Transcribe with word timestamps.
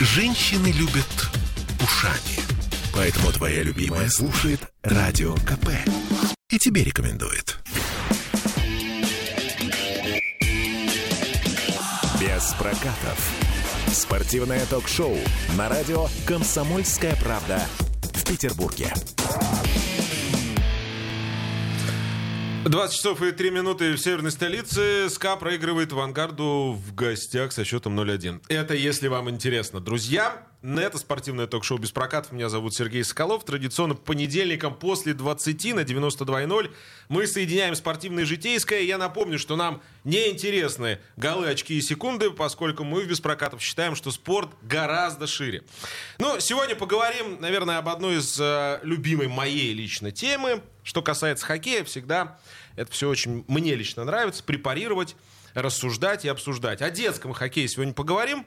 Женщины 0.00 0.68
любят 0.68 1.28
ушами. 1.82 2.38
Поэтому 2.94 3.32
твоя 3.32 3.64
любимая 3.64 4.08
слушает 4.08 4.60
Радио 4.84 5.34
КП. 5.34 5.70
И 6.50 6.58
тебе 6.58 6.84
рекомендует. 6.84 7.58
Без 12.20 12.54
прокатов. 12.60 13.30
Спортивное 13.92 14.64
ток-шоу 14.66 15.18
на 15.56 15.68
радио 15.68 16.06
«Комсомольская 16.26 17.16
правда» 17.16 17.60
в 18.14 18.24
Петербурге. 18.24 18.92
20 22.68 22.96
часов 22.96 23.22
и 23.22 23.32
3 23.32 23.50
минуты 23.50 23.94
в 23.94 23.98
северной 23.98 24.30
столице. 24.30 25.08
СКА 25.08 25.36
проигрывает 25.36 25.92
«Авангарду» 25.92 26.78
в 26.78 26.94
гостях 26.94 27.52
со 27.52 27.64
счетом 27.64 27.98
0-1. 27.98 28.42
Это 28.48 28.74
если 28.74 29.08
вам 29.08 29.30
интересно. 29.30 29.80
Друзья, 29.80 30.47
это 30.62 30.98
спортивное 30.98 31.46
ток-шоу 31.46 31.78
«Без 31.78 31.92
прокатов». 31.92 32.32
Меня 32.32 32.48
зовут 32.48 32.74
Сергей 32.74 33.04
Соколов. 33.04 33.44
Традиционно 33.44 33.94
по 33.94 34.00
понедельникам 34.00 34.74
после 34.74 35.14
20 35.14 35.74
на 35.74 35.80
92.0 35.80 36.70
мы 37.08 37.26
соединяем 37.26 37.76
спортивное 37.76 38.24
и 38.24 38.26
житейское. 38.26 38.80
Я 38.80 38.98
напомню, 38.98 39.38
что 39.38 39.54
нам 39.54 39.80
не 40.02 40.28
интересны 40.30 40.98
голы, 41.16 41.46
очки 41.46 41.78
и 41.78 41.80
секунды, 41.80 42.30
поскольку 42.30 42.82
мы 42.82 43.02
в 43.02 43.08
«Без 43.08 43.20
прокатов» 43.20 43.62
считаем, 43.62 43.94
что 43.94 44.10
спорт 44.10 44.50
гораздо 44.62 45.26
шире. 45.28 45.62
Ну, 46.18 46.40
сегодня 46.40 46.74
поговорим, 46.74 47.40
наверное, 47.40 47.78
об 47.78 47.88
одной 47.88 48.16
из 48.16 48.36
э, 48.40 48.80
любимой 48.82 49.28
моей 49.28 49.72
лично 49.72 50.10
темы. 50.10 50.62
Что 50.82 51.02
касается 51.02 51.46
хоккея, 51.46 51.84
всегда 51.84 52.38
это 52.74 52.90
все 52.92 53.08
очень 53.08 53.44
мне 53.46 53.74
лично 53.74 54.04
нравится. 54.04 54.42
Препарировать, 54.42 55.14
рассуждать 55.54 56.24
и 56.24 56.28
обсуждать. 56.28 56.82
О 56.82 56.90
детском 56.90 57.32
хоккее 57.32 57.68
сегодня 57.68 57.92
поговорим. 57.92 58.44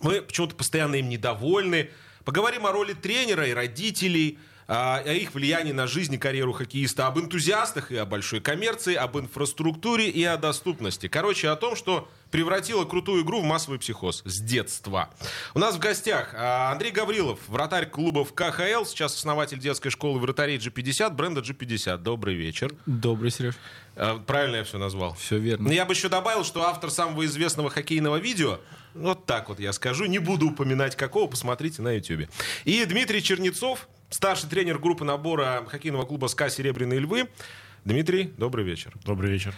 Мы 0.00 0.22
почему-то 0.22 0.54
постоянно 0.54 0.96
им 0.96 1.08
недовольны. 1.08 1.90
Поговорим 2.24 2.66
о 2.66 2.72
роли 2.72 2.92
тренера 2.92 3.46
и 3.46 3.52
родителей, 3.52 4.38
о 4.66 5.00
их 5.02 5.34
влиянии 5.34 5.72
на 5.72 5.86
жизнь 5.86 6.14
и 6.14 6.18
карьеру 6.18 6.52
хоккеиста, 6.52 7.06
об 7.06 7.18
энтузиастах 7.18 7.92
и 7.92 7.96
о 7.96 8.04
большой 8.04 8.40
коммерции, 8.40 8.94
об 8.94 9.16
инфраструктуре 9.16 10.08
и 10.10 10.24
о 10.24 10.36
доступности. 10.36 11.08
Короче, 11.08 11.48
о 11.48 11.56
том, 11.56 11.76
что 11.76 12.08
превратило 12.30 12.84
крутую 12.84 13.22
игру 13.22 13.40
в 13.40 13.44
массовый 13.44 13.78
психоз 13.78 14.22
с 14.24 14.40
детства. 14.40 15.10
У 15.54 15.58
нас 15.58 15.76
в 15.76 15.78
гостях 15.78 16.34
а, 16.34 16.72
Андрей 16.72 16.90
Гаврилов, 16.90 17.40
вратарь 17.48 17.86
клубов 17.86 18.32
КХЛ, 18.34 18.84
сейчас 18.84 19.14
основатель 19.14 19.58
детской 19.58 19.90
школы 19.90 20.18
вратарей 20.18 20.58
G50, 20.58 21.10
бренда 21.10 21.40
G50. 21.40 21.98
Добрый 21.98 22.34
вечер. 22.34 22.74
Добрый, 22.86 23.30
Сереж. 23.30 23.54
А, 23.94 24.18
правильно 24.18 24.56
я 24.56 24.64
все 24.64 24.78
назвал? 24.78 25.14
Все 25.14 25.38
верно. 25.38 25.70
Я 25.70 25.84
бы 25.84 25.94
еще 25.94 26.08
добавил, 26.08 26.44
что 26.44 26.64
автор 26.64 26.90
самого 26.90 27.24
известного 27.24 27.70
хоккейного 27.70 28.16
видео, 28.16 28.60
вот 28.94 29.26
так 29.26 29.48
вот 29.48 29.60
я 29.60 29.72
скажу, 29.72 30.06
не 30.06 30.18
буду 30.18 30.48
упоминать 30.48 30.96
какого, 30.96 31.28
посмотрите 31.28 31.82
на 31.82 31.92
YouTube. 31.92 32.28
И 32.64 32.84
Дмитрий 32.84 33.22
Чернецов, 33.22 33.88
старший 34.10 34.48
тренер 34.48 34.78
группы 34.78 35.04
набора 35.04 35.64
хоккейного 35.68 36.04
клуба 36.04 36.26
«СКА 36.26 36.50
Серебряные 36.50 37.00
львы». 37.00 37.28
Дмитрий, 37.86 38.32
добрый 38.36 38.64
вечер. 38.64 38.92
Добрый 39.04 39.30
вечер. 39.30 39.54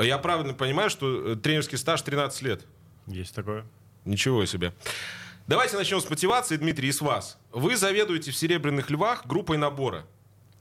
Я 0.00 0.18
правильно 0.18 0.54
понимаю, 0.54 0.90
что 0.90 1.32
э, 1.32 1.34
тренерский 1.34 1.76
стаж 1.76 2.02
13 2.02 2.42
лет? 2.42 2.64
Есть 3.08 3.34
такое. 3.34 3.64
Ничего 4.04 4.44
себе. 4.46 4.72
Давайте 5.48 5.76
начнем 5.76 6.00
с 6.00 6.08
мотивации, 6.08 6.56
Дмитрий, 6.56 6.90
и 6.90 6.92
с 6.92 7.00
вас. 7.00 7.36
Вы 7.50 7.76
заведуете 7.76 8.30
в 8.30 8.36
«Серебряных 8.36 8.90
львах» 8.90 9.26
группой 9.26 9.56
набора. 9.56 10.06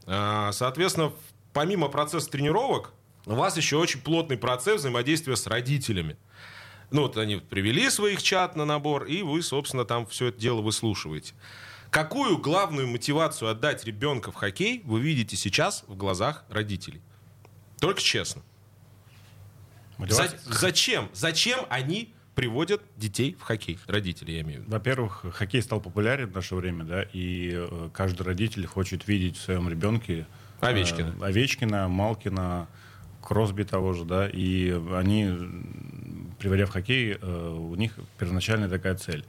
А, 0.07 0.51
соответственно, 0.53 1.13
помимо 1.53 1.87
процесса 1.87 2.31
тренировок, 2.31 2.93
у 3.27 3.35
вас 3.35 3.57
еще 3.57 3.77
очень 3.77 4.01
плотный 4.01 4.37
процесс 4.37 4.79
взаимодействия 4.79 5.35
с 5.35 5.45
родителями. 5.45 6.17
Ну, 6.89 7.03
вот 7.03 7.15
они 7.17 7.35
привели 7.35 7.91
своих 7.91 8.23
чат 8.23 8.55
на 8.55 8.65
набор, 8.65 9.03
и 9.03 9.21
вы, 9.21 9.43
собственно, 9.43 9.85
там 9.85 10.07
все 10.07 10.29
это 10.29 10.39
дело 10.39 10.61
выслушиваете. 10.61 11.35
Какую 11.93 12.39
главную 12.39 12.87
мотивацию 12.87 13.51
отдать 13.51 13.85
ребенка 13.85 14.31
в 14.31 14.35
хоккей 14.35 14.81
вы 14.83 14.99
видите 14.99 15.35
сейчас 15.35 15.83
в 15.87 15.95
глазах 15.95 16.43
родителей? 16.49 17.03
Только 17.79 18.01
честно. 18.01 18.41
За- 19.99 20.35
зачем? 20.43 21.11
Зачем 21.13 21.67
они 21.69 22.11
приводят 22.33 22.81
детей 22.97 23.37
в 23.39 23.43
хоккей? 23.43 23.77
Родители, 23.85 24.31
я 24.31 24.41
имею 24.41 24.61
в 24.61 24.63
виду. 24.63 24.71
Во-первых, 24.71 25.23
хоккей 25.35 25.61
стал 25.61 25.81
популярен 25.81 26.31
в 26.31 26.33
наше 26.33 26.55
время, 26.55 26.83
да, 26.83 27.03
и 27.13 27.51
э, 27.53 27.89
каждый 27.93 28.23
родитель 28.23 28.65
хочет 28.65 29.07
видеть 29.07 29.37
в 29.37 29.41
своем 29.43 29.69
ребенке 29.69 30.25
э, 30.61 30.65
Овечкина. 30.65 31.23
Овечкина, 31.23 31.89
Малкина, 31.89 32.67
Кросби 33.21 33.65
того 33.65 33.93
же, 33.93 34.03
да, 34.03 34.27
и 34.27 34.71
они, 34.95 35.29
приводя 36.39 36.65
в 36.65 36.71
хоккей, 36.71 37.19
э, 37.21 37.49
у 37.55 37.75
них 37.75 37.93
первоначальная 38.17 38.67
такая 38.67 38.95
цель. 38.95 39.23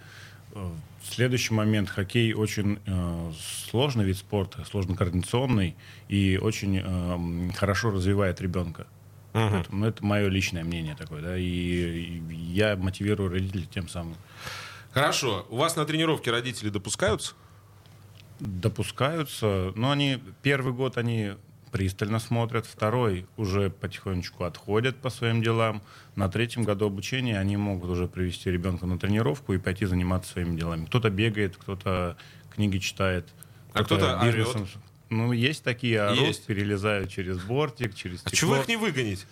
Э, 0.54 0.70
Следующий 1.02 1.52
момент. 1.52 1.90
Хоккей 1.90 2.32
очень 2.32 2.78
э, 2.86 3.32
сложный 3.68 4.04
вид 4.04 4.16
спорта, 4.16 4.64
сложно 4.64 4.96
координационный 4.96 5.76
и 6.08 6.38
очень 6.40 6.80
э, 6.82 7.52
хорошо 7.54 7.90
развивает 7.90 8.40
ребенка. 8.40 8.86
Поэтому, 9.32 9.80
ну, 9.80 9.86
это 9.86 10.04
мое 10.04 10.28
личное 10.28 10.62
мнение 10.62 10.94
такое, 10.94 11.20
да, 11.20 11.36
и, 11.36 11.42
и 11.42 12.34
я 12.34 12.76
мотивирую 12.76 13.30
родителей 13.30 13.66
тем 13.66 13.88
самым. 13.88 14.14
Хорошо. 14.92 15.44
У 15.50 15.56
вас 15.56 15.74
на 15.74 15.84
тренировке 15.84 16.30
родители 16.30 16.68
допускаются? 16.70 17.34
допускаются, 18.40 19.72
но 19.76 19.90
они 19.90 20.20
первый 20.42 20.72
год 20.72 20.98
они 20.98 21.34
пристально 21.78 22.20
смотрят, 22.20 22.66
второй 22.66 23.26
уже 23.36 23.68
потихонечку 23.68 24.44
отходят 24.44 24.94
по 24.94 25.10
своим 25.10 25.42
делам. 25.42 25.82
На 26.14 26.28
третьем 26.28 26.62
году 26.62 26.86
обучения 26.86 27.36
они 27.36 27.56
могут 27.56 27.90
уже 27.90 28.06
привести 28.06 28.48
ребенка 28.48 28.86
на 28.86 28.96
тренировку 28.96 29.52
и 29.54 29.58
пойти 29.58 29.84
заниматься 29.84 30.30
своими 30.30 30.56
делами. 30.56 30.84
Кто-то 30.86 31.10
бегает, 31.10 31.56
кто-то 31.56 32.16
книги 32.54 32.78
читает, 32.78 33.26
А 33.72 33.82
кто-то 33.82 34.20
бизнесом- 34.24 34.62
орет. 34.62 34.70
Ну, 35.10 35.32
есть 35.32 35.64
такие 35.64 36.00
орут, 36.00 36.20
Есть. 36.20 36.46
перелезают 36.46 37.10
через 37.10 37.38
бортик, 37.42 37.96
через 37.96 38.18
А 38.24 38.28
стекло. 38.28 38.36
чего 38.36 38.56
их 38.58 38.68
не 38.68 38.76
выгонить? 38.76 39.26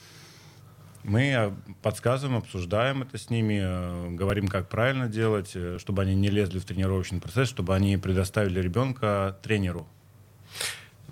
Мы 1.04 1.22
э, 1.30 1.52
подсказываем, 1.80 2.38
обсуждаем 2.38 3.02
это 3.02 3.18
с 3.18 3.30
ними, 3.30 3.60
э, 3.62 4.10
говорим, 4.10 4.48
как 4.48 4.68
правильно 4.68 5.06
делать, 5.08 5.52
э, 5.54 5.78
чтобы 5.78 6.02
они 6.02 6.16
не 6.16 6.28
лезли 6.28 6.58
в 6.58 6.64
тренировочный 6.64 7.20
процесс, 7.20 7.48
чтобы 7.48 7.72
они 7.76 7.96
предоставили 7.98 8.60
ребенка 8.60 9.38
тренеру. 9.44 9.86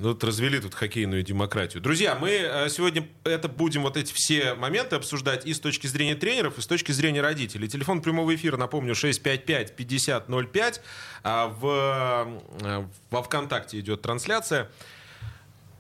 Ну, 0.01 0.09
вот 0.09 0.25
развели 0.25 0.59
тут 0.59 0.75
хоккейную 0.75 1.23
демократию. 1.23 1.83
Друзья, 1.83 2.15
мы 2.15 2.31
э, 2.31 2.71
сегодня 2.71 3.07
это 3.23 3.49
будем 3.49 3.83
вот 3.83 3.99
эти 3.99 4.15
все 4.15 4.55
моменты 4.55 4.97
обсуждать 4.97 5.45
и 5.45 5.53
с 5.53 5.61
точки 5.61 5.87
зрения 5.89 6.15
тренеров, 6.15 6.57
и 6.57 6.63
с 6.63 6.67
точки 6.67 6.91
зрения 6.91 7.21
родителей. 7.21 7.69
Телефон 7.69 8.01
прямого 8.01 8.35
эфира, 8.35 8.57
напомню, 8.57 8.95
655-5005. 8.95 10.81
А 11.23 11.49
в, 11.49 12.41
э, 12.63 12.85
во 13.11 13.23
ВКонтакте 13.23 13.79
идет 13.79 14.01
трансляция. 14.01 14.71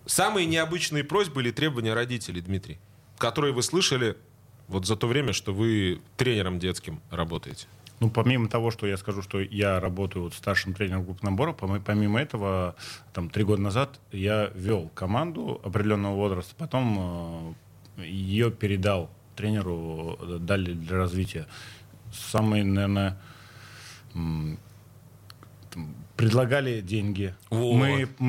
Самые 0.04 0.44
необычные 0.44 1.02
просьбы 1.02 1.40
или 1.40 1.50
требования 1.50 1.94
родителей, 1.94 2.42
Дмитрий, 2.42 2.78
которые 3.16 3.54
вы 3.54 3.62
слышали 3.62 4.18
вот 4.68 4.84
за 4.84 4.96
то 4.96 5.06
время, 5.06 5.32
что 5.32 5.54
вы 5.54 6.02
тренером 6.18 6.58
детским 6.58 7.00
работаете? 7.10 7.68
Ну, 8.00 8.08
помимо 8.10 8.48
того, 8.48 8.70
что 8.70 8.86
я 8.86 8.96
скажу, 8.96 9.20
что 9.20 9.40
я 9.40 9.78
работаю 9.78 10.22
вот 10.24 10.34
старшим 10.34 10.72
тренером 10.72 11.04
группы 11.04 11.24
набора, 11.24 11.52
помимо 11.52 12.18
этого, 12.18 12.74
там, 13.12 13.28
три 13.28 13.44
года 13.44 13.60
назад 13.60 14.00
я 14.10 14.50
вел 14.54 14.88
команду 14.94 15.60
определенного 15.62 16.14
возраста, 16.14 16.54
потом 16.56 17.54
э, 17.98 18.04
ее 18.06 18.50
передал 18.50 19.10
тренеру, 19.36 20.18
э, 20.20 20.38
дали 20.40 20.72
для 20.72 20.96
развития. 20.96 21.46
Самые, 22.12 22.64
наверное, 22.64 23.18
предлагали 26.16 26.80
деньги. 26.80 27.34
Вот. 27.50 27.76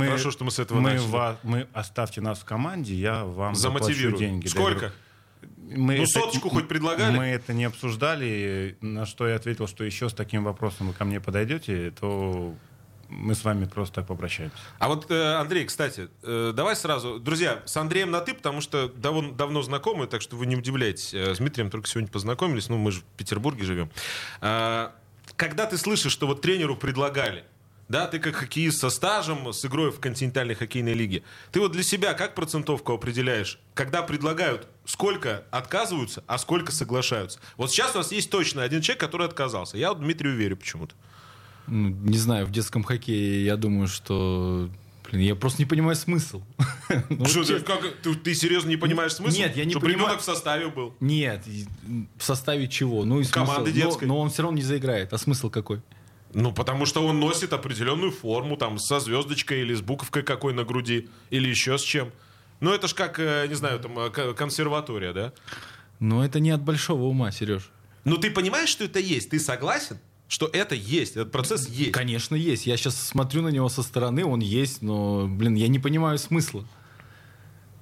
Хорошо, 0.07 0.31
что 0.31 0.43
мы 0.45 0.51
с 0.51 0.59
этого 0.59 0.79
мы, 0.79 0.91
начали. 0.93 1.07
ва- 1.07 1.39
мы 1.43 1.67
оставьте 1.73 2.21
нас 2.21 2.39
в 2.39 2.45
команде, 2.45 2.93
я 2.93 3.25
вам 3.25 3.55
заплачу 3.55 4.15
деньги. 4.17 4.47
Сколько? 4.47 4.75
говорю, 4.79 4.93
мы 5.75 5.95
Ну, 5.97 6.03
это- 6.03 6.11
соточку 6.11 6.49
хоть 6.49 6.67
предлагали? 6.67 7.15
Мы 7.17 7.25
это 7.25 7.53
не 7.53 7.65
обсуждали, 7.65 8.77
на 8.81 9.05
что 9.05 9.27
я 9.27 9.35
ответил, 9.35 9.67
что 9.67 9.83
еще 9.83 10.09
с 10.09 10.13
таким 10.13 10.43
вопросом 10.43 10.87
вы 10.87 10.93
ко 10.93 11.05
мне 11.05 11.19
подойдете, 11.19 11.91
то 11.91 12.53
мы 13.09 13.35
с 13.35 13.43
вами 13.43 13.65
просто 13.65 13.95
так 13.95 14.07
попрощаемся. 14.07 14.55
А 14.79 14.87
вот, 14.87 15.11
э, 15.11 15.33
Андрей, 15.35 15.65
кстати, 15.65 16.07
э, 16.23 16.53
давай 16.55 16.75
сразу. 16.77 17.19
Друзья, 17.19 17.61
с 17.65 17.75
Андреем 17.75 18.09
на 18.09 18.21
«ты», 18.21 18.33
потому 18.33 18.61
что 18.61 18.87
давно, 18.87 19.31
давно 19.31 19.61
знакомы, 19.63 20.07
так 20.07 20.21
что 20.21 20.37
вы 20.37 20.45
не 20.45 20.55
удивляйтесь. 20.55 21.13
Э, 21.13 21.35
С 21.35 21.39
Дмитрием 21.39 21.69
только 21.69 21.87
сегодня 21.89 22.09
познакомились, 22.09 22.69
ну, 22.69 22.77
мы 22.77 22.91
же 22.91 23.01
в 23.01 23.03
Петербурге 23.17 23.63
живем. 23.65 23.89
А, 24.39 24.93
Когда 25.35 25.65
ты 25.65 25.77
слышишь, 25.77 26.11
что 26.11 26.27
вот 26.27 26.41
тренеру 26.41 26.75
предлагали, 26.77 27.43
да, 27.91 28.07
ты 28.07 28.19
как 28.19 28.35
хоккеист 28.35 28.79
со 28.79 28.89
стажем, 28.89 29.51
с 29.53 29.65
игрой 29.65 29.91
в 29.91 29.99
континентальной 29.99 30.55
хоккейной 30.55 30.93
лиге, 30.93 31.23
ты 31.51 31.59
вот 31.59 31.73
для 31.73 31.83
себя 31.83 32.13
как 32.13 32.33
процентовку 32.35 32.93
определяешь? 32.93 33.59
Когда 33.73 34.01
предлагают, 34.01 34.67
сколько 34.85 35.43
отказываются, 35.51 36.23
а 36.27 36.37
сколько 36.37 36.71
соглашаются? 36.71 37.39
Вот 37.57 37.69
сейчас 37.71 37.93
у 37.95 37.97
нас 37.99 38.11
есть 38.11 38.29
точно 38.29 38.63
один 38.63 38.81
человек, 38.81 39.01
который 39.01 39.27
отказался. 39.27 39.77
Я 39.77 39.89
вот 39.89 39.99
Дмитрию 39.99 40.35
верю 40.35 40.55
почему-то. 40.57 40.95
Ну, 41.67 41.89
не 41.89 42.17
знаю, 42.17 42.45
в 42.45 42.51
детском 42.51 42.83
хоккее 42.83 43.45
я 43.45 43.57
думаю, 43.57 43.87
что... 43.87 44.69
Блин, 45.09 45.23
я 45.23 45.35
просто 45.35 45.61
не 45.61 45.65
понимаю 45.65 45.95
смысл. 45.95 46.41
Ну, 47.09 47.25
Что, 47.25 47.43
ты, 47.43 47.59
как- 47.61 47.95
ты, 48.01 48.15
ты 48.15 48.33
серьезно 48.35 48.69
не 48.69 48.75
понимаешь 48.77 49.13
смысл? 49.13 49.37
Нет, 49.37 49.55
я 49.55 49.63
не 49.65 49.71
Чтобы 49.71 49.85
понимаю. 49.87 50.05
ребенок 50.07 50.21
в 50.21 50.25
составе 50.25 50.67
был. 50.67 50.93
Нет, 50.99 51.45
в 52.17 52.23
составе 52.23 52.67
чего? 52.67 53.05
Ну 53.05 53.19
и 53.19 53.23
смысл? 53.23 53.33
Команды 53.33 53.69
Но- 53.71 53.75
детской. 53.75 54.05
Но, 54.05 54.17
он 54.19 54.29
все 54.29 54.43
равно 54.43 54.57
не 54.57 54.63
заиграет. 54.63 55.13
А 55.13 55.17
смысл 55.17 55.49
какой? 55.49 55.81
Ну, 56.33 56.53
потому 56.53 56.85
что 56.85 57.05
он 57.05 57.19
носит 57.19 57.53
определенную 57.53 58.11
форму, 58.11 58.57
там, 58.57 58.77
со 58.77 58.99
звездочкой 58.99 59.61
или 59.61 59.73
с 59.73 59.81
буковкой 59.81 60.23
какой 60.23 60.53
на 60.53 60.63
груди, 60.63 61.09
или 61.29 61.49
еще 61.49 61.77
с 61.77 61.81
чем. 61.81 62.11
Ну, 62.61 62.71
это 62.71 62.87
ж 62.87 62.93
как, 62.93 63.19
э, 63.19 63.47
не 63.47 63.55
знаю, 63.55 63.79
там, 63.79 63.97
э, 63.99 64.33
консерватория, 64.33 65.13
да? 65.13 65.33
Но 65.99 66.23
это 66.23 66.39
не 66.39 66.51
от 66.51 66.61
большого 66.61 67.03
ума, 67.03 67.31
Сереж. 67.31 67.69
Ну, 68.05 68.17
ты 68.17 68.31
понимаешь, 68.31 68.69
что 68.69 68.85
это 68.85 68.99
есть? 68.99 69.29
Ты 69.29 69.39
согласен, 69.39 69.99
что 70.27 70.49
это 70.53 70.75
есть, 70.75 71.17
этот 71.17 71.31
процесс 71.31 71.67
есть? 71.67 71.91
Конечно, 71.91 72.35
есть. 72.35 72.65
Я 72.65 72.77
сейчас 72.77 72.95
смотрю 72.95 73.41
на 73.41 73.49
него 73.49 73.67
со 73.67 73.83
стороны, 73.83 74.25
он 74.25 74.39
есть, 74.39 74.81
но, 74.81 75.27
блин, 75.27 75.55
я 75.55 75.67
не 75.67 75.79
понимаю 75.79 76.17
смысла. 76.17 76.65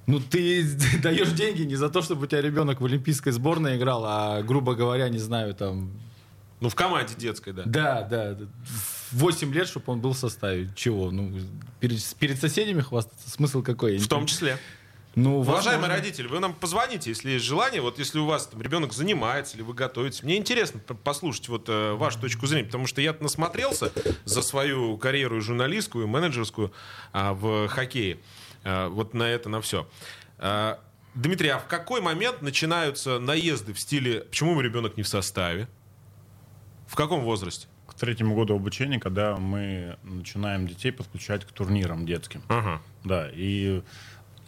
Ну, 0.06 0.18
ты 0.18 0.64
даешь 1.02 1.30
деньги 1.30 1.62
не 1.62 1.76
за 1.76 1.88
то, 1.88 2.02
чтобы 2.02 2.24
у 2.24 2.26
тебя 2.26 2.42
ребенок 2.42 2.80
в 2.80 2.84
олимпийской 2.84 3.30
сборной 3.30 3.76
играл, 3.76 4.04
а, 4.04 4.42
грубо 4.42 4.74
говоря, 4.74 5.08
не 5.08 5.18
знаю, 5.18 5.54
там... 5.54 5.92
Ну, 6.60 6.68
в 6.68 6.74
команде 6.74 7.14
детской, 7.16 7.52
да. 7.52 7.62
Да, 7.64 8.02
да. 8.02 8.36
8 9.12 9.52
лет, 9.52 9.66
чтобы 9.66 9.92
он 9.92 10.00
был 10.00 10.12
в 10.12 10.18
составе. 10.18 10.70
Чего? 10.76 11.10
Ну, 11.10 11.38
перед, 11.80 12.02
перед 12.16 12.38
соседями 12.38 12.82
хвастаться? 12.82 13.30
Смысл 13.30 13.62
какой? 13.62 13.96
В 13.98 14.08
том 14.08 14.26
числе. 14.26 14.58
Ну, 15.16 15.40
Уважаемые 15.40 15.80
возможно. 15.80 15.96
родители, 15.96 16.26
вы 16.28 16.38
нам 16.38 16.54
позвоните, 16.54 17.10
если 17.10 17.30
есть 17.30 17.44
желание, 17.44 17.80
вот 17.80 17.98
если 17.98 18.20
у 18.20 18.26
вас 18.26 18.46
там 18.46 18.62
ребенок 18.62 18.92
занимается 18.92 19.56
или 19.56 19.62
вы 19.62 19.74
готовитесь. 19.74 20.22
Мне 20.22 20.36
интересно 20.36 20.78
послушать 20.78 21.48
вот 21.48 21.68
э, 21.68 21.94
вашу 21.94 22.20
точку 22.20 22.46
зрения, 22.46 22.66
потому 22.66 22.86
что 22.86 23.00
я 23.00 23.16
насмотрелся 23.18 23.92
за 24.24 24.40
свою 24.40 24.96
карьеру 24.98 25.38
и 25.38 25.40
журналистскую, 25.40 26.04
и 26.04 26.08
менеджерскую 26.08 26.72
а, 27.12 27.34
в 27.34 27.66
хоккее. 27.66 28.18
А, 28.62 28.88
вот 28.88 29.12
на 29.12 29.24
это, 29.24 29.48
на 29.48 29.60
все. 29.60 29.88
А, 30.38 30.78
Дмитрий, 31.14 31.48
а 31.48 31.58
в 31.58 31.66
какой 31.66 32.00
момент 32.00 32.40
начинаются 32.40 33.18
наезды 33.18 33.72
в 33.72 33.80
стиле 33.80 34.20
«почему 34.20 34.54
мой 34.54 34.62
ребенок 34.62 34.96
не 34.96 35.02
в 35.02 35.08
составе»? 35.08 35.68
В 36.90 36.96
каком 36.96 37.20
возрасте? 37.20 37.68
К 37.86 37.94
третьему 37.94 38.34
году 38.34 38.56
обучения, 38.56 38.98
когда 38.98 39.36
мы 39.36 39.96
начинаем 40.02 40.66
детей 40.66 40.90
подключать 40.90 41.44
к 41.44 41.52
турнирам 41.52 42.04
детским. 42.04 42.42
Ага. 42.48 42.82
Да, 43.04 43.30
и 43.32 43.82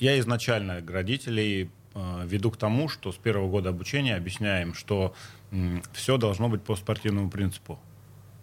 я 0.01 0.19
изначально 0.19 0.85
родителей 0.85 1.71
э, 1.95 2.23
веду 2.27 2.51
к 2.51 2.57
тому, 2.57 2.89
что 2.89 3.13
с 3.13 3.17
первого 3.17 3.49
года 3.49 3.69
обучения 3.69 4.17
объясняем, 4.17 4.75
что 4.75 5.15
все 5.93 6.17
должно 6.17 6.49
быть 6.49 6.63
по 6.63 6.75
спортивному 6.75 7.31
принципу. 7.31 7.79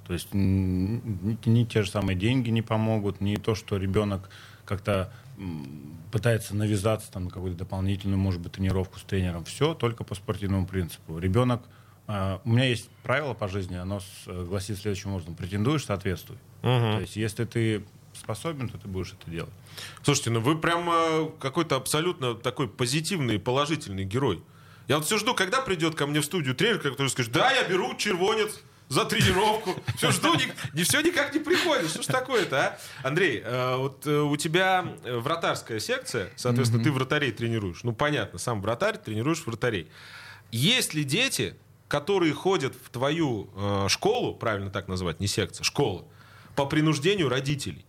То 0.08 0.14
есть 0.14 0.30
ни, 0.34 1.38
ни 1.46 1.66
те 1.66 1.84
же 1.84 1.92
самые 1.92 2.16
деньги 2.16 2.50
не 2.52 2.62
помогут, 2.62 3.20
ни 3.20 3.36
то, 3.36 3.54
что 3.54 3.76
ребенок 3.76 4.30
как-то 4.64 5.12
пытается 6.10 6.56
навязаться 6.56 7.12
там, 7.12 7.26
на 7.26 7.32
какую-то 7.32 7.58
дополнительную, 7.58 8.18
может 8.18 8.40
быть, 8.40 8.54
тренировку 8.54 8.98
с 8.98 9.04
тренером. 9.04 9.44
Все 9.44 9.74
только 9.74 10.06
по 10.06 10.16
спортивному 10.16 10.66
принципу. 10.66 11.20
Ребенок... 11.20 11.64
э, 12.10 12.40
у 12.44 12.50
меня 12.50 12.66
есть 12.66 12.90
правило 13.04 13.34
по 13.34 13.48
жизни, 13.48 13.76
оно 13.76 14.02
э, 14.26 14.44
гласит 14.44 14.78
следующим 14.78 15.14
образом. 15.14 15.36
Претендуешь, 15.36 15.86
соответствуй. 15.86 16.38
То 16.62 17.00
есть 17.00 17.16
если 17.16 17.46
ты 17.46 17.86
способен, 18.14 18.68
то 18.68 18.78
ты 18.78 18.88
будешь 18.90 19.14
это 19.14 19.32
делать. 19.32 19.54
Слушайте, 20.04 20.32
ну 20.32 20.42
вы 20.42 20.58
прям 20.58 21.32
какой-то 21.40 21.78
абсолютно 21.78 22.36
такой 22.36 22.68
позитивный, 22.68 23.40
положительный 23.40 24.04
герой. 24.04 24.44
Я 24.90 24.98
вот 24.98 25.06
все 25.06 25.18
жду, 25.18 25.36
когда 25.36 25.62
придет 25.62 25.96
ко 25.96 26.08
мне 26.08 26.20
в 26.20 26.26
студию 26.26 26.56
тренер, 26.56 26.80
который 26.80 27.08
скажет, 27.08 27.32
да, 27.32 27.52
я 27.52 27.64
беру 27.70 27.96
червонец 27.96 28.60
за 28.90 29.06
тренировку. 29.06 29.76
Все 29.96 30.12
жду, 30.12 30.34
не, 30.34 30.46
не 30.74 30.84
все 30.84 31.02
никак 31.02 31.34
не 31.34 31.40
приходит. 31.40 31.90
Что 31.92 32.02
ж 32.02 32.08
такое-то, 32.08 32.60
а? 32.60 32.80
Андрей, 33.08 33.42
э, 33.46 33.76
вот 33.78 34.06
э, 34.08 34.20
у 34.20 34.36
тебя 34.36 34.86
вратарская 35.06 35.80
секция, 35.80 36.32
соответственно, 36.36 36.84
ты 36.84 36.92
вратарей 36.92 37.32
тренируешь. 37.32 37.84
Ну, 37.84 37.94
понятно, 37.94 38.40
сам 38.40 38.62
вратарь, 38.62 38.98
тренируешь 38.98 39.46
вратарей. 39.46 39.90
Есть 40.52 40.96
ли 40.96 41.04
дети, 41.04 41.56
которые 41.90 42.34
ходят 42.34 42.74
в 42.76 42.90
твою 42.90 43.50
э, 43.56 43.88
школу, 43.90 44.36
правильно 44.36 44.70
так 44.70 44.88
называть, 44.88 45.20
не 45.20 45.28
секция, 45.28 45.66
школа, 45.66 46.06
по 46.56 46.66
принуждению 46.66 47.28
родителей? 47.28 47.86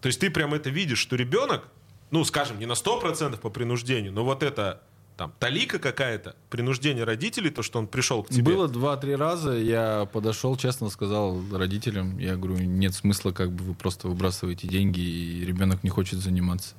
То 0.00 0.06
есть 0.06 0.20
ты 0.20 0.30
прям 0.30 0.54
это 0.54 0.70
видишь, 0.70 0.98
что 0.98 1.16
ребенок, 1.16 1.66
ну, 2.12 2.24
скажем, 2.24 2.60
не 2.60 2.66
на 2.66 2.74
100% 2.74 3.38
по 3.38 3.50
принуждению, 3.50 4.12
но 4.12 4.24
вот 4.24 4.44
это 4.44 4.82
там 5.16 5.32
талика 5.40 5.80
какая-то, 5.80 6.36
принуждение 6.48 7.02
родителей, 7.02 7.50
то, 7.50 7.62
что 7.62 7.80
он 7.80 7.88
пришел 7.88 8.22
к 8.22 8.28
тебе. 8.28 8.54
Было 8.54 8.68
два-три 8.68 9.16
раза, 9.16 9.52
я 9.52 10.08
подошел, 10.12 10.56
честно 10.56 10.90
сказал 10.90 11.42
родителям, 11.52 12.18
я 12.18 12.36
говорю, 12.36 12.58
нет 12.58 12.94
смысла, 12.94 13.32
как 13.32 13.50
бы 13.50 13.64
вы 13.64 13.74
просто 13.74 14.06
выбрасываете 14.06 14.68
деньги, 14.68 15.00
и 15.00 15.44
ребенок 15.44 15.82
не 15.82 15.90
хочет 15.90 16.20
заниматься. 16.20 16.76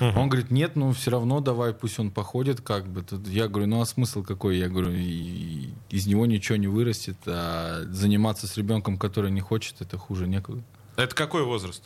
Он 0.00 0.28
говорит, 0.28 0.50
нет, 0.50 0.76
ну 0.76 0.92
все 0.92 1.10
равно 1.10 1.40
давай, 1.40 1.74
пусть 1.74 1.98
он 1.98 2.10
походит, 2.10 2.60
как 2.60 2.88
бы. 2.88 3.02
Тут 3.02 3.28
Я 3.28 3.48
говорю, 3.48 3.66
ну 3.68 3.80
а 3.80 3.86
смысл 3.86 4.22
какой? 4.22 4.56
Я 4.58 4.68
говорю, 4.68 4.92
из 4.92 6.06
него 6.06 6.26
ничего 6.26 6.56
не 6.56 6.68
вырастет, 6.68 7.18
а 7.26 7.84
заниматься 7.90 8.46
с 8.46 8.56
ребенком, 8.56 8.98
который 8.98 9.30
не 9.30 9.40
хочет, 9.40 9.80
это 9.80 9.98
хуже 9.98 10.26
некуда. 10.26 10.62
Это 10.96 11.14
какой 11.14 11.44
возраст? 11.44 11.82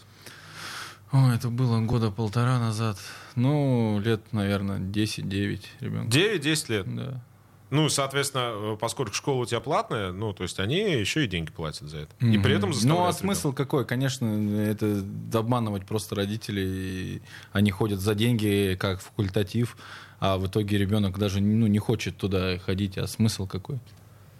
О, 1.12 1.30
это 1.32 1.48
было 1.48 1.80
года 1.80 2.10
полтора 2.10 2.58
назад. 2.58 2.98
Ну, 3.36 4.00
лет, 4.04 4.32
наверное, 4.32 4.78
10-9 4.78 5.60
ребенку. 5.80 6.10
9-10 6.10 6.72
лет. 6.72 6.94
Да. 6.96 7.22
Ну, 7.74 7.88
соответственно, 7.88 8.52
э, 8.54 8.76
поскольку 8.80 9.12
школа 9.14 9.42
у 9.42 9.46
тебя 9.46 9.58
платная, 9.58 10.12
ну, 10.12 10.32
то 10.32 10.44
есть 10.44 10.60
они 10.60 10.76
еще 10.76 11.24
и 11.24 11.26
деньги 11.26 11.50
платят 11.50 11.88
за 11.88 11.98
это. 11.98 12.14
И 12.24 12.38
при 12.38 12.54
этом 12.54 12.70
Ну, 12.70 12.76
а 12.76 13.08
ребенка. 13.08 13.12
смысл 13.12 13.52
какой? 13.52 13.84
Конечно, 13.84 14.26
это 14.60 15.04
обманывать 15.32 15.84
просто 15.84 16.14
родителей. 16.14 17.20
Они 17.52 17.72
ходят 17.72 17.98
за 17.98 18.14
деньги, 18.14 18.76
как 18.78 19.00
факультатив, 19.00 19.76
а 20.20 20.38
в 20.38 20.46
итоге 20.46 20.78
ребенок 20.78 21.18
даже 21.18 21.40
ну, 21.40 21.66
не 21.66 21.80
хочет 21.80 22.16
туда 22.16 22.58
ходить. 22.58 22.96
А 22.96 23.08
смысл 23.08 23.48
какой? 23.48 23.80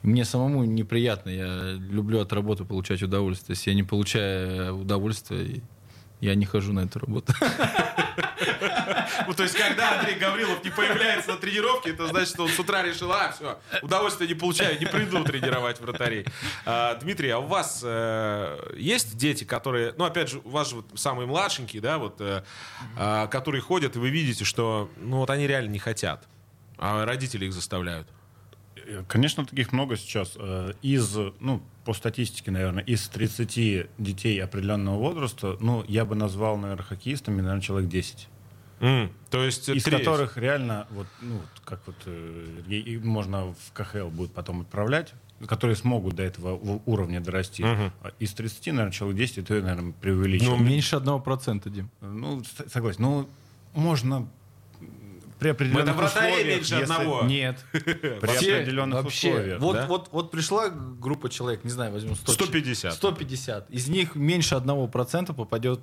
Мне 0.04 0.24
самому 0.24 0.62
неприятно. 0.64 1.30
Я 1.30 1.72
люблю 1.72 2.20
от 2.20 2.32
работы 2.32 2.64
получать 2.64 3.02
удовольствие. 3.02 3.56
Если 3.56 3.70
я 3.70 3.74
не 3.74 3.82
получаю 3.82 4.78
удовольствия, 4.78 5.60
я 6.20 6.36
не 6.36 6.44
хожу 6.44 6.72
на 6.72 6.80
эту 6.84 7.00
работу. 7.00 7.32
Ну, 9.26 9.34
то 9.34 9.42
есть, 9.42 9.56
когда 9.56 9.98
Андрей 9.98 10.16
Гаврилов 10.16 10.64
не 10.64 10.70
появляется 10.70 11.32
на 11.32 11.36
тренировке, 11.36 11.90
это 11.90 12.06
значит, 12.08 12.30
что 12.34 12.44
он 12.44 12.48
с 12.48 12.58
утра 12.58 12.82
решил, 12.82 13.12
а, 13.12 13.32
все, 13.32 13.58
удовольствие 13.82 14.28
не 14.28 14.34
получаю, 14.34 14.78
не 14.78 14.86
приду 14.86 15.22
тренировать 15.24 15.80
вратарей. 15.80 16.26
А, 16.64 16.94
Дмитрий, 16.96 17.30
а 17.30 17.38
у 17.38 17.46
вас 17.46 17.82
э, 17.84 18.74
есть 18.76 19.16
дети, 19.16 19.44
которые, 19.44 19.94
ну, 19.96 20.04
опять 20.04 20.30
же, 20.30 20.40
у 20.44 20.50
вас 20.50 20.70
же 20.70 20.76
вот 20.76 20.86
самые 20.94 21.26
младшенькие, 21.26 21.80
да, 21.82 21.98
вот, 21.98 22.20
э, 22.20 22.42
а, 22.96 23.26
которые 23.28 23.60
ходят, 23.60 23.96
и 23.96 23.98
вы 23.98 24.10
видите, 24.10 24.44
что, 24.44 24.90
ну, 24.96 25.18
вот 25.18 25.30
они 25.30 25.46
реально 25.46 25.70
не 25.70 25.78
хотят, 25.78 26.26
а 26.78 27.04
родители 27.04 27.46
их 27.46 27.52
заставляют. 27.52 28.08
Э, 28.76 29.04
Конечно, 29.08 29.44
таких 29.44 29.72
много 29.72 29.96
сейчас. 29.96 30.36
Из, 30.82 31.16
ну, 31.40 31.62
по 31.84 31.92
статистике, 31.92 32.50
наверное, 32.50 32.82
из 32.82 33.08
30 33.08 33.88
детей 33.98 34.42
определенного 34.42 34.98
возраста, 34.98 35.56
ну, 35.60 35.84
я 35.86 36.04
бы 36.04 36.14
назвал, 36.14 36.56
наверное, 36.56 36.84
хоккеистами, 36.84 37.40
наверное, 37.40 37.62
человек 37.62 37.90
10. 37.90 38.28
М, 38.84 39.10
То 39.30 39.42
есть, 39.44 39.68
Из 39.68 39.82
треть. 39.84 40.00
которых 40.04 40.36
реально, 40.36 40.86
вот, 40.90 41.06
ну, 41.22 41.40
как 41.64 41.80
вот, 41.86 41.96
э, 42.06 43.00
можно 43.02 43.54
в 43.54 43.72
КХЛ 43.72 44.08
будет 44.08 44.32
потом 44.32 44.60
отправлять, 44.60 45.14
которые 45.46 45.76
смогут 45.76 46.14
до 46.14 46.22
этого 46.22 46.80
уровня 46.86 47.20
дорасти. 47.20 47.62
А 47.64 47.90
Из 48.18 48.32
30, 48.34 48.72
наверное, 48.72 48.92
человек 48.92 49.16
10, 49.18 49.38
это, 49.38 49.54
наверное, 49.62 49.92
преувеличено. 50.00 50.56
Меньше 50.56 50.96
одного 50.96 51.18
процента, 51.20 51.70
Дим. 51.70 51.88
Ну, 52.02 52.42
с- 52.44 52.70
согласен. 52.70 53.02
Ну, 53.02 53.28
можно 53.72 54.28
при 55.38 55.48
Мы 55.48 55.50
определенных 55.52 55.96
вратарей 55.96 56.32
условиях, 56.34 56.56
меньше 56.58 56.74
если- 56.74 56.92
одного. 56.92 57.22
Нет. 57.26 57.64
При 57.72 58.36
Все 58.36 58.56
определенных 58.56 59.02
вообще, 59.02 59.30
условиях. 59.30 59.60
Вот, 59.60 59.72
да? 59.76 59.86
вот, 59.86 60.08
вот 60.12 60.30
пришла 60.30 60.68
группа 60.68 61.28
человек, 61.28 61.64
не 61.64 61.70
знаю, 61.70 61.90
возьмем 61.92 62.14
100, 62.16 62.32
150. 62.32 62.92
150. 62.94 63.70
Из 63.70 63.88
них 63.88 64.14
меньше 64.14 64.54
одного 64.54 64.86
процента 64.88 65.32
попадет 65.34 65.80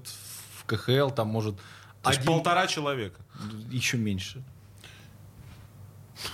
в 0.56 0.66
КХЛ, 0.66 1.10
там 1.10 1.28
может 1.28 1.56
То 2.04 2.10
есть 2.10 2.22
один- 2.22 2.34
полтора 2.34 2.68
человека. 2.68 3.20
еще 3.70 3.98
меньше. 3.98 4.44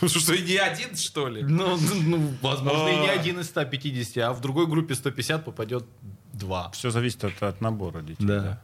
Что, 0.05 0.33
и 0.33 0.41
не 0.43 0.57
один, 0.57 0.95
что 0.97 1.29
ли? 1.29 1.41
Ну, 1.43 1.77
ну, 1.77 1.95
ну, 2.17 2.33
возможно, 2.41 2.89
и 2.89 2.97
не 3.00 3.07
А. 3.07 3.13
один 3.13 3.39
из 3.39 3.47
150, 3.47 4.17
а 4.17 4.33
в 4.33 4.41
другой 4.41 4.67
группе 4.67 4.95
150 4.95 5.45
попадет 5.45 5.86
два. 6.33 6.69
Все 6.71 6.89
зависит 6.89 7.24
от, 7.24 7.41
от 7.41 7.62
набора 7.62 8.01
детей. 8.01 8.25
Да. 8.25 8.62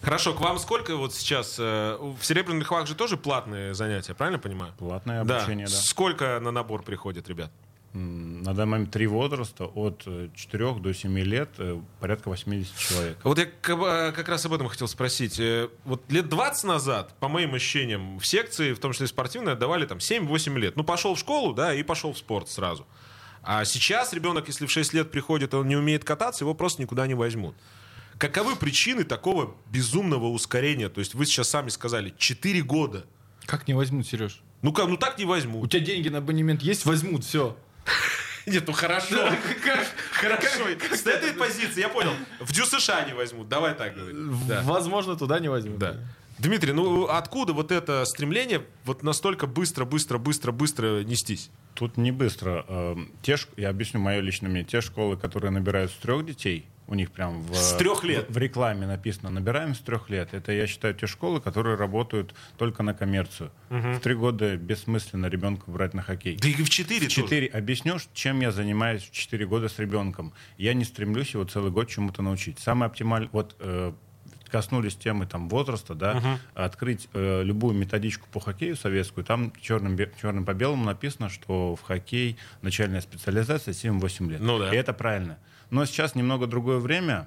Хорошо, 0.00 0.34
к 0.34 0.40
вам 0.40 0.58
сколько 0.58 0.96
вот 0.96 1.14
сейчас... 1.14 1.56
э, 1.58 1.96
в 2.00 2.22
Серебряных 2.24 2.70
львах 2.70 2.86
же 2.86 2.94
тоже 2.94 3.16
платные 3.16 3.74
занятия, 3.74 4.14
правильно 4.14 4.38
понимаю? 4.38 4.72
Платное 4.78 5.20
обучение, 5.22 5.66
да. 5.66 5.72
Сколько 5.72 6.38
на 6.40 6.50
набор 6.50 6.82
приходит, 6.82 7.28
ребят? 7.28 7.50
На 7.94 8.54
данный 8.54 8.70
момент 8.72 8.90
три 8.90 9.06
возраста, 9.06 9.66
от 9.66 10.04
4 10.34 10.74
до 10.80 10.92
7 10.92 11.16
лет, 11.20 11.50
э, 11.58 11.80
порядка 12.00 12.28
80 12.28 12.76
человек. 12.76 13.18
Вот 13.22 13.38
я 13.38 13.44
э, 13.44 14.12
как 14.12 14.28
раз 14.28 14.44
об 14.46 14.52
этом 14.52 14.66
хотел 14.66 14.88
спросить. 14.88 15.38
Э, 15.38 15.68
Вот 15.84 16.02
лет 16.10 16.28
20 16.28 16.64
назад, 16.64 17.14
по 17.20 17.28
моим 17.28 17.54
ощущениям, 17.54 18.18
в 18.18 18.26
секции, 18.26 18.72
в 18.72 18.80
том 18.80 18.92
числе 18.92 19.04
и 19.04 19.08
спортивной, 19.08 19.52
отдавали 19.52 19.86
там 19.86 19.98
7-8 19.98 20.58
лет. 20.58 20.74
Ну, 20.76 20.82
пошел 20.82 21.14
в 21.14 21.20
школу, 21.20 21.54
да, 21.54 21.72
и 21.72 21.84
пошел 21.84 22.12
в 22.12 22.18
спорт 22.18 22.48
сразу. 22.50 22.84
А 23.44 23.64
сейчас 23.64 24.12
ребенок, 24.12 24.48
если 24.48 24.66
в 24.66 24.72
6 24.72 24.92
лет 24.92 25.12
приходит, 25.12 25.52
и 25.52 25.56
он 25.56 25.68
не 25.68 25.76
умеет 25.76 26.02
кататься, 26.02 26.42
его 26.42 26.54
просто 26.54 26.82
никуда 26.82 27.06
не 27.06 27.14
возьмут. 27.14 27.54
Каковы 28.18 28.56
причины 28.56 29.04
такого 29.04 29.54
безумного 29.70 30.26
ускорения? 30.26 30.88
То 30.88 30.98
есть 30.98 31.14
вы 31.14 31.26
сейчас 31.26 31.48
сами 31.48 31.68
сказали, 31.68 32.12
4 32.18 32.60
года. 32.62 33.06
Как 33.46 33.68
не 33.68 33.74
возьмут, 33.74 34.04
Сереж? 34.08 34.42
Ну 34.62 34.72
как, 34.72 34.88
ну 34.88 34.96
так 34.96 35.16
не 35.18 35.26
У 35.26 35.28
возьмут. 35.28 35.70
тебя 35.70 35.84
деньги 35.84 36.08
на 36.08 36.18
абонемент 36.18 36.62
есть? 36.62 36.86
Возьмут, 36.86 37.24
все. 37.24 37.56
Нет, 38.46 38.64
ну 38.66 38.72
хорошо. 38.72 39.30
Хорошо. 40.12 40.64
С 40.92 41.06
этой 41.06 41.32
позиции, 41.32 41.80
я 41.80 41.88
понял. 41.88 42.12
В 42.40 42.52
Дю 42.52 42.66
США 42.66 43.04
не 43.04 43.14
возьмут. 43.14 43.48
Давай 43.48 43.74
так 43.74 43.94
говорить. 43.94 44.46
Да. 44.46 44.60
Возможно, 44.62 45.16
туда 45.16 45.38
не 45.38 45.48
возьмут. 45.48 45.78
Да. 45.78 45.96
Дмитрий, 46.38 46.72
ну 46.72 47.06
откуда 47.06 47.52
вот 47.52 47.70
это 47.70 48.04
стремление 48.04 48.62
вот 48.84 49.02
настолько 49.02 49.46
быстро, 49.46 49.84
быстро, 49.84 50.18
быстро, 50.18 50.52
быстро 50.52 51.04
нестись? 51.04 51.50
Тут 51.74 51.96
не 51.96 52.12
быстро. 52.12 52.64
Э, 52.68 52.96
Те, 53.22 53.36
я 53.56 53.70
объясню 53.70 54.00
мое 54.00 54.20
личное 54.20 54.48
мнение. 54.48 54.68
Те 54.68 54.80
школы, 54.80 55.16
которые 55.16 55.50
набирают 55.50 55.90
с 55.90 55.94
трех 55.94 56.24
детей, 56.24 56.66
у 56.86 56.94
них 56.94 57.10
прям 57.12 57.42
в, 57.42 57.54
С 57.54 57.72
трех 57.76 58.04
лет? 58.04 58.28
в, 58.28 58.34
в 58.34 58.38
рекламе 58.38 58.86
написано 58.86 59.30
«набираем 59.30 59.74
с 59.74 59.78
трех 59.78 60.10
лет». 60.10 60.34
Это, 60.34 60.52
я 60.52 60.66
считаю, 60.66 60.94
те 60.94 61.06
школы, 61.06 61.40
которые 61.40 61.76
работают 61.76 62.34
только 62.58 62.82
на 62.82 62.94
коммерцию. 62.94 63.50
В 63.70 63.98
три 64.00 64.14
года 64.14 64.56
бессмысленно 64.56 65.26
ребенка 65.26 65.70
брать 65.70 65.94
на 65.94 66.02
хоккей. 66.02 66.36
Да 66.36 66.48
и 66.48 66.52
в 66.54 66.68
4 66.68 67.06
В 67.06 67.10
четыре. 67.10 67.46
Объясню, 67.48 67.96
чем 68.12 68.40
я 68.40 68.52
занимаюсь 68.52 69.02
в 69.02 69.10
4 69.12 69.46
года 69.46 69.68
с 69.68 69.78
ребенком. 69.78 70.32
Я 70.58 70.74
не 70.74 70.84
стремлюсь 70.84 71.32
его 71.34 71.44
целый 71.44 71.70
год 71.70 71.88
чему-то 71.88 72.22
научить. 72.22 72.58
Самое 72.58 72.88
оптимальное... 72.90 73.30
Вот 73.32 73.56
э, 73.60 73.92
коснулись 74.54 74.94
темы 74.94 75.26
там, 75.26 75.48
возраста, 75.48 75.96
да, 75.96 76.38
открыть 76.54 77.08
э, 77.12 77.42
любую 77.42 77.74
методичку 77.74 78.28
по 78.30 78.38
хоккею 78.38 78.76
советскую, 78.76 79.24
там 79.24 79.52
черным, 79.60 79.98
черным 80.22 80.44
по 80.44 80.54
белому 80.54 80.84
написано, 80.84 81.28
что 81.28 81.74
в 81.74 81.82
хоккей 81.82 82.36
начальная 82.62 83.00
специализация 83.00 83.74
7-8 83.74 84.30
лет. 84.30 84.40
Ну 84.40 84.60
да. 84.60 84.72
И 84.72 84.76
это 84.76 84.92
правильно. 84.92 85.38
Но 85.70 85.84
сейчас 85.86 86.14
немного 86.14 86.46
другое 86.46 86.78
время. 86.78 87.26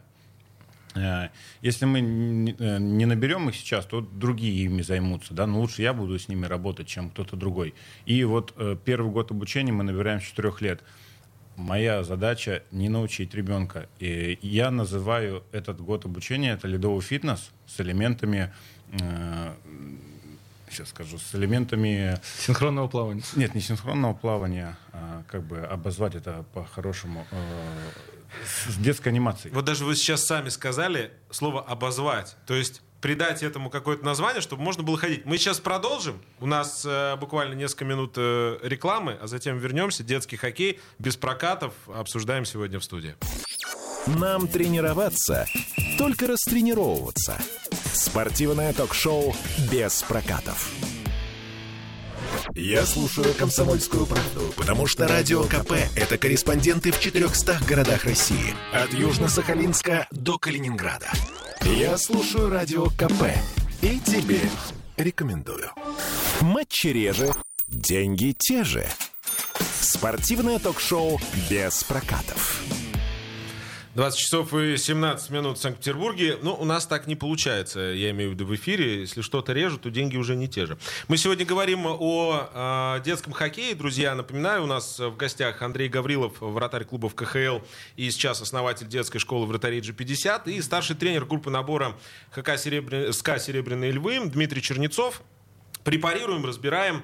Э, 0.96 1.28
Если 1.62 1.84
мы 1.84 2.00
не 2.00 2.56
э, 2.58 2.78
не 2.80 3.06
наберем 3.06 3.50
их 3.50 3.56
сейчас, 3.56 3.86
то 3.86 4.00
другие 4.00 4.64
ими 4.64 4.82
займутся. 4.82 5.34
Да? 5.34 5.48
Но 5.48 5.60
лучше 5.60 5.82
я 5.82 5.92
буду 5.92 6.18
с 6.18 6.30
ними 6.30 6.46
работать, 6.46 6.88
чем 6.88 7.10
кто-то 7.10 7.36
другой. 7.36 7.74
И 8.06 8.24
вот 8.24 8.54
э, 8.56 8.78
первый 8.86 9.12
год 9.12 9.32
обучения 9.32 9.74
мы 9.74 9.84
набираем 9.84 10.22
с 10.22 10.24
4 10.24 10.54
лет. 10.62 10.82
Моя 11.58 12.04
задача 12.04 12.62
не 12.70 12.88
научить 12.88 13.34
ребенка. 13.34 13.90
И 13.98 14.38
я 14.44 14.70
называю 14.70 15.44
этот 15.52 15.82
год 15.82 16.06
обучения 16.06 16.52
это 16.52 16.68
ледовый 16.68 17.02
фитнес 17.02 17.50
с 17.66 17.82
элементами, 17.82 18.54
э, 18.92 19.54
сейчас 20.70 20.90
скажу, 20.90 21.18
с 21.18 21.34
элементами 21.34 22.22
Синхронного 22.38 22.88
плавания. 22.88 23.24
нет, 23.36 23.56
не 23.56 23.62
синхронного 23.62 24.14
плавания, 24.14 24.78
а 24.94 25.24
как 25.28 25.44
бы 25.48 25.58
обозвать 25.62 26.14
это 26.14 26.46
по-хорошему, 26.54 27.26
э, 27.32 27.90
с 28.46 28.74
с 28.74 28.78
детской 28.78 29.10
анимацией. 29.10 29.52
Вот 29.54 29.66
даже 29.66 29.84
вы 29.84 29.96
сейчас 29.96 30.26
сами 30.26 30.50
сказали 30.50 31.12
слово 31.32 31.62
«обозвать». 31.62 32.36
То 32.46 32.54
есть 32.54 32.84
придать 33.02 33.44
этому 33.44 33.70
какое-то 33.70 34.06
название, 34.06 34.42
чтобы 34.42 34.64
можно 34.64 34.84
было 34.84 34.98
ходить. 34.98 35.26
Мы 35.26 35.38
сейчас 35.38 35.60
продолжим. 35.60 36.22
У 36.40 36.46
нас 36.48 36.86
э, 36.86 37.16
буквально 37.18 37.54
несколько 37.54 37.86
минут 37.86 38.14
э, 38.18 38.60
рекламы, 38.64 39.18
а 39.22 39.28
затем 39.28 39.58
вернемся. 39.58 40.04
Детский 40.04 40.38
хоккей 40.38 40.80
без 41.00 41.18
прокатов 41.18 41.74
обсуждаем 41.88 42.46
сегодня 42.46 42.80
в 42.80 42.84
студии. 42.84 43.16
Нам 44.08 44.48
тренироваться, 44.48 45.46
только 45.98 46.28
растренировываться. 46.28 47.38
Спортивное 47.94 48.72
ток-шоу 48.74 49.36
без 49.70 50.02
прокатов. 50.04 50.72
Я 52.56 52.86
слушаю 52.86 53.34
«Комсомольскую 53.34 54.06
правду», 54.06 54.54
потому 54.56 54.88
что 54.88 55.08
«Радио 55.08 55.44
КП»— 55.44 55.74
это 55.96 56.18
корреспонденты 56.18 56.92
в 56.92 57.00
400 57.00 57.60
городах 57.68 58.06
России. 58.06 58.56
От 58.74 58.92
Южно-Сахалинска 58.94 60.08
до 60.12 60.38
Калининграда. 60.38 61.12
Я 61.64 61.98
слушаю 61.98 62.50
«Радио 62.50 62.86
КП» 62.88 63.24
и 63.82 64.00
тебе 64.00 64.40
рекомендую. 64.98 65.72
Матчи 66.42 66.88
реже, 66.88 67.32
деньги 67.68 68.36
те 68.38 68.64
же. 68.64 68.88
Спортивное 69.82 70.60
ток-шоу 70.60 71.20
без 71.50 71.84
прокатов. 71.84 72.62
20 73.98 74.20
часов 74.20 74.54
и 74.54 74.78
17 74.78 75.32
минут 75.32 75.58
в 75.58 75.62
Санкт-Петербурге. 75.62 76.38
Ну, 76.44 76.54
у 76.54 76.66
нас 76.66 76.86
так 76.86 77.08
не 77.08 77.16
получается, 77.16 77.80
я 77.80 78.12
имею 78.12 78.30
в 78.30 78.34
виду 78.34 78.46
в 78.46 78.54
эфире. 78.54 79.00
Если 79.00 79.22
что-то 79.22 79.54
режут, 79.54 79.82
то 79.82 79.90
деньги 79.90 80.18
уже 80.18 80.36
не 80.36 80.48
те 80.48 80.68
же. 80.68 80.78
Мы 81.08 81.18
сегодня 81.18 81.48
говорим 81.48 81.88
о 81.88 82.98
э, 83.00 83.04
детском 83.04 83.34
хоккее. 83.34 83.74
Друзья, 83.74 84.14
напоминаю, 84.14 84.66
у 84.66 84.68
нас 84.68 85.00
в 85.00 85.16
гостях 85.18 85.64
Андрей 85.64 85.90
Гаврилов, 85.90 86.34
вратарь 86.42 86.86
клубов 86.86 87.16
КХЛ 87.16 87.66
и 87.96 88.12
сейчас 88.12 88.40
основатель 88.40 88.88
детской 88.88 89.18
школы 89.18 89.48
вратарей 89.48 89.80
G50 89.80 90.44
и 90.52 90.62
старший 90.62 90.96
тренер 90.96 91.26
группы 91.26 91.50
набора 91.50 91.98
ХК 92.30 92.56
Серебря... 92.56 93.12
СКА 93.12 93.40
«Серебряные 93.40 93.90
львы» 93.90 94.20
Дмитрий 94.28 94.62
Чернецов. 94.62 95.24
Препарируем, 95.84 96.46
разбираем. 96.46 97.04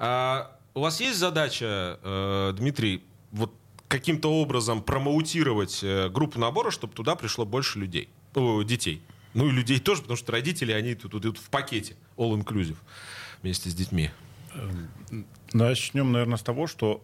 А, 0.00 0.58
у 0.74 0.80
вас 0.80 1.00
есть 1.00 1.20
задача, 1.20 2.00
э, 2.02 2.52
Дмитрий, 2.56 3.04
каким-то 3.92 4.32
образом 4.32 4.82
промоутировать 4.82 5.80
э, 5.84 6.08
группу 6.08 6.38
набора, 6.40 6.70
чтобы 6.70 6.94
туда 6.94 7.14
пришло 7.14 7.44
больше 7.44 7.78
людей, 7.78 8.08
о, 8.34 8.62
детей. 8.62 9.02
Ну 9.34 9.46
и 9.48 9.50
людей 9.50 9.78
тоже, 9.80 10.00
потому 10.00 10.16
что 10.16 10.32
родители, 10.32 10.72
они 10.72 10.94
тут 10.94 11.14
идут 11.14 11.36
в 11.38 11.50
пакете, 11.50 11.94
all 12.16 12.32
inclusive, 12.42 12.76
вместе 13.42 13.68
с 13.70 13.74
детьми. 13.74 14.10
Начнем, 15.52 16.10
наверное, 16.12 16.36
с 16.38 16.42
того, 16.42 16.66
что 16.66 17.02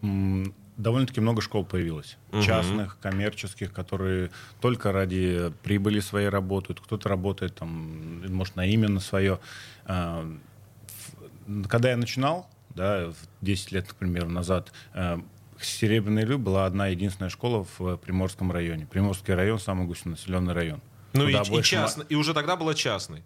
довольно-таки 0.78 1.20
много 1.20 1.42
школ 1.42 1.64
появилось. 1.64 2.16
Частных, 2.42 2.98
коммерческих, 3.00 3.72
которые 3.72 4.30
только 4.60 4.90
ради 4.92 5.52
прибыли 5.62 6.00
своей 6.00 6.28
работают. 6.30 6.80
Кто-то 6.80 7.08
работает 7.08 7.54
там, 7.56 8.22
может, 8.34 8.56
на 8.56 8.64
имя 8.66 8.88
на 8.88 9.00
свое. 9.00 9.38
В- 9.86 11.66
Когда 11.68 11.90
я 11.90 11.96
начинал, 11.96 12.48
да, 12.74 13.08
в 13.10 13.16
10 13.44 13.72
лет, 13.72 13.88
к 13.88 13.94
примеру, 13.94 14.28
назад, 14.28 14.72
э, 14.94 15.18
Серебряный 15.60 16.24
Лю 16.24 16.38
была 16.38 16.66
одна 16.66 16.88
единственная 16.88 17.30
школа 17.30 17.66
в 17.78 17.96
Приморском 17.96 18.52
районе. 18.52 18.86
Приморский 18.86 19.34
район 19.34 19.58
самый 19.58 19.86
густонаселенный 19.86 20.52
район. 20.54 20.80
Ну 21.12 21.24
и, 21.28 21.32
Куда 21.32 21.42
и 21.44 21.50
больше 21.50 21.70
частно, 21.70 22.02
и 22.08 22.14
уже 22.14 22.34
тогда 22.34 22.56
была 22.56 22.74
частной. 22.74 23.22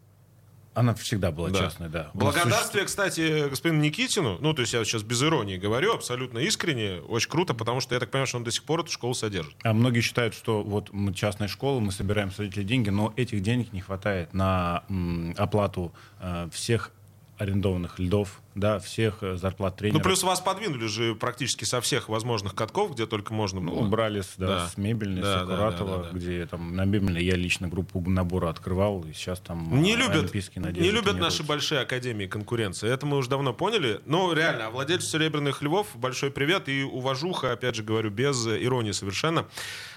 Она 0.74 0.94
всегда 0.94 1.30
была 1.30 1.50
Да. 1.50 1.58
частной, 1.58 1.90
да. 1.90 2.10
Благодарствие, 2.14 2.86
кстати, 2.86 3.46
господину 3.50 3.82
Никитину, 3.82 4.38
ну, 4.40 4.54
то 4.54 4.62
есть 4.62 4.72
я 4.72 4.82
сейчас 4.86 5.02
без 5.02 5.22
иронии 5.22 5.58
говорю, 5.58 5.92
абсолютно 5.92 6.38
искренне, 6.38 7.00
очень 7.08 7.28
круто, 7.28 7.52
потому 7.52 7.80
что 7.82 7.94
я 7.94 8.00
так 8.00 8.10
понимаю, 8.10 8.26
что 8.26 8.38
он 8.38 8.44
до 8.44 8.50
сих 8.50 8.64
пор 8.64 8.80
эту 8.80 8.90
школу 8.90 9.12
содержит. 9.12 9.54
А 9.64 9.74
многие 9.74 10.00
считают, 10.00 10.32
что 10.34 10.62
вот 10.62 10.90
мы 10.92 11.12
частная 11.12 11.48
школа, 11.48 11.78
мы 11.80 11.92
собираем 11.92 12.30
с 12.32 12.38
родителей 12.38 12.64
деньги, 12.64 12.88
но 12.88 13.12
этих 13.16 13.42
денег 13.42 13.74
не 13.74 13.82
хватает 13.82 14.32
на 14.32 14.84
м, 14.88 15.34
оплату 15.36 15.92
э, 16.20 16.48
всех 16.50 16.90
арендованных 17.38 17.98
льдов, 17.98 18.40
да, 18.54 18.78
всех 18.78 19.22
э, 19.22 19.36
зарплат 19.36 19.72
Ну, 19.74 19.78
тренеров. 19.78 20.02
плюс 20.02 20.22
вас 20.22 20.40
подвинули 20.40 20.86
же 20.86 21.14
практически 21.14 21.64
со 21.64 21.80
всех 21.80 22.08
возможных 22.08 22.54
катков, 22.54 22.92
где 22.92 23.06
только 23.06 23.32
можно 23.32 23.60
Ну, 23.60 23.74
было. 23.80 23.88
брали 23.88 24.20
с, 24.20 24.34
да, 24.36 24.46
Да. 24.46 24.68
с 24.68 24.76
мебельной, 24.76 25.22
Да, 25.22 25.32
с 25.44 25.46
да, 25.48 25.54
Аккуратова, 25.54 25.96
да, 25.96 26.02
да, 26.04 26.10
да. 26.10 26.18
где 26.18 26.46
там 26.46 26.76
на 26.76 26.84
мебельной 26.84 27.24
я 27.24 27.34
лично 27.34 27.68
группу 27.68 28.00
набора 28.08 28.50
открывал, 28.50 29.02
и 29.04 29.12
сейчас 29.12 29.40
там 29.40 29.82
Не 29.82 29.94
э, 29.94 29.96
любят, 29.96 30.16
олимпийские 30.24 30.62
надежды 30.62 30.82
не 30.88 30.90
любят 30.94 31.18
наши 31.18 31.42
большие 31.42 31.80
академии 31.80 32.26
конкуренции. 32.26 32.88
Это 32.88 33.06
мы 33.06 33.16
уже 33.16 33.28
давно 33.30 33.52
поняли. 33.54 34.00
Ну, 34.06 34.32
реально, 34.34 34.66
а 34.66 34.70
владельцу 34.70 35.08
«Серебряных 35.08 35.62
львов» 35.62 35.88
большой 35.94 36.30
привет 36.30 36.68
и 36.68 36.82
уважуха, 36.84 37.52
опять 37.52 37.74
же 37.74 37.82
говорю, 37.82 38.10
без 38.10 38.46
иронии 38.46 38.92
совершенно. 38.92 39.46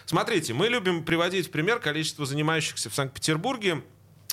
Смотрите, 0.05 0.53
мы 0.53 0.67
любим 0.69 1.03
приводить 1.03 1.47
в 1.47 1.51
пример 1.51 1.79
количество 1.79 2.25
занимающихся 2.25 2.89
в 2.89 2.95
Санкт-Петербурге. 2.95 3.83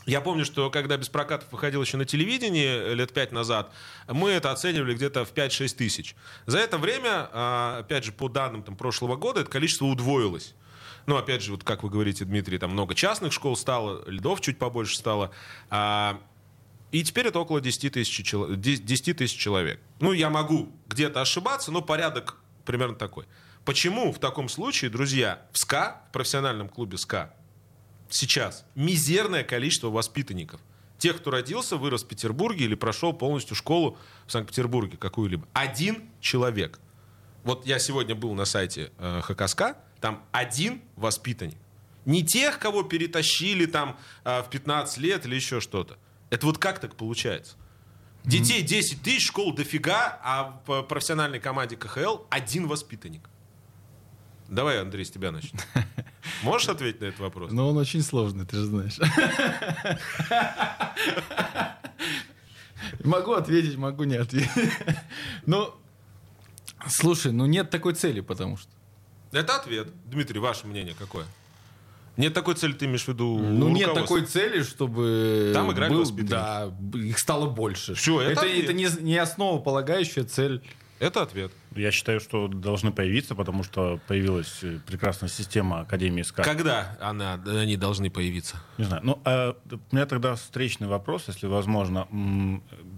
Я 0.06 0.20
помню, 0.20 0.44
что 0.44 0.70
когда 0.70 0.96
без 0.96 1.08
прокатов 1.08 1.50
выходил 1.52 1.82
еще 1.82 1.96
на 1.96 2.04
телевидении 2.04 2.66
э, 2.66 2.94
лет 2.94 3.12
пять 3.12 3.30
назад, 3.32 3.72
мы 4.08 4.30
это 4.30 4.50
оценивали 4.50 4.94
где-то 4.94 5.24
в 5.24 5.32
5-6 5.32 5.76
тысяч. 5.76 6.16
За 6.46 6.58
это 6.58 6.76
время, 6.78 7.28
а, 7.32 7.78
опять 7.80 8.04
же, 8.04 8.12
по 8.12 8.28
данным 8.28 8.62
там, 8.62 8.76
прошлого 8.76 9.16
года, 9.16 9.42
это 9.42 9.50
количество 9.50 9.84
удвоилось. 9.86 10.54
Ну, 11.06 11.16
опять 11.16 11.42
же, 11.42 11.52
вот 11.52 11.64
как 11.64 11.82
вы 11.82 11.90
говорите, 11.90 12.24
Дмитрий, 12.24 12.58
там 12.58 12.70
много 12.70 12.94
частных 12.94 13.32
школ 13.32 13.56
стало, 13.56 14.02
льдов 14.08 14.40
чуть 14.40 14.58
побольше 14.58 14.96
стало. 14.96 15.30
А, 15.70 16.20
и 16.90 17.02
теперь 17.02 17.28
это 17.28 17.38
около 17.38 17.60
10 17.60 17.92
тысяч, 17.92 18.24
чело- 18.24 18.54
10 18.54 19.16
тысяч 19.16 19.38
человек. 19.38 19.80
Ну, 20.00 20.12
я 20.12 20.30
могу 20.30 20.72
где-то 20.88 21.20
ошибаться, 21.20 21.70
но 21.72 21.80
порядок 21.80 22.36
примерно 22.64 22.96
такой. 22.96 23.24
Почему 23.64 24.12
в 24.12 24.18
таком 24.18 24.48
случае, 24.48 24.90
друзья, 24.90 25.42
в 25.52 25.58
СКА, 25.58 26.02
в 26.08 26.12
профессиональном 26.12 26.68
клубе 26.68 26.98
СКА, 26.98 27.34
сейчас 28.14 28.64
мизерное 28.74 29.44
количество 29.44 29.88
воспитанников? 29.88 30.60
Тех, 30.98 31.18
кто 31.18 31.30
родился, 31.30 31.76
вырос 31.76 32.04
в 32.04 32.08
Петербурге 32.08 32.64
или 32.64 32.74
прошел 32.74 33.12
полностью 33.12 33.56
школу 33.56 33.98
в 34.26 34.32
Санкт-Петербурге 34.32 34.96
какую-либо. 34.96 35.46
Один 35.52 36.08
человек. 36.20 36.78
Вот 37.42 37.66
я 37.66 37.78
сегодня 37.80 38.14
был 38.14 38.34
на 38.34 38.44
сайте 38.44 38.92
э, 38.98 39.20
ХКСК, 39.22 39.76
там 40.00 40.24
один 40.30 40.80
воспитанник. 40.94 41.58
Не 42.04 42.24
тех, 42.24 42.58
кого 42.58 42.84
перетащили 42.84 43.66
там 43.66 43.98
э, 44.24 44.42
в 44.42 44.50
15 44.50 44.98
лет 44.98 45.26
или 45.26 45.34
еще 45.34 45.60
что-то. 45.60 45.98
Это 46.30 46.46
вот 46.46 46.58
как 46.58 46.78
так 46.78 46.94
получается? 46.94 47.56
Детей 48.24 48.62
10 48.62 49.02
тысяч, 49.02 49.26
школ 49.26 49.52
дофига, 49.52 50.20
а 50.22 50.60
в 50.66 50.82
профессиональной 50.82 51.40
команде 51.40 51.76
КХЛ 51.76 52.18
один 52.30 52.68
воспитанник. 52.68 53.28
Давай, 54.52 54.82
Андрей, 54.82 55.06
с 55.06 55.10
тебя 55.10 55.32
начнем. 55.32 55.58
Можешь 56.42 56.68
ответить 56.68 57.00
на 57.00 57.06
этот 57.06 57.20
вопрос? 57.20 57.50
Но 57.52 57.70
он 57.70 57.78
очень 57.78 58.02
сложный, 58.02 58.44
ты 58.44 58.56
же 58.56 58.66
знаешь. 58.66 58.98
Могу 63.02 63.32
ответить, 63.32 63.76
могу 63.78 64.04
не 64.04 64.16
ответить. 64.16 64.50
Ну, 65.46 65.72
слушай, 66.86 67.32
ну 67.32 67.46
нет 67.46 67.70
такой 67.70 67.94
цели, 67.94 68.20
потому 68.20 68.58
что. 68.58 68.70
Это 69.32 69.56
ответ. 69.56 69.88
Дмитрий, 70.04 70.38
ваше 70.38 70.66
мнение 70.66 70.94
какое? 70.98 71.24
Нет 72.18 72.34
такой 72.34 72.54
цели, 72.54 72.72
ты 72.74 72.84
имеешь 72.84 73.04
в 73.04 73.08
виду 73.08 73.38
Ну, 73.38 73.70
нет 73.70 73.94
такой 73.94 74.26
цели, 74.26 74.62
чтобы... 74.62 75.52
Там 75.54 75.72
играли 75.72 75.92
был- 75.92 76.00
воспитанники. 76.00 76.30
Да, 76.30 76.70
их 76.94 77.18
стало 77.18 77.48
больше. 77.48 77.94
Всё, 77.94 78.20
это 78.20 78.44
это, 78.44 78.46
это 78.46 78.72
не, 78.74 78.88
не 79.00 79.16
основополагающая 79.16 80.24
цель. 80.24 80.62
Это 81.02 81.22
ответ. 81.22 81.50
Я 81.74 81.90
считаю, 81.90 82.20
что 82.20 82.46
должны 82.46 82.92
появиться, 82.92 83.34
потому 83.34 83.64
что 83.64 83.98
появилась 84.06 84.60
э, 84.62 84.78
прекрасная 84.86 85.28
система 85.28 85.80
Академии 85.80 86.22
СКА. 86.22 86.44
Когда 86.44 86.96
она, 87.00 87.34
они 87.44 87.76
должны 87.76 88.08
появиться? 88.08 88.56
Не 88.78 88.84
знаю. 88.84 89.02
Ну, 89.04 89.20
а 89.24 89.56
у 89.70 89.94
меня 89.96 90.06
тогда 90.06 90.36
встречный 90.36 90.86
вопрос, 90.86 91.24
если 91.26 91.48
возможно. 91.48 92.06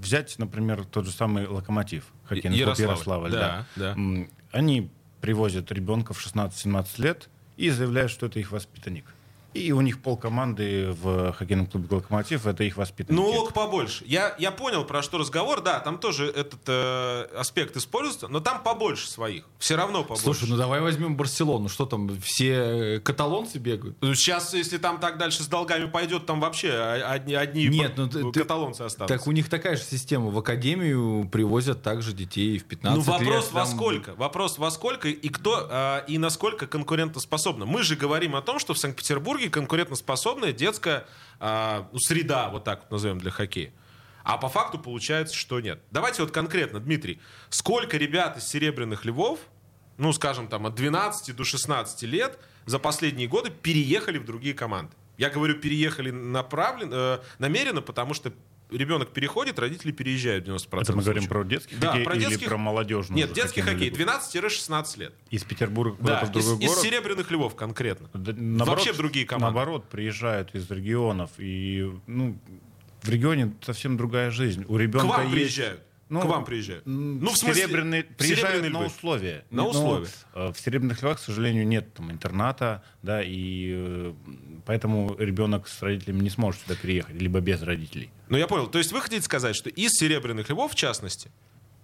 Взять, 0.03 0.39
например, 0.39 0.85
тот 0.85 1.07
же 1.07 1.13
самый 1.13 1.47
«Локомотив», 1.47 2.05
хоккейный 2.27 2.59
Ярославль. 2.59 2.91
Ярославль. 2.93 3.31
Да, 3.31 3.67
да. 3.77 3.93
М, 3.93 4.29
Они 4.53 4.91
привозят 5.23 5.73
ребенка 5.73 6.13
в 6.13 6.19
16-17 6.21 6.99
лет 6.99 7.31
и 7.57 7.71
заявляют, 7.71 8.11
что 8.11 8.27
это 8.27 8.39
их 8.39 8.53
воспитанник. 8.53 9.07
И 9.55 9.71
у 9.73 9.81
них 9.81 10.03
полкоманды 10.03 10.91
в 11.01 11.33
хоккейном 11.33 11.67
клубе 11.67 11.87
«Локомотив»— 11.91 12.45
это 12.49 12.65
их 12.65 12.77
воспитанники. 12.77 13.21
Ну, 13.21 13.29
лог 13.31 13.53
побольше. 13.53 14.03
Я, 14.07 14.35
я 14.39 14.51
понял, 14.51 14.85
про 14.85 15.01
что 15.01 15.17
разговор. 15.19 15.61
Да, 15.61 15.79
там 15.79 15.99
тоже 15.99 16.27
этот 16.27 16.61
э, 16.67 17.29
аспект 17.39 17.77
используется, 17.77 18.27
но 18.27 18.41
там 18.41 18.63
побольше 18.65 19.09
своих. 19.09 19.45
Все 19.59 19.77
равно 19.77 20.03
побольше. 20.03 20.25
Слушай, 20.25 20.49
ну 20.49 20.57
давай 20.57 20.81
возьмем 20.81 21.17
Барселону. 21.17 21.69
Что 21.69 21.87
там, 21.87 22.11
все 22.21 22.97
э, 22.97 23.01
каталонцы 23.01 23.59
бегают? 23.59 23.97
Ну, 24.01 24.15
Сейчас, 24.15 24.53
если 24.55 24.77
там 24.79 24.99
так 24.99 25.19
дальше 25.19 25.45
с 25.45 25.47
долгами 25.47 25.89
пойдет, 25.89 26.27
там 26.27 26.41
вообще 26.41 26.73
одни, 26.73 27.35
одни 27.35 27.69
Нет, 27.69 27.93
ну 27.97 28.09
ты- 28.09 28.33
каталонцы 28.33 28.83
останутся. 28.83 29.17
Так 29.17 29.27
у 29.29 29.33
них 29.33 29.49
такая 29.49 29.77
же 29.77 29.83
система. 29.85 30.31
В 30.31 30.39
академию 30.39 31.29
привозят 31.31 31.81
также 31.83 32.13
детей 32.13 32.59
в 32.59 32.65
15 32.65 33.07
Ну, 33.07 33.13
вопрос 33.13 33.45
лет. 33.45 33.53
во 33.53 33.61
там- 33.65 33.69
сколько? 33.77 34.15
Вопрос 34.17 34.59
во 34.59 34.71
сколько 34.73 35.09
и 35.09 35.29
кто 35.29 35.69
а, 35.71 35.99
и 36.09 36.19
насколько 36.19 36.67
конкурентоспособна. 36.67 37.67
Мы 37.67 37.83
же 37.85 37.95
говорим 37.97 38.35
о 38.35 38.43
том, 38.43 38.59
что 38.59 38.75
в 38.75 38.79
Санкт-Петербурге 38.79 39.44
конкурентоспособная 39.49 40.53
детская 40.53 41.07
ну, 41.41 41.99
среда, 41.99 42.49
вот 42.51 42.65
так 42.65 42.83
вот 42.83 42.91
назовем 42.91 43.19
для 43.19 43.31
хоккея. 43.31 43.73
А 44.25 44.39
по 44.39 44.49
факту 44.49 44.79
получается, 44.79 45.37
что 45.37 45.61
нет. 45.61 45.81
Давайте 45.91 46.23
вот 46.23 46.33
конкретно, 46.33 46.81
Дмитрий, 46.81 47.21
сколько 47.51 47.99
ребят 47.99 48.39
из 48.39 48.47
Серебряных 48.47 49.05
Львов, 49.05 49.39
ну, 49.99 50.13
скажем, 50.13 50.49
там, 50.49 50.67
от 50.67 50.75
12 50.75 51.37
до 51.37 51.45
16 51.45 52.03
лет 52.05 52.39
за 52.65 52.79
последние 52.79 53.29
годы 53.29 53.51
переехали 53.51 54.19
в 54.19 54.25
другие 54.25 54.55
команды? 54.55 54.95
Я 55.19 55.31
говорю, 55.31 55.61
переехали 55.61 56.11
направленно, 56.11 56.95
э, 56.95 57.19
намеренно, 57.39 57.83
потому 57.83 58.15
что 58.15 58.33
ребенок 58.77 59.11
переходит, 59.13 59.59
родители 59.59 59.93
переезжают 59.93 60.45
в 60.47 60.49
90% 60.51 60.81
Это 60.83 60.93
мы 60.97 61.03
говорим 61.03 61.23
случаев. 61.23 61.29
про 61.29 61.45
детский 61.45 61.77
Да, 61.77 61.89
хоккей 61.89 62.05
про 62.05 62.15
или 62.17 62.25
детский- 62.27 62.47
про 62.47 62.57
молодежный? 62.59 63.17
Нет, 63.17 63.33
детский 63.33 63.61
хоккей 63.61 63.91
лигу? 63.91 63.97
12-16 63.97 64.97
лет. 64.99 65.15
Из 65.31 65.45
Петербурга 65.45 65.97
Да, 66.01 66.21
куда-то 66.21 66.39
в 66.39 66.41
из, 66.43 66.47
другой 66.47 66.65
из 66.65 66.69
город? 66.71 66.83
Серебряных 66.83 67.31
Львов 67.31 67.55
конкретно. 67.57 68.09
Да, 68.15 68.33
наоборот, 68.37 68.85
Вообще 68.85 68.93
другие 68.93 69.27
команды. 69.27 69.55
Наоборот, 69.57 69.89
приезжают 69.89 70.55
из 70.55 70.71
регионов. 70.71 71.31
И, 71.39 71.91
ну, 72.07 72.39
в 73.03 73.09
регионе 73.09 73.55
совсем 73.63 73.97
другая 73.97 74.31
жизнь. 74.31 74.65
У 74.69 74.77
К 74.77 74.81
ребенка 74.81 75.07
вам 75.07 75.23
есть... 75.23 75.33
приезжают. 75.35 75.81
Ну, 76.11 76.21
К 76.21 76.27
вам 76.27 76.45
приезжают. 76.45 76.85
Ну, 76.87 77.31
в 77.31 77.37
смысле, 77.39 77.63
серебряные, 77.63 78.03
в 78.05 78.17
приезжают 78.17 78.57
Серебряные 78.57 78.71
на 78.71 78.87
условия. 78.87 79.45
На 79.51 79.63
Но, 79.63 79.71
условия. 79.71 80.09
э, 80.35 80.53
в 80.53 80.61
Серебряных 80.61 81.03
Львах, 81.03 81.17
к 81.17 81.21
сожалению, 81.21 81.67
нет 81.67 81.95
там 81.95 82.13
интерната, 82.13 82.83
да, 83.03 83.23
и 83.23 83.73
э, 83.75 84.15
поэтому 84.67 85.17
ребенок 85.19 85.67
с 85.67 85.83
родителями 85.83 86.21
не 86.21 86.31
сможет 86.31 86.61
сюда 86.63 86.75
переехать, 86.77 87.15
либо 87.21 87.41
без 87.41 87.63
родителей. 87.63 88.11
Ну, 88.29 88.37
я 88.37 88.47
понял. 88.47 88.67
То 88.67 88.79
есть 88.79 88.93
вы 88.93 89.01
хотите 89.01 89.23
сказать, 89.23 89.57
что 89.57 89.71
из 89.71 89.93
Серебряных 89.93 90.51
Львов, 90.51 90.73
в 90.73 90.75
частности, 90.75 91.31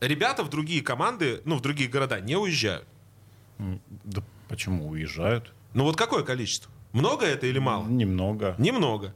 ребята 0.01 0.45
в 0.45 0.51
другие 0.51 0.83
команды, 0.83 1.41
ну, 1.45 1.57
в 1.57 1.63
другие 1.63 1.89
города 1.89 2.21
не 2.21 2.37
уезжают? 2.37 2.87
Да 4.05 4.23
почему 4.49 4.89
уезжают? 4.89 5.53
Ну, 5.75 5.85
вот 5.85 5.97
какое 5.97 6.25
количество? 6.25 6.71
Много 6.93 7.25
это 7.25 7.47
или 7.47 7.59
мало? 7.59 7.87
Немного. 7.87 8.55
Немного. 8.59 9.15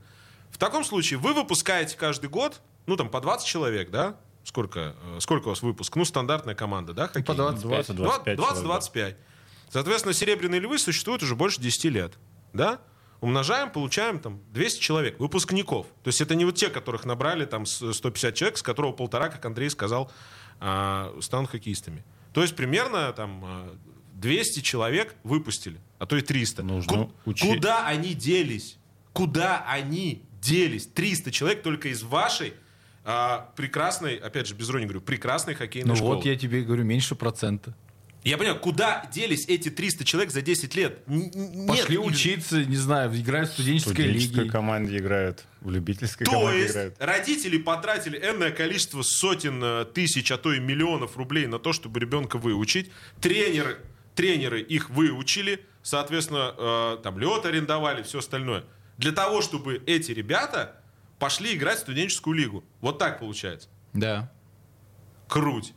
В 0.51 0.59
таком 0.59 0.85
случае 0.85 1.19
вы 1.19 1.35
выпускаете 1.35 1.97
каждый 1.97 2.31
год, 2.31 2.61
ну, 2.87 2.97
там, 2.97 3.09
по 3.09 3.21
20 3.21 3.47
человек, 3.47 3.91
да? 3.91 4.17
Сколько, 4.45 4.95
э, 5.17 5.21
сколько 5.21 5.47
у 5.47 5.49
вас 5.51 5.63
выпуск? 5.63 5.97
Ну, 5.97 6.05
стандартная 6.05 6.55
команда, 6.55 6.93
да? 6.93 7.09
По 7.09 7.15
хоккейная? 7.15 7.53
25. 7.53 7.89
20-25 7.91 8.37
человек, 8.37 8.39
20-25. 8.39 9.17
Соответственно, 9.71 10.15
серебряные 10.15 10.61
львы 10.61 10.79
существуют 10.79 11.23
уже 11.23 11.35
больше 11.35 11.61
10 11.61 11.91
лет. 11.91 12.15
Да? 12.53 12.81
Умножаем, 13.21 13.71
получаем 13.71 14.19
там 14.19 14.41
200 14.53 14.81
человек, 14.81 15.19
выпускников. 15.19 15.87
То 16.03 16.09
есть 16.09 16.21
это 16.21 16.35
не 16.35 16.45
вот 16.45 16.57
те, 16.57 16.69
которых 16.69 17.05
набрали 17.07 17.47
там 17.47 17.65
с- 17.65 17.93
150 17.95 18.35
человек, 18.35 18.59
с 18.59 18.63
которого 18.63 18.93
полтора, 18.93 19.29
как 19.31 19.45
Андрей 19.47 19.71
сказал, 19.71 20.13
а, 20.61 21.17
станут 21.21 21.51
хоккеистами. 21.51 22.05
То 22.35 22.43
есть 22.43 22.55
примерно 22.55 23.13
там 23.15 23.43
а, 23.45 23.77
200 24.13 24.61
человек 24.61 25.15
выпустили, 25.25 25.81
а 25.99 26.07
то 26.07 26.17
и 26.17 26.21
300. 26.21 26.63
Нужно 26.63 26.93
Ку- 27.07 27.13
учи- 27.25 27.49
Куда 27.55 27.87
они 27.87 28.13
делись? 28.15 28.77
Куда 29.15 29.65
они 29.67 30.23
делись? 30.41 30.87
300 30.87 31.31
человек 31.33 31.63
только 31.63 31.89
из 31.89 32.03
вашей 32.03 32.53
а, 33.05 33.51
прекрасной, 33.57 34.17
опять 34.17 34.47
же, 34.47 34.55
без 34.55 34.71
иронии 34.71 34.87
говорю, 34.87 35.01
прекрасной 35.03 35.55
хоккейной 35.55 35.89
Ну 35.91 35.97
школы. 35.97 36.17
вот 36.17 36.25
я 36.25 36.37
тебе 36.37 36.63
говорю, 36.63 36.85
меньше 36.85 37.15
процента. 37.15 37.75
Я 38.23 38.39
понимаю, 38.39 38.59
куда 38.59 39.07
делись 39.13 39.45
эти 39.49 39.69
300 39.69 40.05
человек 40.05 40.31
за 40.33 40.41
10 40.41 40.75
лет? 40.77 41.01
Н- 41.07 41.67
Пошли 41.69 41.99
нет, 41.99 42.07
учиться, 42.07 42.65
не 42.65 42.77
знаю, 42.77 43.15
играть 43.15 43.49
в 43.49 43.51
В 43.51 43.55
студенческой 43.57 43.91
студенческой 43.93 44.39
лиге. 44.45 44.51
команде 44.51 44.97
играют, 44.97 45.45
в 45.61 45.71
любительской 45.71 46.25
То 46.25 46.33
команде 46.33 46.61
есть 46.61 46.71
играют. 46.73 46.95
родители 46.99 47.59
потратили 47.59 48.19
энное 48.19 48.51
количество 48.51 49.03
сотен 49.03 49.63
э, 49.63 49.85
тысяч, 49.93 50.33
а 50.33 50.39
то 50.39 50.55
и 50.55 50.59
миллионов 50.59 51.19
рублей 51.19 51.47
на 51.47 51.59
то, 51.59 51.75
чтобы 51.75 52.01
ребенка 52.01 52.39
выучить. 52.39 52.91
Тренеры, 53.21 53.77
тренеры 54.15 54.63
их 54.63 54.89
выучили, 54.89 55.61
соответственно, 55.83 56.55
э, 56.57 57.03
там 57.03 57.19
лед 57.19 57.45
арендовали, 57.45 58.03
все 58.05 58.21
остальное. 58.21 58.65
Для 58.97 59.13
того, 59.13 59.43
чтобы 59.43 59.83
эти 59.85 60.13
ребята 60.13 60.81
пошли 61.25 61.55
играть 61.55 61.79
в 61.79 61.81
студенческую 61.81 62.37
лигу. 62.37 62.65
Вот 62.83 62.99
так 62.99 63.19
получается. 63.19 63.71
Да. 63.95 64.31
Круть. 65.27 65.73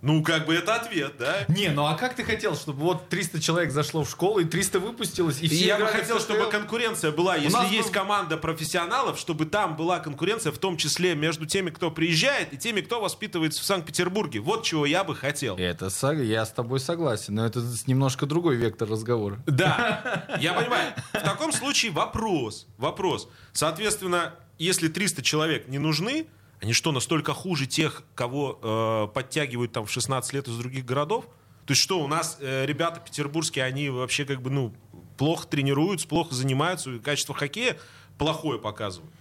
Ну, 0.00 0.22
как 0.22 0.46
бы 0.46 0.54
это 0.54 0.76
ответ, 0.76 1.14
да? 1.18 1.44
Не, 1.48 1.68
ну 1.70 1.84
а 1.86 1.94
как 1.96 2.14
ты 2.14 2.22
хотел, 2.22 2.54
чтобы 2.54 2.80
вот 2.82 3.08
300 3.08 3.40
человек 3.40 3.72
зашло 3.72 4.04
в 4.04 4.10
школу 4.10 4.38
и 4.38 4.44
300 4.44 4.78
выпустилось, 4.78 5.40
и 5.40 5.46
И 5.46 5.48
все 5.48 5.66
я 5.66 5.76
бы 5.78 5.86
хотел, 5.88 6.20
чтобы 6.20 6.48
конкуренция 6.50 7.10
была. 7.10 7.34
Если 7.34 7.56
нас 7.56 7.68
есть 7.70 7.88
был- 7.88 7.94
команда 7.94 8.36
профессионалов, 8.36 9.18
чтобы 9.18 9.44
там 9.46 9.76
была 9.76 9.98
конкуренция, 9.98 10.52
в 10.52 10.58
том 10.58 10.76
числе 10.76 11.16
между 11.16 11.46
теми, 11.46 11.70
кто 11.70 11.90
приезжает, 11.90 12.52
и 12.52 12.56
теми, 12.56 12.80
кто 12.80 13.00
воспитывается 13.00 13.60
в 13.60 13.64
Санкт-Петербурге. 13.64 14.38
Вот 14.38 14.62
чего 14.64 14.86
я 14.86 15.02
бы 15.02 15.16
хотел. 15.16 15.56
Это 15.56 15.90
я 16.22 16.44
с 16.46 16.50
тобой 16.52 16.78
согласен, 16.78 17.34
но 17.34 17.44
это 17.46 17.60
с- 17.60 17.86
немножко 17.88 18.26
другой 18.26 18.54
вектор 18.56 18.88
разговора. 18.88 19.38
Да, 19.46 20.26
я 20.40 20.54
понимаю. 20.54 20.92
В 21.12 21.22
таком 21.24 21.52
случае 21.52 21.90
вопрос. 21.90 22.68
Вопрос. 22.78 23.28
Соответственно, 23.52 24.34
если 24.58 24.88
300 24.88 25.22
человек 25.22 25.68
не 25.68 25.78
нужны, 25.78 26.26
они 26.60 26.72
что, 26.72 26.90
настолько 26.92 27.34
хуже 27.34 27.66
тех, 27.66 28.02
кого 28.14 28.58
э, 28.60 29.14
подтягивают 29.14 29.72
там 29.72 29.86
в 29.86 29.90
16 29.90 30.32
лет 30.32 30.48
из 30.48 30.56
других 30.56 30.84
городов? 30.84 31.26
То 31.66 31.72
есть 31.72 31.82
что, 31.82 32.00
у 32.02 32.08
нас 32.08 32.38
э, 32.40 32.66
ребята 32.66 33.00
петербургские, 33.00 33.64
они 33.64 33.90
вообще 33.90 34.24
как 34.24 34.42
бы, 34.42 34.50
ну, 34.50 34.74
плохо 35.16 35.46
тренируются, 35.46 36.08
плохо 36.08 36.34
занимаются, 36.34 36.90
и 36.90 36.98
качество 36.98 37.34
хоккея 37.34 37.78
плохое 38.16 38.58
показывают. 38.58 39.12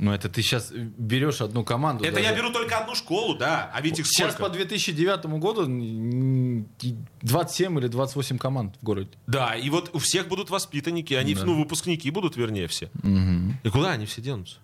Ну 0.00 0.12
это 0.12 0.30
ты 0.30 0.40
сейчас 0.42 0.72
берешь 0.72 1.40
одну 1.42 1.62
команду. 1.62 2.04
Это 2.04 2.14
даже. 2.14 2.24
я 2.26 2.34
беру 2.34 2.50
только 2.50 2.78
одну 2.78 2.94
школу, 2.94 3.36
да, 3.36 3.70
а 3.74 3.80
ведь 3.82 3.98
их 3.98 4.06
Сейчас 4.06 4.32
сколько? 4.32 4.50
по 4.50 4.56
2009 4.56 5.26
году 5.38 5.64
м, 5.66 6.66
27 7.22 7.78
или 7.78 7.86
28 7.86 8.38
команд 8.38 8.76
в 8.80 8.84
городе. 8.84 9.10
Да, 9.26 9.54
и 9.54 9.68
вот 9.68 9.90
у 9.92 9.98
всех 9.98 10.26
будут 10.28 10.48
воспитанники, 10.48 11.12
они, 11.12 11.34
Да. 11.34 11.44
ну, 11.44 11.58
выпускники 11.58 12.10
будут, 12.10 12.36
вернее, 12.36 12.66
все. 12.66 12.90
И 13.62 13.68
куда 13.68 13.90
они 13.92 14.06
все 14.06 14.22
денутся? 14.22 14.56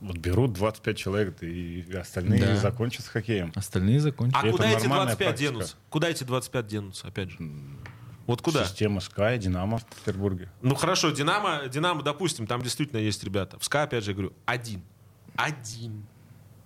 Вот 0.00 0.16
берут 0.16 0.52
25 0.54 0.96
человек, 0.96 1.42
и 1.42 1.84
остальные 1.92 2.40
Да. 2.40 2.56
закончат 2.56 3.04
с 3.04 3.08
хоккеем. 3.08 3.52
Остальные 3.56 4.00
закончили. 4.00 4.38
А 4.38 4.46
Это 4.46 4.52
куда 4.52 4.70
эти 4.70 4.86
нормальная 4.86 5.06
25 5.06 5.18
практика. 5.28 5.52
денутся? 5.52 5.74
Куда 5.90 6.08
эти 6.08 6.24
25 6.24 6.66
денутся, 6.68 7.08
опять 7.08 7.30
же? 7.30 7.36
Вот 8.28 8.42
куда? 8.42 8.66
Система 8.66 9.00
Sky, 9.00 9.38
Динамо 9.38 9.78
в 9.78 9.86
Петербурге. 9.86 10.50
Ну 10.60 10.74
хорошо, 10.74 11.10
Динамо, 11.10 11.66
Динамо, 11.66 12.02
допустим, 12.02 12.46
там 12.46 12.60
действительно 12.60 13.00
есть 13.00 13.24
ребята. 13.24 13.58
В 13.58 13.64
СКА, 13.64 13.84
опять 13.84 14.04
же, 14.04 14.10
я 14.10 14.14
говорю, 14.14 14.34
один. 14.44 14.82
Один. 15.34 16.04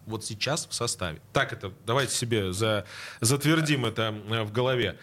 Вот 0.07 0.25
сейчас 0.25 0.67
в 0.67 0.75
составе. 0.75 1.21
Так 1.33 1.53
это, 1.53 1.73
давайте 1.87 2.17
себе 2.17 2.53
за, 2.53 2.85
затвердим 3.21 3.87
это 3.87 4.13
э, 4.29 4.43
в 4.43 4.51
голове. 4.51 4.99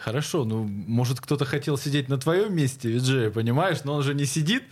Хорошо, 0.00 0.44
ну, 0.44 0.64
может, 0.64 1.20
кто-то 1.20 1.44
хотел 1.44 1.78
сидеть 1.78 2.08
на 2.08 2.18
твоем 2.18 2.52
месте, 2.52 2.88
Виджея, 2.88 3.30
понимаешь, 3.30 3.84
но 3.84 3.94
он 3.94 4.02
же 4.02 4.12
не 4.12 4.24
сидит. 4.24 4.64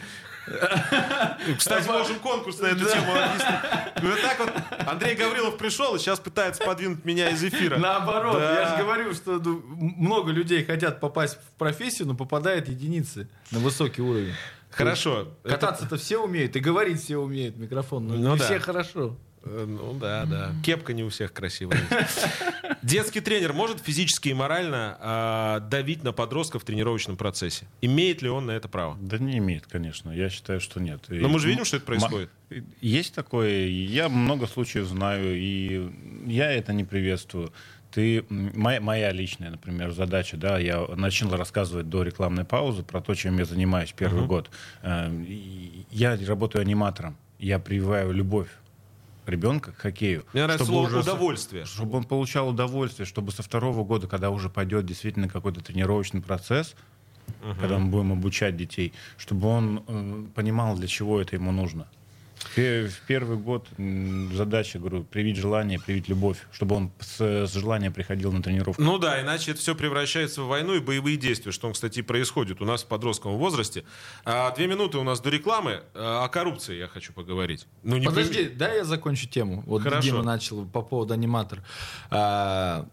Кстати, 1.58 1.88
можем 1.88 2.18
конкурс 2.20 2.58
на 2.60 2.66
эту 2.66 2.84
тему 2.86 3.12
объяснить. 3.12 4.02
Ну, 4.02 4.10
вот 4.10 4.20
так 4.22 4.38
вот 4.40 4.52
Андрей 4.88 5.14
Гаврилов 5.14 5.56
пришел 5.58 5.94
и 5.94 5.98
сейчас 5.98 6.18
пытается 6.20 6.64
подвинуть 6.64 7.04
меня 7.04 7.30
из 7.30 7.42
эфира. 7.44 7.76
Наоборот, 7.78 8.38
Да. 8.38 8.60
я 8.62 8.68
же 8.76 8.82
говорю, 8.82 9.14
что 9.14 9.38
ну, 9.38 9.62
много 9.96 10.32
людей 10.32 10.64
хотят 10.64 11.00
попасть 11.00 11.36
в 11.36 11.58
профессию, 11.58 12.08
но 12.08 12.14
попадают 12.14 12.68
единицы 12.68 13.28
на 13.50 13.58
высокий 13.58 14.02
уровень. 14.02 14.34
Хорошо. 14.70 15.28
Это- 15.42 15.54
Кататься-то 15.54 15.96
все 15.96 16.18
умеют, 16.18 16.54
и 16.56 16.60
говорить 16.60 17.02
все 17.02 17.16
умеют, 17.16 17.56
микрофон. 17.56 18.06
Ну, 18.06 18.14
Ну 18.16 18.32
не 18.34 18.38
да. 18.38 18.44
все 18.44 18.58
хорошо. 18.60 19.16
Э, 19.42 19.64
ну 19.66 19.94
да, 19.94 20.24
да. 20.26 20.52
Кепка 20.64 20.92
не 20.92 21.02
у 21.02 21.08
всех 21.08 21.32
красивая. 21.32 21.80
Детский 22.82 23.20
тренер 23.20 23.52
может 23.52 23.80
физически 23.80 24.30
и 24.30 24.34
морально 24.34 24.96
э, 25.00 25.68
давить 25.68 26.02
на 26.02 26.12
подростков 26.12 26.62
в 26.62 26.64
тренировочном 26.64 27.16
процессе? 27.16 27.66
Имеет 27.80 28.22
ли 28.22 28.28
он 28.28 28.46
на 28.46 28.52
это 28.52 28.68
право? 28.68 28.96
Да 29.00 29.18
не 29.18 29.38
имеет, 29.38 29.66
конечно. 29.66 30.10
Я 30.10 30.30
считаю, 30.30 30.60
что 30.60 30.80
нет. 30.80 31.04
Но 31.08 31.28
мы 31.28 31.38
же 31.38 31.48
видим, 31.48 31.64
что 31.64 31.76
это 31.76 31.86
происходит. 31.86 32.30
Есть 32.80 33.14
такое. 33.14 33.66
Я 33.66 34.08
много 34.08 34.46
случаев 34.46 34.86
знаю, 34.86 35.36
и 35.36 35.90
я 36.26 36.50
это 36.52 36.72
не 36.72 36.84
приветствую. 36.84 37.52
Ты, 37.90 38.24
моя, 38.28 38.80
моя 38.80 39.10
личная, 39.10 39.50
например, 39.50 39.90
задача, 39.90 40.36
да, 40.36 40.60
я 40.60 40.86
начал 40.94 41.34
рассказывать 41.34 41.88
до 41.88 42.04
рекламной 42.04 42.44
паузы 42.44 42.84
про 42.84 43.00
то, 43.00 43.16
чем 43.16 43.38
я 43.38 43.44
занимаюсь 43.44 43.92
первый 43.92 44.22
uh-huh. 44.22 44.26
год. 44.26 44.50
Э, 44.82 45.10
я 45.90 46.16
работаю 46.24 46.62
аниматором, 46.62 47.16
я 47.40 47.58
прививаю 47.58 48.12
любовь 48.12 48.48
ребенка 49.26 49.72
к 49.72 49.76
хоккею. 49.78 50.24
Мне 50.32 50.42
нравится 50.42 50.66
слово 50.66 50.86
уже, 50.86 51.00
удовольствие. 51.00 51.64
Чтобы 51.64 51.98
он 51.98 52.04
получал 52.04 52.48
удовольствие, 52.48 53.06
чтобы 53.06 53.32
со 53.32 53.42
второго 53.42 53.84
года, 53.84 54.06
когда 54.06 54.30
уже 54.30 54.48
пойдет 54.48 54.86
действительно 54.86 55.28
какой-то 55.28 55.60
тренировочный 55.62 56.20
процесс, 56.20 56.74
uh-huh. 57.42 57.58
когда 57.60 57.78
мы 57.78 57.90
будем 57.90 58.12
обучать 58.12 58.56
детей, 58.56 58.92
чтобы 59.16 59.48
он 59.48 59.84
э, 59.86 60.24
понимал, 60.34 60.76
для 60.76 60.88
чего 60.88 61.20
это 61.20 61.36
ему 61.36 61.52
нужно. 61.52 61.88
В 62.56 62.90
первый 63.06 63.36
год 63.36 63.68
задача, 64.32 64.78
говорю, 64.78 65.04
привить 65.04 65.36
желание, 65.36 65.78
привить 65.78 66.08
любовь, 66.08 66.38
чтобы 66.52 66.76
он 66.76 66.90
с, 66.98 67.20
с 67.20 67.52
желания 67.52 67.90
приходил 67.90 68.32
на 68.32 68.42
тренировку. 68.42 68.82
Ну 68.82 68.98
да, 68.98 69.20
иначе 69.20 69.52
это 69.52 69.60
все 69.60 69.74
превращается 69.74 70.42
в 70.42 70.48
войну 70.48 70.74
и 70.74 70.80
боевые 70.80 71.16
действия, 71.16 71.52
что, 71.52 71.70
кстати, 71.72 72.02
происходит 72.02 72.60
у 72.60 72.64
нас 72.64 72.82
в 72.82 72.86
подростковом 72.86 73.38
возрасте. 73.38 73.84
А, 74.24 74.54
две 74.54 74.66
минуты 74.66 74.98
у 74.98 75.04
нас 75.04 75.20
до 75.20 75.30
рекламы. 75.30 75.82
А, 75.94 76.24
о 76.24 76.28
коррупции 76.28 76.76
я 76.76 76.88
хочу 76.88 77.12
поговорить. 77.12 77.66
Ну, 77.82 77.98
не 77.98 78.06
Подожди, 78.06 78.46
при... 78.46 78.54
дай 78.54 78.76
я 78.78 78.84
закончу 78.84 79.28
тему. 79.28 79.62
Вот 79.66 79.82
Хорошо. 79.82 80.02
Дима 80.02 80.22
начал 80.22 80.66
по 80.66 80.82
поводу 80.82 81.14
аниматора. 81.14 81.62
А, 82.10 82.86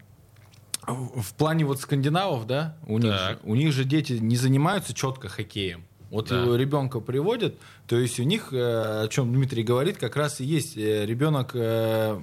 в 0.85 1.33
плане 1.33 1.65
вот 1.65 1.81
скандинавов, 1.81 2.47
да, 2.47 2.77
у 2.85 2.97
них, 2.97 3.13
же, 3.13 3.39
у 3.43 3.55
них 3.55 3.73
же 3.73 3.83
дети 3.83 4.13
не 4.13 4.37
занимаются 4.37 4.93
четко 4.93 5.27
хоккеем. 5.27 5.85
Вот 6.09 6.29
да. 6.29 6.45
ребенка 6.57 6.99
приводят, 7.01 7.55
то 7.85 7.97
есть 7.97 8.19
у 8.19 8.23
них, 8.23 8.53
э, 8.53 9.03
о 9.03 9.07
чем 9.09 9.33
Дмитрий 9.33 9.63
говорит, 9.63 9.97
как 9.97 10.15
раз 10.15 10.39
и 10.39 10.45
есть 10.45 10.77
э, 10.77 11.05
ребенок 11.05 11.51
э, 11.53 12.19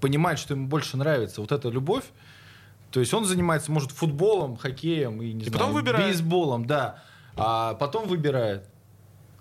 понимает, 0.00 0.38
что 0.38 0.54
ему 0.54 0.68
больше 0.68 0.96
нравится 0.96 1.40
вот 1.40 1.50
эта 1.50 1.68
любовь. 1.68 2.04
То 2.92 3.00
есть 3.00 3.12
он 3.12 3.24
занимается, 3.24 3.72
может, 3.72 3.90
футболом, 3.90 4.56
хоккеем 4.56 5.20
и, 5.20 5.32
не 5.32 5.40
и 5.40 5.48
знаю, 5.48 5.52
потом 5.52 5.72
выбирает. 5.72 6.06
бейсболом, 6.06 6.66
да. 6.66 7.02
А 7.36 7.74
потом 7.74 8.08
выбирает. 8.08 8.68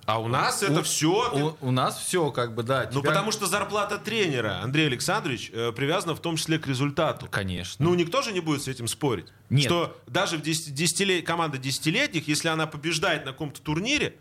А 0.08 0.20
у 0.20 0.30
нас 0.30 0.63
это 0.63 0.84
все... 0.84 1.56
У, 1.62 1.67
у 1.67 1.72
нас 1.72 2.00
все, 2.00 2.32
как 2.32 2.56
бы, 2.56 2.63
да. 2.63 2.89
Ну, 2.93 3.02
тебя... 3.02 3.10
потому 3.10 3.34
что 3.34 3.46
зарплата 3.46 3.98
тренера, 3.98 4.62
Андрей 4.63 4.88
Александрович, 4.88 5.52
э, 5.54 5.74
привязана 5.74 6.15
в 6.15 6.22
том 6.22 6.38
числе 6.38 6.58
к 6.60 6.65
результату. 6.65 7.28
Конечно. 7.30 7.84
Ну, 7.84 7.93
никто 7.93 8.22
же 8.22 8.32
не 8.32 8.39
будет 8.39 8.63
с 8.63 8.70
этим 8.70 8.88
спорить. 8.88 9.26
Нет. 9.50 9.65
Что 9.65 9.98
даже 10.08 10.38
в 10.38 10.41
10, 10.41 10.74
10 10.74 11.26
команда 11.26 11.58
десятилетних, 11.58 12.26
если 12.30 12.48
она 12.48 12.67
побеждает 12.67 13.26
на 13.26 13.34
каком-то 13.34 13.62
турнире, 13.62 14.15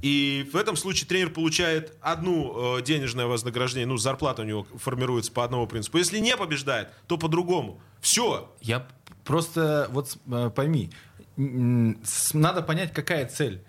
и 0.00 0.48
в 0.52 0.56
этом 0.56 0.76
случае 0.76 1.08
тренер 1.08 1.30
получает 1.30 1.96
одну 2.00 2.78
э, 2.78 2.82
денежное 2.82 3.26
вознаграждение, 3.26 3.88
ну, 3.88 3.96
зарплата 3.96 4.42
у 4.42 4.44
него 4.44 4.64
формируется 4.76 5.32
по 5.32 5.42
одному 5.42 5.66
принципу. 5.66 5.98
Если 5.98 6.20
не 6.20 6.36
побеждает, 6.36 6.90
то 7.08 7.18
по-другому. 7.18 7.80
Все. 8.00 8.54
Я 8.60 8.86
просто, 9.24 9.88
вот 9.90 10.16
э, 10.30 10.50
пойми, 10.54 10.92
надо 11.36 12.62
понять, 12.62 12.92
какая 12.92 13.26
цель. 13.26 13.64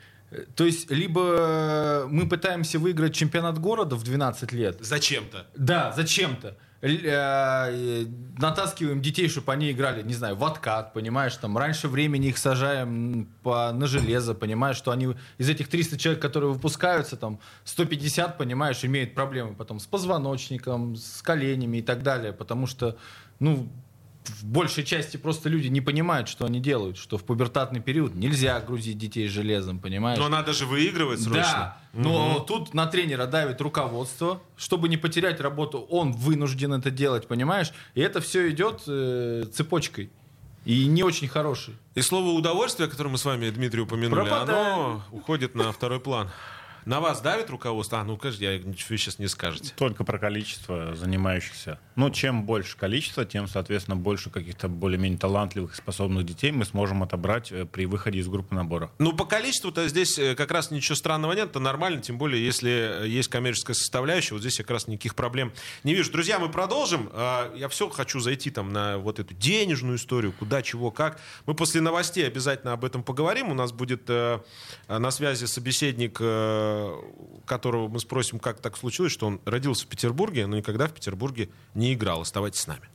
То 0.56 0.66
есть, 0.66 0.92
либо 0.92 2.06
мы 2.10 2.28
пытаемся 2.28 2.80
выиграть 2.80 3.13
чемпионат 3.16 3.60
города 3.60 3.96
в 3.96 4.04
12 4.04 4.52
лет. 4.52 4.78
Зачем-то. 4.82 5.48
Да, 5.56 5.94
зачем-то. 5.96 6.58
Э, 6.80 8.06
натаскиваем 8.38 9.02
детей, 9.02 9.28
чтобы 9.30 9.52
они 9.52 9.72
играли, 9.72 10.04
не 10.04 10.13
знаю, 10.13 10.36
в 10.36 10.46
откат, 10.46 10.94
понимаешь, 10.94 11.36
там 11.36 11.58
раньше 11.58 11.88
времени 11.88 12.28
их 12.28 12.38
сажаем 12.38 13.28
по, 13.42 13.72
на 13.72 13.88
железо, 13.88 14.36
понимаешь, 14.36 14.78
что 14.78 14.92
они 14.92 15.16
из 15.40 15.50
этих 15.50 15.70
300 15.70 15.98
человек, 15.98 16.22
которые 16.22 16.54
выпускаются, 16.54 17.18
там 17.18 17.40
150, 17.63 18.38
понимаешь, 18.38 18.86
имеют 18.86 19.16
проблемы 19.16 19.56
потом 19.56 19.80
с 19.80 19.88
позвоночником, 19.88 20.96
с 20.96 21.24
коленями 21.24 21.78
и 21.78 21.82
так 21.82 22.04
далее, 22.04 22.32
потому 22.32 22.68
что, 22.68 22.96
ну, 23.40 23.68
в 24.30 24.46
большей 24.46 24.84
части 24.84 25.18
просто 25.18 25.50
люди 25.50 25.68
не 25.68 25.82
понимают, 25.82 26.28
что 26.28 26.46
они 26.46 26.60
делают, 26.60 26.98
что 26.98 27.18
в 27.18 27.24
пубертатный 27.24 27.80
период 27.80 28.16
нельзя 28.16 28.60
грузить 28.60 28.98
детей 28.98 29.28
железом, 29.28 29.80
понимаешь? 29.80 30.20
Но 30.20 30.30
надо 30.30 30.54
же 30.54 30.66
выигрывать 30.66 31.22
срочно. 31.22 31.78
Да, 31.94 32.02
но 32.02 32.38
угу. 32.38 32.40
тут 32.42 32.74
на 32.74 32.86
тренера 32.86 33.26
давит 33.26 33.62
руководство, 33.62 34.42
чтобы 34.56 34.90
не 34.90 34.98
потерять 34.98 35.40
работу, 35.40 35.80
он 35.90 36.12
вынужден 36.12 36.74
это 36.74 36.92
делать, 36.92 37.28
понимаешь? 37.28 37.72
И 37.96 38.02
это 38.02 38.22
все 38.22 38.50
идет 38.50 38.84
э, 38.88 39.46
цепочкой. 39.52 40.12
И 40.66 40.86
не 40.86 41.02
очень 41.02 41.30
хороший. 41.30 41.76
И 41.96 42.02
слово 42.02 42.32
удовольствие, 42.32 42.90
которое 42.90 43.10
мы 43.10 43.18
с 43.18 43.24
вами, 43.24 43.50
Дмитрий, 43.50 43.82
упомянули, 43.82 44.20
Пропадаем. 44.20 44.80
оно 44.80 45.04
уходит 45.12 45.56
на 45.56 45.72
второй 45.72 46.02
план. 46.02 46.30
На 46.88 47.02
вас 47.02 47.19
давит 47.19 47.50
руководство? 47.50 48.00
А, 48.00 48.06
ну, 48.06 48.15
кажется, 48.15 48.45
я 48.45 48.58
ничего 48.60 48.95
сейчас 48.95 49.19
не 49.19 49.28
скажете. 49.28 49.73
Только 49.76 50.06
про 50.06 50.17
количество 50.17 50.95
занимающихся. 50.95 51.82
Ну, 51.97 52.10
чем 52.12 52.45
больше 52.45 52.78
количество, 52.78 53.26
тем, 53.26 53.50
соответственно, 53.50 53.97
больше 53.97 54.30
каких-то 54.30 54.69
более-менее 54.69 55.19
талантливых 55.19 55.73
и 55.73 55.76
способных 55.76 56.26
детей 56.26 56.54
мы 56.54 56.63
сможем 56.63 57.04
отобрать 57.04 57.52
э, 57.52 57.65
при 57.65 57.86
выходе 57.86 58.19
из 58.19 58.30
группы 58.30 58.56
набора. 58.56 58.89
Ну, 59.00 59.12
по 59.12 59.26
количеству-то 59.26 59.86
здесь 59.89 60.17
э, 60.17 60.34
как 60.36 60.50
раз 60.50 60.71
ничего 60.71 60.95
странного 60.95 61.34
нет, 61.34 61.50
это 61.50 61.60
нормально, 61.60 62.02
тем 62.02 62.17
более, 62.17 62.41
если 62.41 63.02
э, 63.02 63.08
есть 63.10 63.28
коммерческая 63.28 63.73
составляющая, 63.73 64.36
вот 64.36 64.39
здесь 64.39 64.56
как 64.56 64.71
раз 64.71 64.88
никаких 64.88 65.15
проблем 65.15 65.52
не 65.84 65.93
вижу. 65.93 66.10
Друзья, 66.10 66.39
мы 66.39 66.47
продолжим. 66.47 67.10
А, 67.12 67.54
я 67.54 67.67
все 67.67 67.89
хочу 67.89 68.21
зайти 68.21 68.50
там 68.50 68.71
на 68.71 68.97
вот 68.97 69.19
эту 69.19 69.34
денежную 69.34 69.97
историю, 69.97 70.32
куда, 70.32 70.62
чего, 70.62 70.89
как. 70.89 71.19
Мы 71.47 71.54
после 71.54 71.82
новостей 71.82 72.26
обязательно 72.26 72.71
об 72.71 72.86
этом 72.86 73.04
поговорим. 73.04 73.52
У 73.52 73.56
нас 73.56 73.73
будет 73.73 74.08
на 74.08 75.12
связи 75.12 75.43
собеседник 75.43 76.21
которого 77.46 77.88
мы 77.88 78.00
спросим, 78.00 78.40
как 78.40 78.60
так 78.60 78.78
случилось, 78.78 79.12
что 79.12 79.28
он 79.28 79.42
родился 79.46 79.86
в 79.86 79.88
Петербурге, 79.88 80.48
но 80.48 80.58
никогда 80.58 80.88
в 80.88 80.94
Петербурге 80.94 81.50
не 81.74 81.94
играл. 81.94 82.22
Оставайтесь 82.22 82.62
с 82.62 82.68
нами. 82.68 82.90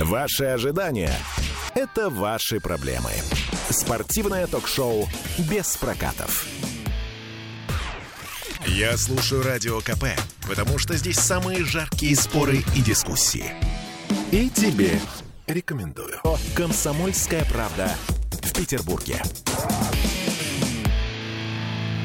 Ваши 0.00 0.44
ожидания– 0.44 1.14
это 1.74 2.10
ваши 2.10 2.60
проблемы. 2.60 3.10
Спортивное 3.70 4.46
ток-шоу 4.46 5.06
«Без 5.50 5.76
прокатов». 5.76 6.46
Я 8.66 8.96
слушаю 8.96 9.42
Радио 9.42 9.80
КП, 9.80 10.04
потому 10.48 10.78
что 10.78 10.96
здесь 10.96 11.18
самые 11.18 11.64
жаркие 11.64 12.16
споры 12.16 12.64
и 12.74 12.80
дискуссии. 12.80 13.52
И 14.32 14.48
тебе 14.48 14.98
рекомендую. 15.46 16.18
«Комсомольская 16.56 17.44
правда» 17.44 17.94
в 18.42 18.52
Петербурге. 18.52 19.22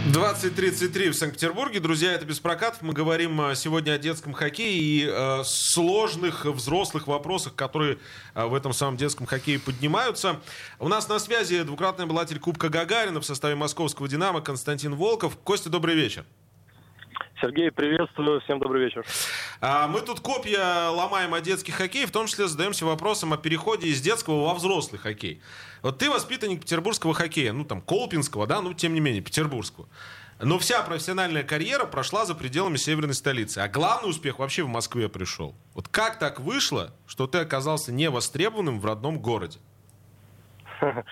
20.33 0.09 1.11
в 1.11 1.13
Санкт-Петербурге. 1.13 1.79
Друзья, 1.79 2.13
это 2.13 2.25
без 2.25 2.39
прокатов. 2.39 2.81
Мы 2.81 2.93
говорим 2.93 3.39
а, 3.41 3.53
сегодня 3.53 3.91
о 3.91 3.99
детском 3.99 4.33
хоккее 4.33 4.79
и 4.79 5.07
э, 5.07 5.43
сложных 5.45 6.45
взрослых 6.45 7.05
вопросах, 7.05 7.53
которые 7.53 7.99
э, 8.33 8.43
в 8.43 8.55
этом 8.55 8.73
самом 8.73 8.97
детском 8.97 9.27
хоккее 9.27 9.59
поднимаются. 9.59 10.39
У 10.79 10.87
нас 10.87 11.07
на 11.09 11.19
связи 11.19 11.61
двукратный 11.61 12.05
обладатель 12.05 12.39
Кубка 12.39 12.69
Гагарина 12.69 13.21
в 13.21 13.25
составе 13.25 13.53
московского 13.53 14.07
«Динамо» 14.07 14.41
Константин 14.41 14.95
Волков. 14.95 15.37
Костя, 15.43 15.69
добрый 15.69 15.93
вечер. 15.93 16.25
Сергей, 17.41 17.71
приветствую, 17.71 18.41
всем 18.41 18.59
добрый 18.59 18.83
вечер. 18.83 19.05
А, 19.61 19.87
мы 19.87 20.01
тут 20.01 20.19
копья 20.19 20.89
ломаем 20.89 21.33
о 21.33 21.39
детский 21.39 21.71
хоккей, 21.71 22.05
в 22.05 22.11
том 22.11 22.27
числе 22.27 22.47
задаемся 22.47 22.85
вопросом 22.85 23.31
о 23.31 23.37
переходе 23.37 23.87
из 23.87 24.01
детского 24.01 24.45
во 24.45 24.53
взрослый 24.53 24.99
хоккей. 24.99 25.41
Вот 25.81 25.99
ты 25.99 26.09
воспитанник 26.09 26.61
петербургского 26.61 27.13
хоккея, 27.13 27.53
ну 27.53 27.63
там 27.63 27.81
Колпинского, 27.81 28.45
да, 28.45 28.61
ну 28.61 28.73
тем 28.73 28.93
не 28.93 28.99
менее 28.99 29.21
петербургского. 29.21 29.87
Но 30.41 30.59
вся 30.59 30.81
профессиональная 30.83 31.43
карьера 31.43 31.85
прошла 31.85 32.25
за 32.25 32.35
пределами 32.35 32.77
северной 32.77 33.13
столицы. 33.13 33.59
А 33.59 33.67
главный 33.67 34.09
успех 34.09 34.39
вообще 34.39 34.63
в 34.63 34.69
Москве 34.69 35.09
пришел. 35.09 35.55
Вот 35.73 35.87
как 35.87 36.19
так 36.19 36.39
вышло, 36.39 36.93
что 37.07 37.27
ты 37.27 37.39
оказался 37.39 37.91
невостребованным 37.91 38.79
в 38.79 38.85
родном 38.85 39.19
городе? 39.19 39.59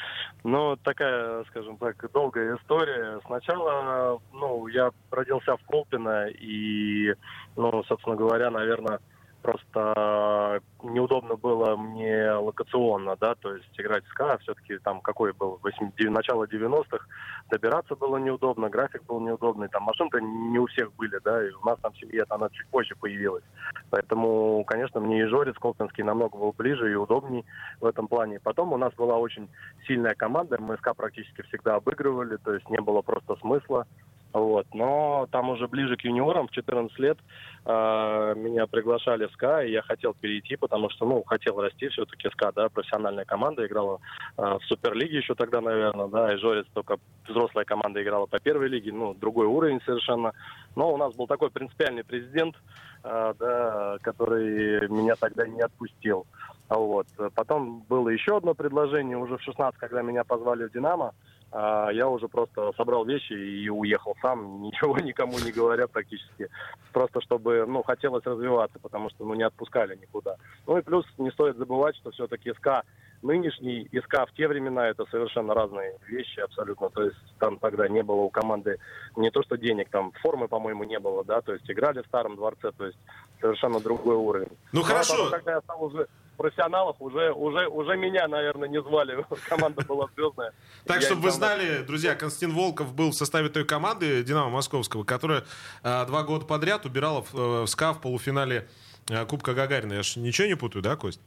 Ну, 0.49 0.77
такая, 0.77 1.43
скажем 1.49 1.75
так, 1.75 2.09
долгая 2.13 2.55
история. 2.55 3.19
Сначала, 3.25 4.21
ну, 4.31 4.67
я 4.67 4.91
родился 5.11 5.57
в 5.57 5.63
Колпино, 5.65 6.27
и, 6.29 7.13
ну, 7.57 7.83
собственно 7.83 8.15
говоря, 8.15 8.49
наверное, 8.49 9.01
просто 9.41 10.61
неудобно 10.83 11.35
было 11.35 11.75
мне 11.75 12.31
локационно, 12.31 13.15
да, 13.19 13.35
то 13.35 13.53
есть 13.55 13.69
играть 13.77 14.05
в 14.05 14.09
СКА, 14.09 14.37
все-таки 14.39 14.77
там 14.79 15.01
какой 15.01 15.33
был, 15.33 15.59
8, 15.63 15.91
начало 16.09 16.45
90-х, 16.45 17.05
добираться 17.49 17.95
было 17.95 18.17
неудобно, 18.17 18.69
график 18.69 19.03
был 19.03 19.19
неудобный, 19.19 19.67
там 19.69 19.83
машинка 19.83 20.19
не 20.19 20.59
у 20.59 20.67
всех 20.67 20.93
были, 20.93 21.19
да, 21.23 21.45
и 21.45 21.51
у 21.51 21.65
нас 21.65 21.79
там 21.81 21.95
семья, 21.95 22.25
она 22.29 22.49
чуть 22.49 22.67
позже 22.67 22.95
появилась. 22.95 23.43
Поэтому, 23.89 24.63
конечно, 24.65 24.99
мне 24.99 25.23
Ижорец 25.23 25.55
Колпинский 25.55 26.03
намного 26.03 26.37
был 26.37 26.53
ближе 26.57 26.91
и 26.91 26.95
удобней 26.95 27.45
в 27.79 27.85
этом 27.85 28.07
плане. 28.07 28.39
Потом 28.39 28.73
у 28.73 28.77
нас 28.77 28.93
была 28.93 29.17
очень 29.17 29.49
сильная 29.87 30.15
команда, 30.15 30.57
мы 30.59 30.77
СКА 30.77 30.93
практически 30.93 31.41
всегда 31.43 31.75
обыгрывали, 31.75 32.37
то 32.37 32.53
есть 32.53 32.69
не 32.69 32.79
было 32.79 33.01
просто 33.01 33.35
смысла 33.37 33.85
Вот. 34.33 34.67
Но 34.73 35.27
там 35.31 35.49
уже 35.49 35.67
ближе 35.67 35.95
к 35.95 36.01
юниорам, 36.01 36.47
в 36.47 36.51
14 36.51 36.99
лет, 36.99 37.17
э, 37.65 38.33
меня 38.35 38.67
приглашали 38.67 39.25
в 39.25 39.31
СКА, 39.31 39.63
и 39.63 39.71
я 39.71 39.81
хотел 39.81 40.13
перейти, 40.13 40.55
потому 40.55 40.89
что, 40.89 41.05
ну, 41.05 41.23
хотел 41.23 41.59
расти 41.61 41.87
все-таки 41.89 42.29
СКА, 42.29 42.51
да, 42.53 42.69
профессиональная 42.69 43.25
команда 43.25 43.65
играла 43.65 43.99
э, 44.37 44.41
в 44.41 44.63
Суперлиге 44.65 45.17
еще 45.17 45.33
тогда, 45.35 45.61
наверное, 45.61 46.07
да, 46.07 46.33
Ижорец 46.33 46.65
только 46.73 46.97
взрослая 47.27 47.65
команда 47.65 48.03
играла 48.03 48.25
по 48.25 48.39
первой 48.39 48.67
лиге, 48.67 48.91
ну, 48.91 49.13
другой 49.13 49.47
уровень 49.47 49.81
совершенно. 49.85 50.33
Но 50.75 50.93
у 50.93 50.97
нас 50.97 51.15
был 51.15 51.27
такой 51.27 51.49
принципиальный 51.49 52.03
президент, 52.03 52.55
э, 53.03 53.33
да, 53.39 53.97
который 54.01 54.87
меня 54.89 55.15
тогда 55.15 55.47
не 55.47 55.61
отпустил. 55.61 56.25
Вот. 56.69 57.07
Потом 57.33 57.85
было 57.87 58.09
еще 58.09 58.37
одно 58.37 58.53
предложение 58.53 59.17
уже 59.17 59.37
в 59.37 59.41
16, 59.41 59.79
когда 59.79 60.01
меня 60.01 60.25
позвали 60.25 60.65
в 60.65 60.71
«Динамо», 60.73 61.13
я 61.51 62.07
уже 62.07 62.27
просто 62.27 62.71
собрал 62.75 63.05
вещи 63.05 63.33
и 63.33 63.69
уехал 63.69 64.15
сам, 64.21 64.61
ничего 64.61 64.97
никому 64.99 65.39
не 65.39 65.51
говоря 65.51 65.87
практически. 65.87 66.49
Просто 66.93 67.21
чтобы, 67.21 67.65
ну, 67.67 67.83
хотелось 67.83 68.25
развиваться, 68.25 68.79
потому 68.79 69.09
что, 69.09 69.25
ну, 69.25 69.33
не 69.33 69.43
отпускали 69.43 69.95
никуда. 69.95 70.35
Ну 70.65 70.77
и 70.77 70.81
плюс 70.81 71.05
не 71.17 71.31
стоит 71.31 71.57
забывать, 71.57 71.95
что 71.97 72.11
все-таки 72.11 72.51
СК 72.53 72.83
нынешний 73.21 73.87
и 73.91 73.99
СК 73.99 74.27
в 74.27 74.33
те 74.35 74.47
времена 74.47 74.87
это 74.87 75.05
совершенно 75.09 75.53
разные 75.53 75.97
вещи 76.07 76.39
абсолютно. 76.39 76.89
То 76.89 77.03
есть 77.03 77.17
там 77.39 77.57
тогда 77.57 77.87
не 77.87 78.03
было 78.03 78.21
у 78.21 78.29
команды 78.29 78.77
не 79.15 79.31
то 79.31 79.41
что 79.43 79.57
денег, 79.57 79.89
там 79.89 80.11
формы, 80.21 80.47
по-моему, 80.47 80.83
не 80.83 80.99
было, 80.99 81.23
да, 81.23 81.41
то 81.41 81.53
есть 81.53 81.69
играли 81.69 82.01
в 82.01 82.07
старом 82.07 82.35
дворце, 82.35 82.71
то 82.77 82.85
есть 82.85 82.97
совершенно 83.41 83.79
другой 83.79 84.15
уровень. 84.15 84.51
Ну, 84.71 84.79
ну 84.79 84.81
хорошо. 84.83 85.13
А 85.13 85.17
потом, 85.17 85.31
когда 85.31 85.51
я 85.53 85.61
стал 85.61 85.83
уже 85.83 86.07
профессионалов 86.37 86.95
уже, 86.99 87.31
уже, 87.31 87.67
уже 87.67 87.97
меня, 87.97 88.27
наверное, 88.27 88.69
не 88.69 88.81
звали. 88.81 89.25
Команда 89.49 89.83
была 89.83 90.07
звездная. 90.15 90.53
Так, 90.85 91.01
чтобы 91.01 91.21
вы 91.21 91.31
знали, 91.31 91.83
друзья, 91.83 92.15
Константин 92.15 92.55
Волков 92.55 92.93
был 92.93 93.11
в 93.11 93.15
составе 93.15 93.49
той 93.49 93.65
команды 93.65 94.23
«Динамо 94.23 94.49
Московского», 94.49 95.03
которая 95.03 95.43
э, 95.83 96.05
два 96.05 96.23
года 96.23 96.45
подряд 96.45 96.85
убирала 96.85 97.23
в, 97.23 97.63
э, 97.63 97.67
СКА 97.67 97.93
в 97.93 98.01
полуфинале 98.01 98.69
э, 99.09 99.25
Кубка 99.25 99.53
Гагарина. 99.53 99.93
Я 99.93 100.03
же 100.03 100.19
ничего 100.19 100.47
не 100.47 100.55
путаю, 100.55 100.81
да, 100.81 100.95
Кость? 100.95 101.19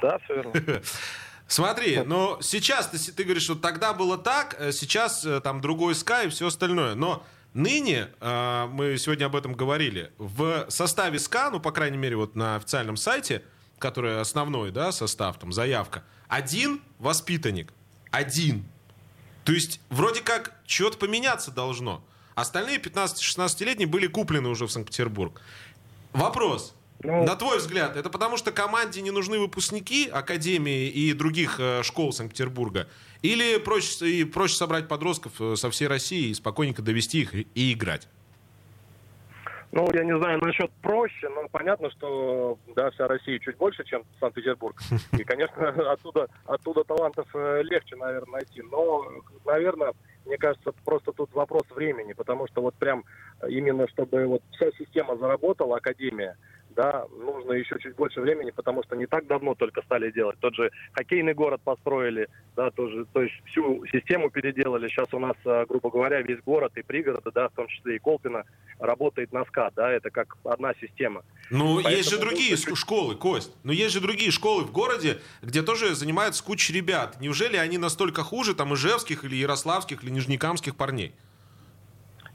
Да, 0.00 0.18
все 0.20 0.34
верно. 0.34 0.52
Смотри, 1.46 2.00
но 2.06 2.38
сейчас 2.40 2.88
ты, 2.88 2.98
ты 3.12 3.24
говоришь, 3.24 3.42
что 3.42 3.54
тогда 3.54 3.92
было 3.92 4.16
так, 4.16 4.56
э, 4.58 4.72
сейчас 4.72 5.26
там 5.42 5.60
другой 5.60 5.94
СКА 5.94 6.22
и 6.22 6.28
все 6.28 6.46
остальное. 6.46 6.94
Но 6.94 7.24
Ныне, 7.54 8.08
э, 8.20 8.66
мы 8.72 8.98
сегодня 8.98 9.26
об 9.26 9.36
этом 9.36 9.54
говорили, 9.54 10.10
в 10.18 10.66
составе 10.68 11.20
СКА, 11.20 11.50
ну, 11.50 11.60
по 11.60 11.70
крайней 11.70 11.96
мере, 11.96 12.16
вот 12.16 12.34
на 12.34 12.56
официальном 12.56 12.96
сайте, 12.96 13.44
который 13.78 14.20
основной, 14.20 14.70
да, 14.70 14.92
состав, 14.92 15.38
там, 15.38 15.52
заявка, 15.52 16.04
один 16.28 16.80
воспитанник. 16.98 17.72
Один. 18.10 18.64
То 19.44 19.52
есть, 19.52 19.80
вроде 19.90 20.20
как, 20.20 20.52
что-то 20.66 20.98
поменяться 20.98 21.50
должно. 21.50 22.02
Остальные 22.34 22.78
15-16-летние 22.78 23.86
были 23.86 24.06
куплены 24.06 24.48
уже 24.48 24.66
в 24.66 24.72
Санкт-Петербург. 24.72 25.40
Вопрос. 26.12 26.74
Ну, 27.02 27.24
На 27.24 27.36
твой 27.36 27.58
взгляд, 27.58 27.96
это 27.96 28.08
потому 28.08 28.36
что 28.36 28.50
команде 28.50 29.02
не 29.02 29.10
нужны 29.10 29.38
выпускники 29.38 30.08
Академии 30.08 30.88
и 30.88 31.12
других 31.12 31.56
э, 31.58 31.82
школ 31.82 32.12
Санкт-Петербурга? 32.12 32.88
Или 33.20 33.58
проще, 33.58 34.10
и 34.10 34.24
проще 34.24 34.56
собрать 34.56 34.88
подростков 34.88 35.32
э, 35.40 35.56
со 35.56 35.70
всей 35.70 35.86
России 35.86 36.28
и 36.28 36.34
спокойненько 36.34 36.82
довести 36.82 37.22
их 37.22 37.34
и 37.34 37.72
играть? 37.72 38.08
Ну, 39.76 39.90
я 39.92 40.04
не 40.04 40.16
знаю 40.16 40.38
насчет 40.40 40.70
проще, 40.82 41.28
но 41.30 41.48
понятно, 41.50 41.90
что 41.90 42.56
да, 42.76 42.92
вся 42.92 43.08
Россия 43.08 43.40
чуть 43.40 43.56
больше, 43.56 43.82
чем 43.82 44.04
Санкт-Петербург. 44.20 44.80
И, 45.18 45.24
конечно, 45.24 45.68
оттуда, 45.92 46.28
оттуда 46.46 46.84
талантов 46.84 47.26
э, 47.34 47.62
легче, 47.64 47.96
наверное, 47.96 48.34
найти. 48.34 48.62
Но, 48.70 49.04
наверное, 49.44 49.92
мне 50.26 50.38
кажется, 50.38 50.70
просто 50.84 51.10
тут 51.10 51.34
вопрос 51.34 51.64
времени, 51.70 52.12
потому 52.12 52.46
что 52.46 52.62
вот 52.62 52.76
прям 52.76 53.04
именно 53.48 53.88
чтобы 53.88 54.26
вот 54.26 54.42
вся 54.52 54.70
система 54.78 55.16
заработала, 55.16 55.78
Академия, 55.78 56.36
да, 56.74 57.06
нужно 57.18 57.52
еще 57.52 57.78
чуть 57.80 57.94
больше 57.94 58.20
времени, 58.20 58.50
потому 58.50 58.82
что 58.84 58.96
не 58.96 59.06
так 59.06 59.26
давно 59.26 59.54
только 59.54 59.82
стали 59.82 60.10
делать. 60.10 60.38
Тот 60.40 60.54
же 60.54 60.70
хоккейный 60.92 61.34
город 61.34 61.60
построили, 61.64 62.28
да, 62.56 62.70
тоже, 62.70 63.06
то 63.12 63.22
есть 63.22 63.34
всю 63.46 63.84
систему 63.86 64.30
переделали. 64.30 64.88
Сейчас 64.88 65.12
у 65.12 65.18
нас, 65.18 65.36
а, 65.44 65.64
грубо 65.66 65.90
говоря, 65.90 66.20
весь 66.22 66.40
город 66.40 66.72
и 66.76 66.82
пригороды, 66.82 67.30
да, 67.32 67.48
в 67.48 67.52
том 67.52 67.68
числе 67.68 67.96
и 67.96 67.98
Колпина, 67.98 68.44
работает 68.78 69.32
на 69.32 69.44
СКА, 69.44 69.70
да, 69.74 69.90
это 69.90 70.10
как 70.10 70.36
одна 70.44 70.74
система. 70.80 71.22
Ну, 71.50 71.76
Поэтому 71.76 71.96
есть 71.96 72.10
же 72.10 72.18
другие 72.18 72.56
чуть... 72.56 72.76
школы, 72.76 73.14
Кость. 73.14 73.52
Но 73.62 73.72
есть 73.72 73.92
же 73.92 74.00
другие 74.00 74.30
школы 74.30 74.64
в 74.64 74.72
городе, 74.72 75.18
где 75.42 75.62
тоже 75.62 75.94
занимаются 75.94 76.42
куча 76.44 76.72
ребят. 76.72 77.20
Неужели 77.20 77.56
они 77.56 77.78
настолько 77.78 78.22
хуже 78.22 78.54
там 78.54 78.74
ижевских 78.74 79.24
или 79.24 79.36
ярославских 79.36 80.02
или 80.02 80.10
нижнекамских 80.10 80.76
парней? 80.76 81.14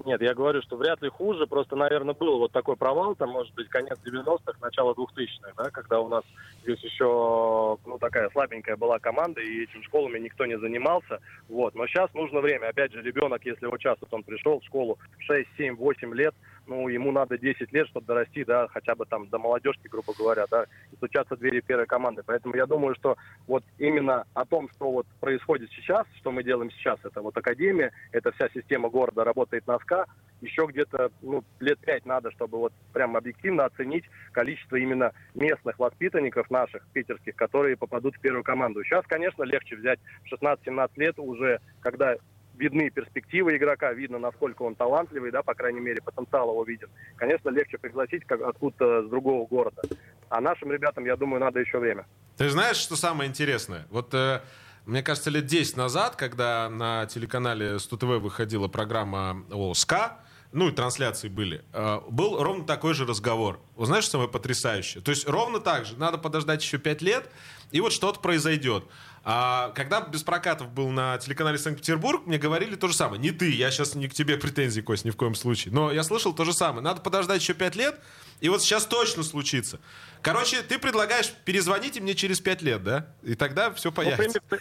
Нет, 0.06 0.22
я 0.22 0.34
говорю, 0.34 0.62
что 0.62 0.78
вряд 0.78 1.02
ли 1.02 1.10
хуже, 1.10 1.46
просто, 1.46 1.76
наверное, 1.76 2.14
был 2.14 2.40
вот 2.40 2.52
такой 2.52 2.78
провал, 2.78 3.16
там, 3.16 3.32
может 3.32 3.54
быть, 3.56 3.68
конец 3.68 3.98
90-х, 4.06 4.54
начало 4.62 4.94
2000-х, 4.94 5.52
да, 5.58 5.70
когда 5.72 6.00
у 6.00 6.08
нас 6.08 6.24
здесь 6.64 6.80
еще, 6.80 7.78
ну, 7.86 7.98
такая 8.00 8.30
слабенькая 8.30 8.78
была 8.78 9.00
команда, 9.00 9.42
и 9.42 9.64
этими 9.64 9.82
школами 9.84 10.20
никто 10.20 10.46
не 10.46 10.58
занимался, 10.58 11.20
вот, 11.50 11.76
но 11.76 11.86
сейчас 11.88 12.14
нужно 12.14 12.40
время, 12.40 12.68
опять 12.68 12.94
же, 12.94 13.02
ребенок, 13.02 13.46
если 13.46 13.66
вот 13.66 13.80
сейчас 13.80 13.98
вот 14.00 14.14
он 14.14 14.24
пришел 14.24 14.62
в 14.62 14.66
школу 14.66 14.98
6, 15.20 15.48
7, 15.58 15.76
8 15.76 16.14
лет, 16.16 16.34
ну, 16.69 16.88
ему 16.88 17.12
надо 17.12 17.38
10 17.38 17.73
лет, 17.73 17.88
чтобы 17.88 18.05
дорасти, 18.05 18.43
да, 18.43 18.67
хотя 18.67 18.93
бы 18.93 19.05
там 19.05 19.27
до 19.27 19.39
молодежки, 19.39 19.88
грубо 19.88 20.13
говоря, 20.17 20.45
да, 20.49 20.65
и 20.91 20.95
стучаться 20.95 21.36
в 21.36 21.39
двери 21.39 21.62
первой 21.62 21.88
команды. 21.88 22.21
Поэтому 22.25 22.55
я 22.55 22.67
думаю, 22.67 22.95
что 22.95 23.17
вот 23.47 23.63
именно 23.79 24.25
о 24.36 24.45
том, 24.45 24.69
что 24.75 24.91
вот 24.91 25.08
происходит 25.19 25.71
сейчас, 25.71 26.05
что 26.17 26.32
мы 26.32 26.43
делаем 26.43 26.69
сейчас, 26.71 26.99
это 27.03 27.21
вот 27.21 27.36
академия, 27.36 27.91
это 28.12 28.32
вся 28.34 28.49
система 28.53 28.89
города 28.89 29.23
работает 29.23 29.65
на 29.65 29.79
СКА, 29.79 30.05
еще 30.41 30.67
где-то 30.67 31.12
ну, 31.21 31.43
лет 31.60 31.79
пять 31.79 32.05
надо, 32.05 32.32
чтобы 32.32 32.60
вот 32.60 32.73
прям 32.93 33.17
объективно 33.17 33.65
оценить 33.65 34.05
количество 34.32 34.75
именно 34.75 35.12
местных 35.34 35.79
воспитанников 35.79 36.51
наших, 36.51 36.86
питерских, 36.93 37.36
которые 37.36 37.77
попадут 37.77 38.15
в 38.15 38.21
первую 38.21 38.43
команду. 38.43 38.84
Сейчас, 38.84 39.05
конечно, 39.08 39.43
легче 39.43 39.75
взять 39.75 39.99
в 40.23 40.34
16-17 40.34 40.91
лет 40.97 41.17
уже, 41.17 41.60
когда 41.82 42.15
видны 42.60 42.89
перспективы 42.89 43.56
игрока, 43.58 43.93
видно, 43.93 44.19
насколько 44.19 44.63
он 44.63 44.76
талантливый, 44.76 45.32
да, 45.32 45.41
по 45.41 45.54
крайней 45.54 45.80
мере, 45.80 46.02
потенциал 46.02 46.50
его 46.50 46.63
виден. 46.63 46.89
Конечно, 47.15 47.50
легче 47.50 47.78
пригласить 47.78 48.26
как 48.26 48.41
откуда-то 48.41 49.08
с 49.08 49.10
другого 49.10 49.48
города. 49.48 49.82
А 50.30 50.41
нашим 50.41 50.72
ребятам, 50.72 51.06
я 51.06 51.15
думаю, 51.15 51.39
надо 51.39 51.60
еще 51.60 51.80
время. 51.80 52.06
Ты 52.38 52.50
знаешь, 52.50 52.78
что 52.78 52.95
самое 52.95 53.30
интересное? 53.30 53.88
Вот 53.89 54.13
э, 54.13 54.41
мне 54.86 55.02
кажется, 55.02 55.30
лет 55.30 55.45
10 55.45 55.78
назад, 55.78 56.15
когда 56.15 56.69
на 56.69 57.06
телеканале 57.06 57.80
СТУ-ТВ 57.80 58.22
выходила 58.22 58.67
программа 58.67 59.43
о 59.52 59.74
СКА, 59.74 60.19
ну 60.52 60.70
и 60.70 60.72
трансляции 60.72 61.28
были, 61.28 61.64
э, 61.74 62.00
был 62.10 62.42
ровно 62.42 62.66
такой 62.66 62.94
же 62.94 63.06
разговор. 63.06 63.60
Вы 63.76 63.86
знаешь, 63.86 64.04
что 64.04 64.14
самое 64.14 64.30
потрясающее? 64.30 65.02
То 65.02 65.12
есть 65.12 65.28
ровно 65.28 65.60
так 65.60 65.86
же. 65.86 65.96
Надо 65.98 66.18
подождать 66.18 66.64
еще 66.64 66.80
5 66.80 67.02
лет, 67.02 67.30
и 67.72 67.82
вот 67.82 67.94
что-то 67.94 68.20
произойдет. 68.20 68.84
А, 69.24 69.72
когда 69.76 70.02
без 70.02 70.24
прокатов 70.24 70.70
был 70.72 70.90
на 70.90 71.18
телеканале 71.20 71.58
Санкт-Петербург, 71.58 72.26
мне 72.26 72.38
говорили 72.38 72.76
то 72.76 72.88
же 72.88 72.96
самое. 72.96 73.22
Не 73.22 73.32
ты, 73.32 73.52
я 73.52 73.70
сейчас 73.70 73.94
не 73.94 74.08
к 74.08 74.14
тебе 74.14 74.38
претензий, 74.38 74.82
Кость, 74.82 75.06
ни 75.06 75.12
в 75.12 75.16
коем 75.16 75.36
случае. 75.36 75.74
Но 75.74 75.92
я 75.92 76.04
слышал 76.04 76.34
то 76.34 76.46
же 76.46 76.54
самое. 76.54 76.82
Надо 76.82 77.02
подождать 77.02 77.42
еще 77.42 77.54
пять 77.54 77.76
лет, 77.76 78.00
и 78.40 78.50
вот 78.50 78.64
сейчас 78.64 78.86
точно 78.86 79.24
случится. 79.24 79.80
Короче, 80.22 80.62
ты 80.62 80.80
предлагаешь 80.80 81.32
перезвоните 81.46 82.02
мне 82.02 82.16
через 82.16 82.40
пять 82.40 82.62
лет, 82.62 82.84
да? 82.84 83.14
И 83.22 83.36
тогда 83.36 83.72
все 83.72 83.90
ну, 83.90 83.96
появится. 83.96 84.42
Ну, 84.50 84.58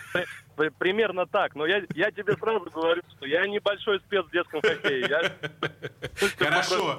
примерно 0.79 1.27
так. 1.27 1.55
Но 1.55 1.67
я, 1.67 1.83
я 1.95 2.11
тебе 2.11 2.35
сразу 2.37 2.71
говорю, 2.71 3.03
что 3.17 3.27
я 3.27 3.47
небольшой 3.47 4.01
спец 4.01 4.25
в 4.27 4.31
детском 4.31 4.61
хоккее. 4.61 5.07
Я 5.09 5.33
Хорошо. 6.39 6.99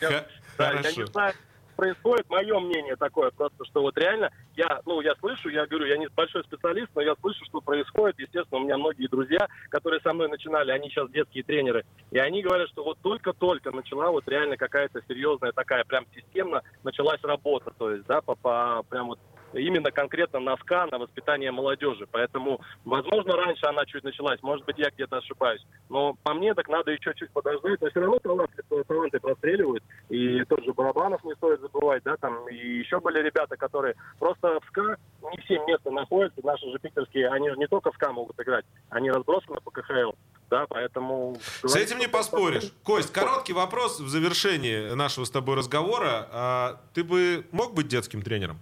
Я, 0.00 0.26
да, 0.58 0.72
я 0.72 0.92
не 0.92 1.06
знаю, 1.06 1.34
происходит, 1.76 2.28
мое 2.28 2.60
мнение 2.60 2.96
такое, 2.96 3.30
просто 3.30 3.64
что 3.64 3.82
вот 3.82 3.96
реально, 3.98 4.30
я, 4.56 4.80
ну, 4.86 5.00
я 5.00 5.14
слышу, 5.16 5.48
я 5.48 5.66
говорю, 5.66 5.86
я 5.86 5.96
не 5.96 6.08
большой 6.08 6.44
специалист, 6.44 6.88
но 6.94 7.02
я 7.02 7.14
слышу, 7.20 7.44
что 7.44 7.60
происходит, 7.60 8.18
естественно, 8.18 8.60
у 8.60 8.64
меня 8.64 8.76
многие 8.76 9.08
друзья, 9.08 9.48
которые 9.68 10.00
со 10.00 10.12
мной 10.12 10.28
начинали, 10.28 10.70
они 10.70 10.88
сейчас 10.88 11.10
детские 11.10 11.42
тренеры, 11.42 11.84
и 12.10 12.18
они 12.18 12.42
говорят, 12.42 12.68
что 12.68 12.84
вот 12.84 12.98
только-только 13.02 13.70
начала 13.72 14.10
вот 14.10 14.28
реально 14.28 14.56
какая-то 14.56 15.02
серьезная 15.08 15.52
такая 15.52 15.84
прям 15.84 16.06
системно 16.14 16.62
началась 16.84 17.22
работа, 17.22 17.72
то 17.76 17.90
есть, 17.90 18.06
да, 18.06 18.20
по, 18.20 18.34
по 18.36 18.84
прям 18.88 19.08
вот 19.08 19.18
именно 19.54 19.90
конкретно 19.90 20.40
на 20.40 20.56
СКА, 20.56 20.86
на 20.90 20.98
воспитание 20.98 21.50
молодежи. 21.50 22.06
Поэтому, 22.10 22.60
возможно, 22.84 23.36
раньше 23.36 23.66
она 23.66 23.84
чуть 23.86 24.04
началась, 24.04 24.42
может 24.42 24.64
быть, 24.64 24.78
я 24.78 24.90
где-то 24.90 25.18
ошибаюсь. 25.18 25.62
Но 25.88 26.14
по 26.22 26.34
мне 26.34 26.54
так 26.54 26.68
надо 26.68 26.90
еще 26.90 27.12
чуть 27.14 27.30
подождать. 27.30 27.80
Но 27.80 27.90
все 27.90 28.00
равно 28.00 28.18
таланты, 28.18 28.62
таланты 28.86 29.20
простреливают. 29.20 29.84
И 30.08 30.44
тот 30.44 30.64
же 30.64 30.72
Барабанов 30.72 31.22
не 31.24 31.34
стоит 31.34 31.60
забывать, 31.60 32.02
да, 32.04 32.16
там 32.16 32.48
и 32.48 32.54
еще 32.54 33.00
были 33.00 33.20
ребята, 33.20 33.56
которые 33.56 33.94
просто 34.18 34.60
в 34.60 34.64
СКА 34.66 34.96
не 35.30 35.40
все 35.42 35.58
места 35.66 35.90
находятся. 35.90 36.40
Наши 36.44 36.70
же 36.70 36.78
питерские, 36.78 37.28
они 37.28 37.50
же 37.50 37.56
не 37.56 37.66
только 37.66 37.90
в 37.90 37.94
СКА 37.94 38.12
могут 38.12 38.38
играть, 38.40 38.64
они 38.90 39.10
разбросаны 39.10 39.60
по 39.60 39.70
КХЛ. 39.70 40.12
Да, 40.50 40.66
поэтому... 40.68 41.36
С 41.64 41.74
этим 41.76 41.98
не 41.98 42.08
поспоришь. 42.08 42.72
Кость, 42.82 43.10
короткий 43.10 43.54
вопрос 43.54 44.00
в 44.00 44.08
завершении 44.08 44.94
нашего 44.94 45.24
с 45.24 45.30
тобой 45.30 45.56
разговора. 45.56 46.28
А, 46.30 46.80
ты 46.92 47.04
бы 47.04 47.46
мог 47.52 47.72
быть 47.72 47.88
детским 47.88 48.20
тренером? 48.20 48.58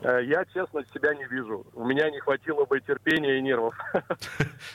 Э, 0.00 0.20
я, 0.24 0.44
честно, 0.46 0.84
себя 0.94 1.14
не 1.14 1.24
вижу. 1.26 1.66
У 1.74 1.84
меня 1.84 2.10
не 2.10 2.20
хватило 2.20 2.64
бы 2.64 2.80
терпения 2.80 3.38
и 3.38 3.42
нервов. 3.42 3.74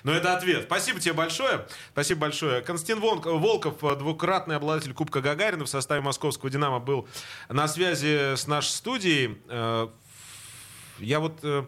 Ну, 0.03 0.12
это 0.12 0.36
ответ. 0.36 0.63
Спасибо 0.63 0.99
тебе 0.99 1.13
большое. 1.13 1.65
Спасибо 1.91 2.21
большое. 2.21 2.62
Константин 2.62 2.99
Волков, 2.99 3.79
двукратный 3.97 4.55
обладатель 4.55 4.93
Кубка 4.93 5.21
Гагарина 5.21 5.65
в 5.65 5.69
составе 5.69 6.01
московского 6.01 6.49
«Динамо» 6.49 6.79
был 6.79 7.07
на 7.49 7.67
связи 7.67 8.36
с 8.36 8.47
нашей 8.47 8.69
студией. 8.69 9.41
Э, 9.47 9.88
я 10.99 11.19
вот... 11.19 11.39
Э, 11.43 11.65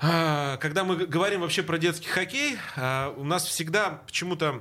а, 0.00 0.56
когда 0.58 0.84
мы 0.84 0.96
говорим 0.96 1.40
вообще 1.40 1.62
про 1.62 1.78
детский 1.78 2.08
хоккей, 2.08 2.58
у 3.16 3.24
нас 3.24 3.44
всегда 3.46 4.02
почему-то 4.06 4.60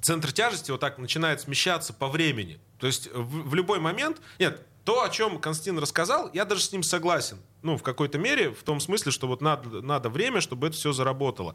центр 0.00 0.32
тяжести 0.32 0.70
вот 0.70 0.80
так 0.80 0.98
начинает 0.98 1.40
смещаться 1.40 1.92
по 1.92 2.08
времени. 2.08 2.60
То 2.78 2.86
есть 2.86 3.12
в, 3.12 3.48
в 3.48 3.54
любой 3.54 3.80
момент... 3.80 4.22
Нет, 4.38 4.64
то, 4.84 5.02
о 5.02 5.10
чем 5.10 5.38
Константин 5.38 5.78
рассказал, 5.78 6.30
я 6.32 6.44
даже 6.44 6.62
с 6.62 6.72
ним 6.72 6.82
согласен. 6.82 7.38
Ну, 7.62 7.76
в 7.76 7.82
какой-то 7.82 8.18
мере, 8.18 8.50
в 8.50 8.62
том 8.62 8.80
смысле, 8.80 9.12
что 9.12 9.26
вот 9.28 9.42
надо, 9.42 9.82
надо 9.82 10.08
время, 10.08 10.40
чтобы 10.40 10.68
это 10.68 10.76
все 10.76 10.92
заработало. 10.92 11.54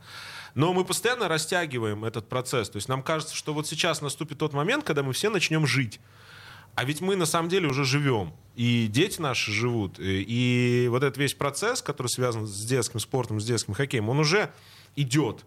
Но 0.54 0.74
мы 0.74 0.86
постоянно 0.86 1.28
растягиваем 1.28 2.06
этот 2.06 2.30
процесс. 2.30 2.70
То 2.70 2.78
есть 2.78 2.88
нам 2.88 3.02
кажется, 3.02 3.36
что 3.36 3.54
вот 3.54 3.68
сейчас 3.68 4.02
наступит 4.02 4.38
тот 4.38 4.54
момент, 4.54 4.84
когда 4.84 5.02
мы 5.02 5.14
все 5.14 5.30
начнем 5.30 5.66
жить. 5.66 6.00
А 6.76 6.84
ведь 6.84 7.02
мы 7.02 7.16
на 7.16 7.26
самом 7.26 7.50
деле 7.50 7.68
уже 7.68 7.86
живем. 7.86 8.34
И 8.56 8.88
дети 8.88 9.20
наши 9.20 9.52
живут. 9.52 9.96
И 10.00 10.88
вот 10.92 11.04
этот 11.04 11.18
весь 11.18 11.34
процесс, 11.34 11.82
который 11.82 12.08
связан 12.08 12.46
с 12.46 12.66
детским 12.66 13.00
спортом, 13.00 13.40
с 13.40 13.46
детским 13.46 13.74
хоккеем, 13.74 14.10
он 14.10 14.20
уже 14.20 14.52
идет. 14.96 15.46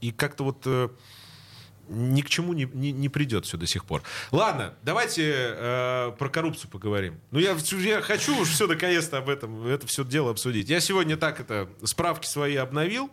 И 0.00 0.10
как-то 0.10 0.44
вот 0.44 0.62
э, 0.66 0.90
ни 1.88 2.22
к 2.22 2.28
чему 2.28 2.52
не, 2.52 2.68
не, 2.72 2.92
не 2.92 3.08
придет 3.08 3.46
все 3.46 3.56
до 3.56 3.66
сих 3.66 3.84
пор. 3.84 4.02
Ладно, 4.32 4.74
давайте 4.82 5.32
э, 5.34 6.12
про 6.18 6.28
коррупцию 6.28 6.70
поговорим. 6.70 7.20
Ну, 7.30 7.38
я, 7.38 7.56
я 7.72 8.00
хочу 8.02 8.40
уж 8.40 8.48
все 8.48 8.66
наконец-то 8.66 9.18
об 9.18 9.28
этом, 9.28 9.66
это 9.66 9.86
все 9.86 10.04
дело 10.04 10.30
обсудить. 10.30 10.68
Я 10.68 10.80
сегодня 10.80 11.16
так 11.16 11.40
это, 11.40 11.68
справки 11.84 12.26
свои 12.26 12.56
обновил. 12.56 13.10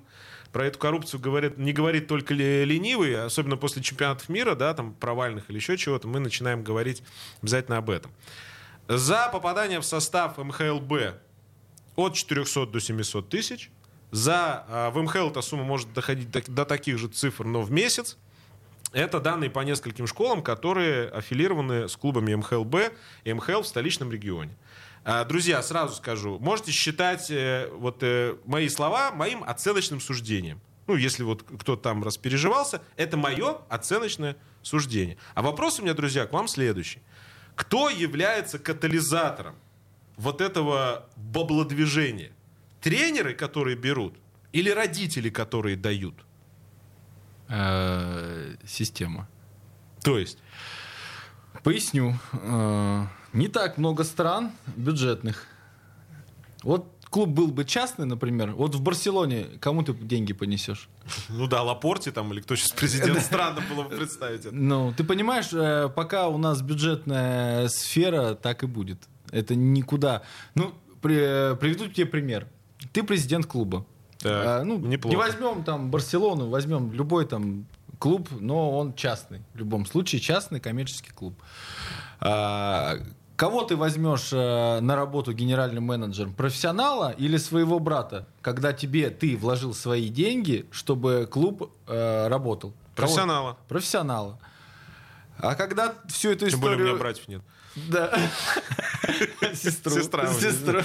Про 0.52 0.68
эту 0.68 0.78
коррупцию 0.78 1.20
говорит, 1.20 1.58
не 1.58 1.74
говорит 1.74 2.08
только 2.08 2.36
ленивый, 2.36 3.20
особенно 3.24 3.58
после 3.58 3.82
чемпионатов 3.82 4.30
мира, 4.30 4.54
да, 4.54 4.76
там, 4.76 4.94
провальных 4.94 5.50
или 5.50 5.58
еще 5.58 5.78
чего-то, 5.78 6.08
мы 6.08 6.20
начинаем 6.20 6.64
говорить 6.64 7.02
обязательно 7.42 7.78
об 7.78 7.90
этом. 7.90 8.12
За 8.88 9.30
попадание 9.32 9.80
в 9.80 9.86
состав 9.86 10.38
МХЛБ 10.38 11.16
от 11.96 12.14
400 12.14 12.68
до 12.68 12.80
700 12.80 13.30
тысяч. 13.30 13.72
За, 14.12 14.66
э, 14.68 14.90
в 14.92 15.02
МХЛ 15.02 15.30
эта 15.30 15.42
сумма 15.42 15.64
может 15.64 15.92
доходить 15.94 16.30
до, 16.30 16.44
до 16.52 16.66
таких 16.66 17.00
же 17.00 17.08
цифр, 17.08 17.46
но 17.46 17.62
в 17.62 17.72
месяц. 17.72 18.18
Это 18.94 19.20
данные 19.20 19.50
по 19.50 19.62
нескольким 19.62 20.06
школам, 20.06 20.44
которые 20.44 21.10
аффилированы 21.10 21.90
с 21.90 21.98
клубами 21.98 22.36
МХЛБ 22.36 22.76
и 23.24 23.34
МХЛ 23.34 23.62
в 23.62 23.68
столичном 23.68 24.12
регионе. 24.12 24.56
А, 25.04 25.26
друзья, 25.26 25.62
сразу 25.64 25.96
скажу, 25.96 26.38
можете 26.40 26.72
считать 26.72 27.30
э, 27.32 27.70
вот 27.74 28.04
э, 28.04 28.38
мои 28.46 28.70
слова 28.70 29.12
моим 29.12 29.44
оценочным 29.44 30.00
суждением. 30.00 30.62
Ну, 30.86 30.96
если 30.96 31.24
вот 31.24 31.44
кто-то 31.44 31.82
там 31.82 32.04
распереживался, 32.04 32.84
это 32.96 33.18
мое 33.18 33.58
оценочное 33.68 34.38
суждение. 34.62 35.18
А 35.34 35.42
вопрос 35.42 35.80
у 35.80 35.82
меня, 35.82 35.96
друзья, 35.96 36.28
к 36.28 36.32
вам 36.32 36.48
следующий. 36.48 37.02
Кто 37.56 37.90
является 37.90 38.60
катализатором 38.60 39.56
вот 40.18 40.40
этого 40.40 41.10
баблодвижения? 41.16 42.32
Тренеры, 42.80 43.34
которые 43.34 43.76
берут, 43.76 44.16
или 44.52 44.70
родители, 44.70 45.30
которые 45.30 45.78
дают? 45.78 46.16
Э, 47.56 48.56
система. 48.66 49.28
То 50.02 50.18
есть? 50.18 50.40
Поясню. 51.64 52.18
Э, 52.32 53.06
не 53.32 53.48
так 53.48 53.78
много 53.78 54.04
стран 54.04 54.52
бюджетных. 54.76 55.46
Вот 56.64 56.88
клуб 57.12 57.30
был 57.30 57.50
бы 57.50 57.64
частный, 57.64 58.08
например, 58.08 58.54
вот 58.54 58.74
в 58.74 58.82
Барселоне 58.82 59.46
кому 59.60 59.84
ты 59.84 59.94
деньги 59.94 60.34
понесешь? 60.34 60.90
Ну 61.30 61.46
да, 61.46 61.62
Лапорте 61.62 62.12
там 62.12 62.34
или 62.34 62.42
кто 62.42 62.56
сейчас 62.56 62.72
президент, 62.72 63.22
странно 63.22 63.62
было 63.70 63.84
бы 63.84 63.96
представить 63.96 64.46
это. 64.46 64.56
Ну, 64.56 64.92
ты 64.98 65.04
понимаешь, 65.04 65.54
э, 65.54 65.90
пока 65.96 66.30
у 66.30 66.40
нас 66.40 66.64
бюджетная 66.64 67.68
сфера, 67.68 68.34
так 68.34 68.64
и 68.64 68.66
будет. 68.66 68.98
Это 69.32 69.54
никуда. 69.54 70.24
Ну, 70.56 70.74
при, 71.04 71.56
приведу 71.58 71.88
тебе 71.88 72.08
пример. 72.08 72.48
Ты 72.94 73.04
президент 73.04 73.46
клуба. 73.46 73.86
Так, 74.24 74.46
а, 74.46 74.64
ну, 74.64 74.78
неплохо. 74.80 75.16
Не 75.16 75.22
возьмем 75.22 75.64
там 75.64 75.92
Барселону, 75.92 76.50
возьмем 76.50 76.92
любой 76.94 77.26
там 77.26 77.66
клуб, 78.00 78.30
но 78.40 78.78
он 78.78 78.94
частный. 78.94 79.42
В 79.54 79.60
любом 79.60 79.86
случае 79.86 80.22
частный 80.22 80.60
коммерческий 80.60 81.12
клуб. 81.12 81.36
А, 82.20 82.96
кого 83.36 83.64
ты 83.64 83.76
возьмешь 83.76 84.30
а, 84.34 84.80
на 84.80 84.96
работу 84.96 85.34
генеральным 85.34 85.84
менеджером? 85.84 86.34
Профессионала 86.34 87.12
или 87.12 87.38
своего 87.38 87.80
брата? 87.80 88.28
Когда 88.42 88.74
тебе 88.74 89.10
ты 89.10 89.38
вложил 89.38 89.74
свои 89.74 90.08
деньги, 90.10 90.66
чтобы 90.72 91.28
клуб 91.30 91.72
а, 91.88 92.30
работал. 92.30 92.74
Профессионала. 92.96 93.52
Кого? 93.52 93.60
Профессионала. 93.68 94.40
А 95.38 95.56
когда 95.56 95.96
всю 96.08 96.30
эту 96.30 96.50
Тем 96.50 96.60
историю... 96.60 96.78
более 96.78 96.84
у 96.84 96.88
меня 96.88 97.00
братьев 97.00 97.28
нет. 97.28 97.42
Да. 97.76 98.12
Сестру. 99.54 99.92
Сестра. 99.92 100.28
Сестру. 100.34 100.82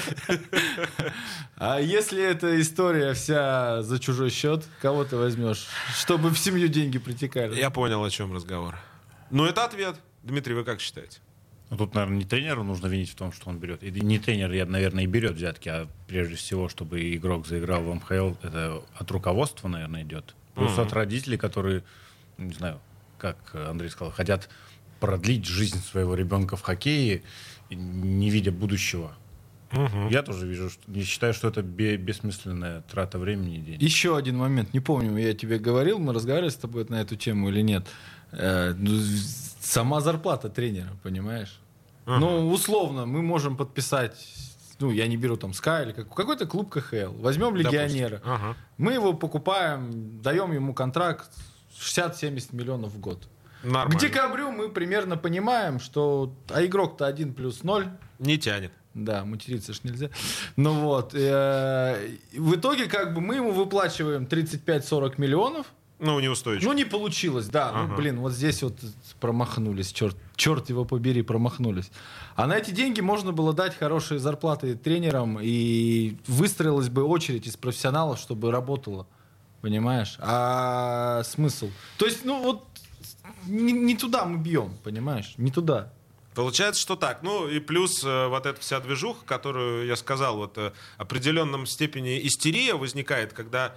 А 1.57 1.81
если 1.81 2.23
эта 2.23 2.61
история 2.61 3.13
вся 3.15 3.83
за 3.83 3.99
чужой 3.99 4.31
счет, 4.31 4.65
кого 4.81 5.05
ты 5.05 5.17
возьмешь, 5.17 5.67
чтобы 5.95 6.31
в 6.31 6.39
семью 6.39 6.69
деньги 6.69 6.99
притекали? 6.99 7.59
Я 7.59 7.71
понял, 7.71 8.03
о 8.03 8.11
чем 8.11 8.33
разговор. 8.33 8.77
Ну, 9.31 9.45
это 9.45 9.65
ответ. 9.65 9.97
Дмитрий, 10.23 10.55
вы 10.55 10.65
как 10.65 10.81
считаете? 10.81 11.19
Ну, 11.71 11.77
тут, 11.77 11.95
наверное, 11.95 12.19
не 12.19 12.25
тренеру 12.25 12.65
нужно 12.65 12.87
винить 12.87 13.11
в 13.11 13.15
том, 13.15 13.33
что 13.33 13.51
он 13.51 13.59
берет. 13.59 13.83
И 13.83 13.91
не 13.91 14.19
тренер, 14.19 14.53
я, 14.53 14.65
наверное, 14.65 15.05
и 15.05 15.07
берет 15.07 15.33
взятки, 15.33 15.69
а 15.69 15.87
прежде 16.07 16.37
всего, 16.37 16.69
чтобы 16.69 17.15
игрок 17.15 17.47
заиграл 17.47 17.83
в 17.83 17.95
МХЛ, 17.95 18.35
это 18.43 18.83
от 18.95 19.11
руководства, 19.11 19.69
наверное, 19.69 20.03
идет. 20.03 20.35
Плюс 20.55 20.73
mm-hmm. 20.73 20.87
от 20.87 20.93
родителей, 20.95 21.37
которые, 21.37 21.85
не 22.39 22.55
знаю, 22.55 22.81
как 23.19 23.37
Андрей 23.53 23.91
сказал, 23.91 24.13
хотят 24.13 24.49
продлить 25.01 25.47
жизнь 25.47 25.83
своего 25.83 26.15
ребенка 26.15 26.57
в 26.57 26.63
хоккее, 26.63 27.23
не 27.71 28.31
видя 28.31 28.53
будущего. 28.53 29.13
Угу. 29.73 30.09
Я 30.11 30.23
тоже 30.23 30.47
вижу, 30.47 30.71
что 30.71 30.83
не 30.91 31.03
считаю, 31.03 31.35
что 31.35 31.49
это 31.49 31.63
бессмысленная 31.63 32.83
трата 32.83 33.19
времени 33.19 33.57
и 33.57 33.61
денег. 33.61 33.83
Еще 33.83 34.17
один 34.17 34.39
момент. 34.39 34.73
Не 34.73 34.81
помню, 34.81 35.17
я 35.19 35.35
тебе 35.35 35.59
говорил, 35.59 35.99
мы 35.99 36.15
разговаривали 36.15 36.51
с 36.51 36.57
тобой 36.57 36.87
на 36.89 37.01
эту 37.01 37.17
тему 37.17 37.51
или 37.51 37.61
нет. 37.61 37.87
Э, 38.33 38.73
ну, 38.73 38.99
сама 39.61 40.01
зарплата 40.01 40.49
тренера, 40.49 40.97
понимаешь? 41.03 41.61
Угу. 42.07 42.17
Ну, 42.17 42.51
условно, 42.51 43.05
мы 43.05 43.23
можем 43.23 43.57
подписать 43.57 44.17
ну, 44.81 44.93
я 44.93 45.09
не 45.09 45.17
беру 45.17 45.37
там 45.37 45.51
Sky 45.51 45.85
или 45.85 45.93
как, 45.93 46.15
какой-то 46.15 46.47
клуб 46.47 46.71
КХЛ. 46.71 47.13
Возьмем 47.19 47.57
легионера. 47.57 48.23
Ага. 48.25 48.57
Мы 48.77 48.93
его 48.93 49.13
покупаем, 49.13 50.23
даем 50.23 50.53
ему 50.53 50.73
контракт 50.73 51.31
60-70 51.81 52.55
миллионов 52.55 52.93
в 52.93 53.01
год. 53.01 53.29
Нормально. 53.63 53.99
К 53.99 54.01
декабрю 54.01 54.51
мы 54.51 54.69
примерно 54.69 55.17
понимаем, 55.17 55.81
что 55.81 56.33
а 56.49 56.65
игрок-то 56.65 57.07
один 57.07 57.35
плюс 57.35 57.63
ноль. 57.63 57.89
Не 58.19 58.39
тянет. 58.39 58.73
Да, 58.95 59.25
материться 59.25 59.73
ж 59.73 59.81
нельзя. 59.85 60.11
Ну 60.57 60.73
вот. 60.81 61.15
Э, 61.15 62.09
в 62.33 62.55
итоге 62.57 62.87
как 62.87 63.15
бы 63.15 63.21
мы 63.21 63.37
ему 63.37 63.53
выплачиваем 63.53 64.25
35-40 64.25 65.15
миллионов. 65.19 65.67
Ну, 66.01 66.21
неустойчиво. 66.21 66.71
Ну, 66.71 66.77
не 66.77 66.85
получилось, 66.85 67.49
да. 67.49 67.73
Ну, 67.73 67.79
ага. 67.79 67.89
Ну, 67.89 67.97
блин, 67.97 68.21
вот 68.21 68.33
здесь 68.33 68.63
вот 68.63 68.75
промахнулись, 69.21 69.93
черт, 69.93 70.17
черт 70.37 70.69
его 70.69 70.85
побери, 70.85 71.23
промахнулись. 71.23 71.91
А 72.37 72.47
на 72.47 72.57
эти 72.57 72.71
деньги 72.71 73.01
можно 73.01 73.33
было 73.33 73.53
дать 73.53 73.77
хорошие 73.77 74.21
зарплаты 74.21 74.77
тренерам, 74.77 75.39
и 75.41 76.17
выстроилась 76.29 76.89
бы 76.89 77.03
очередь 77.03 77.49
из 77.49 77.57
профессионалов, 77.57 78.21
чтобы 78.21 78.53
работало. 78.53 79.09
Понимаешь? 79.61 80.17
А 80.21 81.23
смысл? 81.25 81.69
То 81.97 82.07
есть, 82.07 82.25
ну 82.25 82.43
вот 82.45 82.65
не, 83.49 83.73
не 83.73 83.97
туда 83.97 84.25
мы 84.25 84.39
бьем, 84.39 84.77
понимаешь? 84.85 85.35
Не 85.37 85.51
туда. 85.51 85.93
Получается, 86.35 86.81
что 86.81 86.95
так. 86.95 87.23
Ну 87.23 87.49
и 87.49 87.59
плюс 87.59 88.05
э, 88.05 88.29
вот 88.29 88.47
эта 88.47 88.61
вся 88.61 88.79
движуха, 88.81 89.25
которую 89.25 89.87
я 89.87 89.97
сказал, 89.97 90.37
вот 90.37 90.57
э, 90.57 90.73
определенном 90.97 91.67
степени 91.67 92.25
истерия 92.27 92.75
возникает, 92.75 93.33
когда 93.33 93.75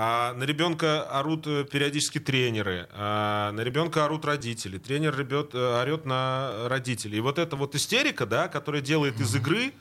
а, 0.00 0.34
на 0.34 0.44
ребенка 0.44 1.02
орут 1.02 1.46
э, 1.46 1.64
периодически 1.64 2.18
тренеры, 2.20 2.88
а, 2.92 3.52
на 3.52 3.62
ребенка 3.62 4.04
орут 4.04 4.24
родители, 4.24 4.78
тренер 4.78 5.18
ребет, 5.18 5.54
э, 5.54 5.82
орет 5.82 6.04
на 6.04 6.68
родителей. 6.68 7.18
И 7.18 7.20
вот 7.20 7.38
эта 7.38 7.56
вот 7.56 7.74
истерика, 7.74 8.26
да, 8.26 8.48
которая 8.48 8.82
делает 8.82 9.18
из 9.18 9.34
игры 9.34 9.72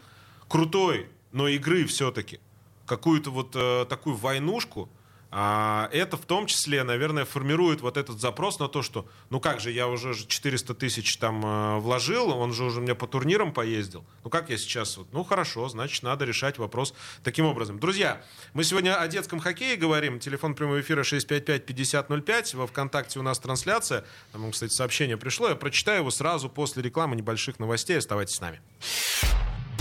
крутой, 0.47 1.07
но 1.33 1.47
игры 1.47 1.85
все-таки 1.85 2.39
какую-то 2.85 3.31
вот 3.31 3.51
э, 3.55 3.85
такую 3.89 4.15
войнушку, 4.15 4.89
а 5.29 5.89
это 5.91 6.15
в 6.15 6.25
том 6.25 6.47
числе, 6.47 6.83
наверное, 6.83 7.25
формирует 7.25 7.81
вот 7.81 7.97
этот 7.97 8.19
запрос 8.21 8.59
на 8.59 8.69
то, 8.69 8.81
что, 8.81 9.07
ну 9.29 9.39
как 9.39 9.59
же, 9.59 9.71
я 9.71 9.87
уже 9.87 10.13
400 10.15 10.73
тысяч 10.73 11.17
там 11.17 11.45
э, 11.45 11.79
вложил, 11.79 12.29
он 12.29 12.53
же 12.53 12.63
уже 12.63 12.79
мне 12.79 12.95
по 12.95 13.07
турнирам 13.07 13.51
поездил. 13.51 14.05
Ну 14.23 14.29
как 14.29 14.49
я 14.49 14.57
сейчас? 14.57 14.95
Вот, 14.97 15.07
ну 15.11 15.23
хорошо, 15.23 15.67
значит, 15.67 16.03
надо 16.03 16.23
решать 16.25 16.57
вопрос 16.57 16.93
таким 17.23 17.45
образом. 17.45 17.79
Друзья, 17.79 18.21
мы 18.53 18.63
сегодня 18.63 18.99
о 18.99 19.07
детском 19.07 19.39
хоккее 19.39 19.75
говорим. 19.75 20.19
Телефон 20.19 20.55
прямого 20.55 20.79
эфира 20.79 21.03
655-5005. 21.03 22.55
Во 22.55 22.67
ВКонтакте 22.67 23.19
у 23.19 23.23
нас 23.23 23.39
трансляция. 23.39 24.05
Там, 24.31 24.51
кстати, 24.51 24.71
сообщение 24.71 25.17
пришло. 25.17 25.49
Я 25.49 25.55
прочитаю 25.55 25.99
его 25.99 26.11
сразу 26.11 26.49
после 26.49 26.83
рекламы 26.83 27.15
небольших 27.15 27.59
новостей. 27.59 27.97
Оставайтесь 27.97 28.35
с 28.35 28.41
нами. 28.41 28.61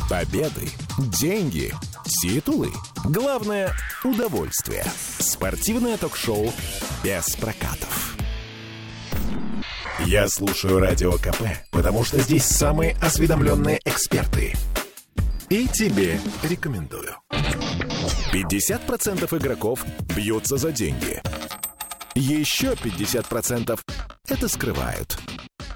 Победы, 0.08 0.68
деньги, 0.98 1.74
титулы. 2.04 2.70
Главное– 3.04 3.74
удовольствие. 4.04 4.84
Спортивное 5.18 5.96
ток-шоу 5.96 6.52
без 7.02 7.34
прокатов. 7.34 8.16
Я 10.04 10.28
слушаю 10.28 10.78
Радио 10.78 11.12
КП, 11.14 11.42
потому 11.72 12.04
что 12.04 12.20
здесь 12.20 12.44
самые 12.44 12.96
осведомленные 13.02 13.80
эксперты. 13.84 14.54
И 15.48 15.66
тебе 15.66 16.20
рекомендую. 16.44 17.16
50% 18.32 19.38
игроков 19.38 19.84
бьются 20.14 20.56
за 20.56 20.70
деньги. 20.70 21.20
Еще 22.14 22.74
50% 22.74 23.80
это 24.28 24.48
скрывают. 24.48 25.18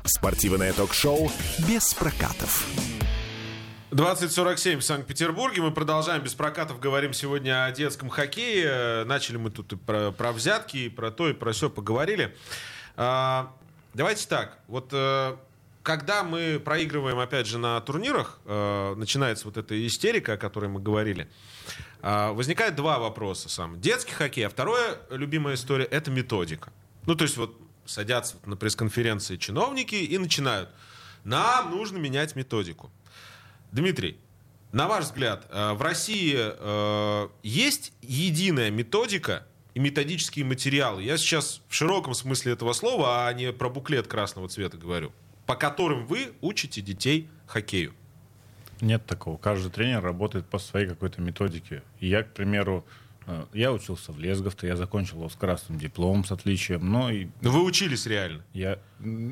Спортивное 0.05 0.73
ток-шоу 0.73 1.33
без 1.67 1.93
прокатов. 1.95 2.65
2047 3.91 4.79
в 4.79 4.85
Санкт-Петербурге. 4.85 5.63
Мы 5.63 5.73
продолжаем 5.73 6.23
без 6.23 6.35
прокатов. 6.35 6.79
Говорим 6.79 7.13
сегодня 7.13 7.65
о 7.65 7.73
детском 7.73 8.09
хоккее. 8.09 9.05
Начали 9.05 9.37
мы 9.37 9.51
тут 9.51 9.73
и 9.73 9.77
про, 9.77 10.13
про 10.13 10.31
взятки, 10.33 10.77
и 10.77 10.89
про 10.89 11.11
то, 11.11 11.29
и 11.29 11.33
про 11.33 11.53
все 11.53 11.69
поговорили. 11.69 12.37
А, 12.97 13.53
давайте 13.93 14.29
так. 14.29 14.59
Вот 14.69 14.91
э, 14.93 15.37
когда 15.83 16.23
мы 16.23 16.61
проигрываем, 16.65 17.19
опять 17.19 17.49
же, 17.49 17.59
на 17.59 17.81
турнирах, 17.81 18.39
э, 18.45 18.95
начинается 18.95 19.47
вот 19.47 19.57
эта 19.57 19.75
истерика, 19.85 20.35
о 20.35 20.37
которой 20.37 20.71
мы 20.71 20.79
говорили, 20.79 21.29
э, 22.03 22.31
возникает 22.31 22.77
два 22.77 23.01
вопроса. 23.01 23.49
Сам. 23.49 23.81
Детский 23.81 24.13
хоккей, 24.13 24.47
а 24.47 24.51
второе, 24.51 24.99
любимая 25.11 25.57
история, 25.57 25.85
это 25.85 26.13
методика. 26.13 26.73
Ну, 27.07 27.17
то 27.17 27.25
есть 27.25 27.37
вот 27.37 27.61
садятся 27.87 28.37
на 28.47 28.57
пресс-конференции 28.57 29.37
чиновники 29.37 29.97
и 29.97 30.17
начинают. 30.17 30.71
Нам 31.25 31.73
нужно 31.73 31.99
менять 31.99 32.37
методику. 32.37 32.93
Дмитрий, 33.73 34.19
на 34.73 34.87
ваш 34.87 35.07
взгляд, 35.07 35.47
э, 35.51 35.73
в 35.73 35.83
России 35.83 36.37
э, 36.37 37.29
есть 37.43 37.93
единая 38.03 38.71
методика 38.71 39.47
и 39.75 39.81
методические 39.81 40.45
материалы? 40.45 41.03
Я 41.03 41.17
сейчас 41.17 41.61
в 41.69 41.75
широком 41.75 42.15
смысле 42.15 42.53
этого 42.53 42.73
слова, 42.73 43.27
а 43.27 43.33
не 43.33 43.53
про 43.53 43.69
буклет 43.69 44.07
красного 44.07 44.49
цвета 44.49 44.77
говорю, 44.77 45.13
по 45.47 45.57
которым 45.57 46.07
вы 46.07 46.33
учите 46.41 46.81
детей 46.81 47.29
хоккею. 47.47 47.95
Нет 48.81 49.05
такого. 49.07 49.37
Каждый 49.37 49.71
тренер 49.71 50.03
работает 50.03 50.47
по 50.47 50.59
своей 50.59 50.87
какой-то 50.87 51.21
методике. 51.21 51.83
Я, 51.99 52.23
к 52.23 52.33
примеру, 52.33 52.85
я 53.53 53.73
учился 53.73 54.13
в 54.13 54.19
Лесговто, 54.19 54.67
я 54.67 54.77
закончил 54.77 55.19
его 55.19 55.29
с 55.29 55.35
красным 55.35 55.79
дипломом, 55.79 56.25
с 56.25 56.33
отличием. 56.33 56.91
Но 56.91 57.11
и 57.11 57.29
но 57.41 57.51
вы 57.51 57.63
учились 57.63 58.07
реально? 58.07 58.45
Я 58.53 58.79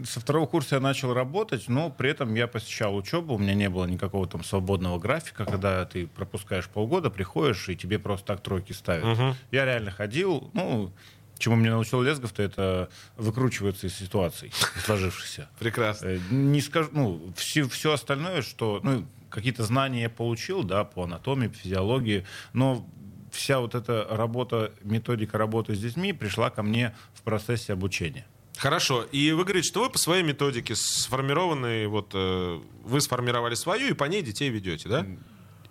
со 0.05 0.21
второго 0.21 0.47
курса 0.47 0.77
я 0.77 0.81
начал 0.81 1.13
работать, 1.13 1.69
но 1.69 1.91
при 1.91 2.11
этом 2.11 2.35
я 2.35 2.47
посещал 2.47 2.97
учебу, 2.97 3.35
у 3.35 3.39
меня 3.39 3.55
не 3.55 3.69
было 3.69 3.85
никакого 3.85 4.27
там 4.27 4.43
свободного 4.43 4.99
графика, 4.99 5.45
когда 5.45 5.85
ты 5.85 6.07
пропускаешь 6.07 6.69
полгода, 6.69 7.11
приходишь 7.11 7.69
и 7.69 7.77
тебе 7.77 7.99
просто 7.99 8.27
так 8.29 8.43
тройки 8.43 8.73
ставят. 8.73 9.05
Угу. 9.05 9.37
Я 9.53 9.65
реально 9.65 9.91
ходил, 9.91 10.51
ну 10.55 10.93
чему 11.39 11.57
меня 11.57 11.71
научил 11.71 12.03
Лесгов, 12.03 12.39
это 12.39 12.89
выкручиваться 13.17 13.87
из 13.87 13.95
ситуаций 13.95 14.53
сложившихся. 14.85 15.49
Прекрасно. 15.59 16.07
Э, 16.09 16.19
не 16.31 16.61
скажу, 16.61 16.91
ну, 16.93 17.33
все, 17.37 17.69
все 17.69 17.93
остальное, 17.93 18.43
что, 18.43 18.81
ну, 18.83 19.07
какие-то 19.31 19.63
знания 19.65 20.03
я 20.03 20.11
получил, 20.11 20.63
да, 20.63 20.85
по 20.85 21.05
анатомии, 21.05 21.49
по 21.49 21.55
физиологии, 21.55 22.27
но 22.53 22.87
вся 23.31 23.61
вот 23.61 23.75
эта 23.75 24.07
работа, 24.11 24.73
методика 24.83 25.39
работы 25.39 25.75
с 25.75 25.81
детьми 25.81 26.13
пришла 26.13 26.51
ко 26.51 26.63
мне 26.63 26.95
в 27.15 27.23
процессе 27.23 27.73
обучения. 27.73 28.27
Хорошо. 28.59 29.05
И 29.13 29.31
вы 29.33 29.45
говорите, 29.45 29.69
что 29.69 29.83
вы 29.83 29.91
по 29.91 29.99
своей 29.99 30.23
методике 30.23 30.75
сформированной, 30.75 31.87
вот 31.87 32.11
э, 32.15 32.61
вы 32.83 33.01
сформировали 33.01 33.55
свою 33.55 33.89
и 33.89 33.93
по 33.93 34.05
ней 34.05 34.23
детей 34.23 34.51
ведете, 34.51 34.89
да? 34.89 35.07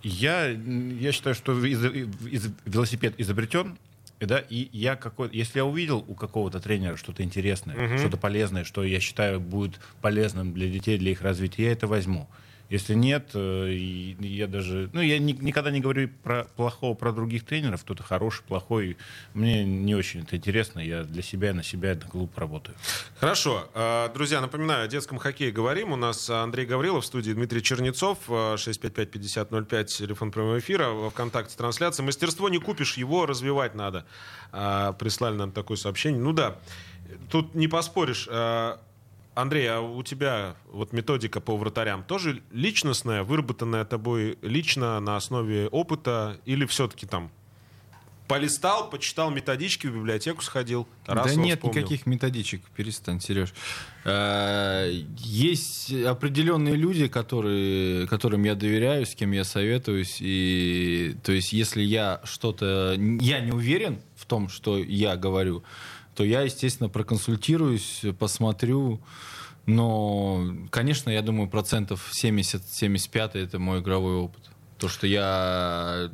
Я, 0.04 0.48
я 0.48 1.12
считаю, 1.12 1.36
что 1.36 1.54
из, 1.66 1.84
из, 1.84 2.50
велосипед 2.66 3.16
изобретен, 3.18 3.78
да, 4.20 4.40
и 4.40 4.70
я 4.72 4.96
какой, 4.96 5.30
если 5.32 5.60
я 5.60 5.66
увидел 5.66 6.04
у 6.08 6.16
какого-то 6.16 6.60
тренера 6.60 6.96
что-то 6.96 7.24
интересное, 7.24 7.76
uh-huh. 7.76 7.98
что-то 8.00 8.18
полезное, 8.18 8.64
что 8.64 8.84
я 8.84 9.00
считаю 9.00 9.40
будет 9.40 9.80
полезным 10.02 10.54
для 10.54 10.70
детей, 10.70 10.98
для 10.98 11.12
их 11.12 11.22
развития, 11.22 11.66
я 11.66 11.72
это 11.74 11.88
возьму. 11.88 12.28
Если 12.70 12.96
нет, 12.96 13.32
э, 13.34 13.74
я 14.20 14.48
даже... 14.48 14.90
Ну, 14.92 15.00
я 15.00 15.20
никогда 15.20 15.72
не 15.72 15.80
говорю 15.80 16.10
про 16.24 16.44
плохого 16.56 16.96
про 16.96 17.14
других 17.14 17.46
тренеров, 17.46 17.84
кто-то 17.84 18.04
хороший, 18.04 18.44
плохой. 18.44 18.98
Мне 19.34 19.64
не 19.64 19.96
очень 19.96 20.24
это 20.24 20.36
интересно. 20.36 20.80
Я 20.80 21.04
для 21.04 21.22
себя, 21.22 21.54
на 21.54 21.64
себя, 21.64 21.96
на 21.96 22.02
клуб 22.02 22.38
работаю. 22.38 22.76
Хорошо. 23.20 23.70
Э, 23.74 24.10
друзья, 24.14 24.42
напоминаю, 24.42 24.84
о 24.84 24.88
детском 24.88 25.18
хоккее 25.18 25.52
говорим. 25.52 25.94
У 25.94 25.96
нас 25.96 26.30
Андрей 26.30 26.66
Гаврилов 26.66 27.06
в 27.06 27.08
студии, 27.08 27.32
Дмитрий 27.32 27.64
Чернецов, 27.64 28.18
655-5005, 28.28 29.68
э, 29.72 29.86
телефон 29.86 30.32
прямого 30.32 30.60
эфира, 30.60 30.90
в 30.90 31.10
ВКонтакте 31.12 31.56
трансляция. 31.56 32.04
Мастерство 32.04 32.50
не 32.50 32.60
купишь, 32.60 32.98
его 32.98 33.26
развивать 33.26 33.76
надо. 33.76 34.06
Прислали 34.52 35.36
нам 35.36 35.52
такое 35.52 35.78
сообщение. 35.78 36.20
Ну 36.22 36.34
да, 36.34 36.58
тут 37.30 37.56
не 37.56 37.68
поспоришь. 37.68 38.28
Андрей, 39.38 39.68
а 39.68 39.82
у 39.82 40.02
тебя 40.02 40.56
вот 40.72 40.94
методика 40.94 41.40
по 41.40 41.56
вратарям 41.58 42.04
тоже 42.04 42.42
личностная, 42.52 43.24
выработанная 43.24 43.86
тобой 43.86 44.40
лично 44.42 45.00
на 45.00 45.16
основе 45.16 45.68
опыта, 45.68 46.40
или 46.46 46.66
все-таки 46.66 47.06
там 47.06 47.32
полистал, 48.28 48.90
почитал 48.90 49.30
методички, 49.30 49.86
в 49.86 49.94
библиотеку 49.94 50.42
сходил? 50.42 50.88
Тарасова 51.06 51.36
да 51.36 51.42
нет 51.42 51.60
вспомнил. 51.60 51.80
никаких 51.80 52.06
методичек, 52.08 52.62
перестань, 52.76 53.22
Сереж. 53.22 53.54
Э, 54.06 54.92
есть 55.18 55.94
определенные 55.94 56.76
люди, 56.76 57.08
которые, 57.08 58.08
которым 58.08 58.44
я 58.44 58.56
доверяю, 58.56 59.06
с 59.06 59.14
кем 59.16 59.32
я 59.32 59.44
советуюсь. 59.44 60.18
И, 60.20 61.16
то 61.24 61.32
есть, 61.32 61.54
если 61.54 61.84
я 61.84 62.22
что-то... 62.24 62.96
Я 62.98 63.40
не 63.40 63.52
уверен 63.52 64.02
в 64.16 64.26
том, 64.26 64.50
что 64.50 64.78
я 64.78 65.16
говорю, 65.16 65.64
то 66.18 66.24
я, 66.24 66.42
естественно, 66.42 66.90
проконсультируюсь, 66.90 68.02
посмотрю. 68.18 69.00
Но, 69.68 70.48
конечно, 70.72 71.12
я 71.12 71.22
думаю, 71.22 71.48
процентов 71.48 72.12
70-75 72.12 73.32
это 73.36 73.60
мой 73.60 73.82
игровой 73.82 74.16
опыт. 74.16 74.42
То, 74.80 74.90
что 74.90 75.06
я... 75.06 76.10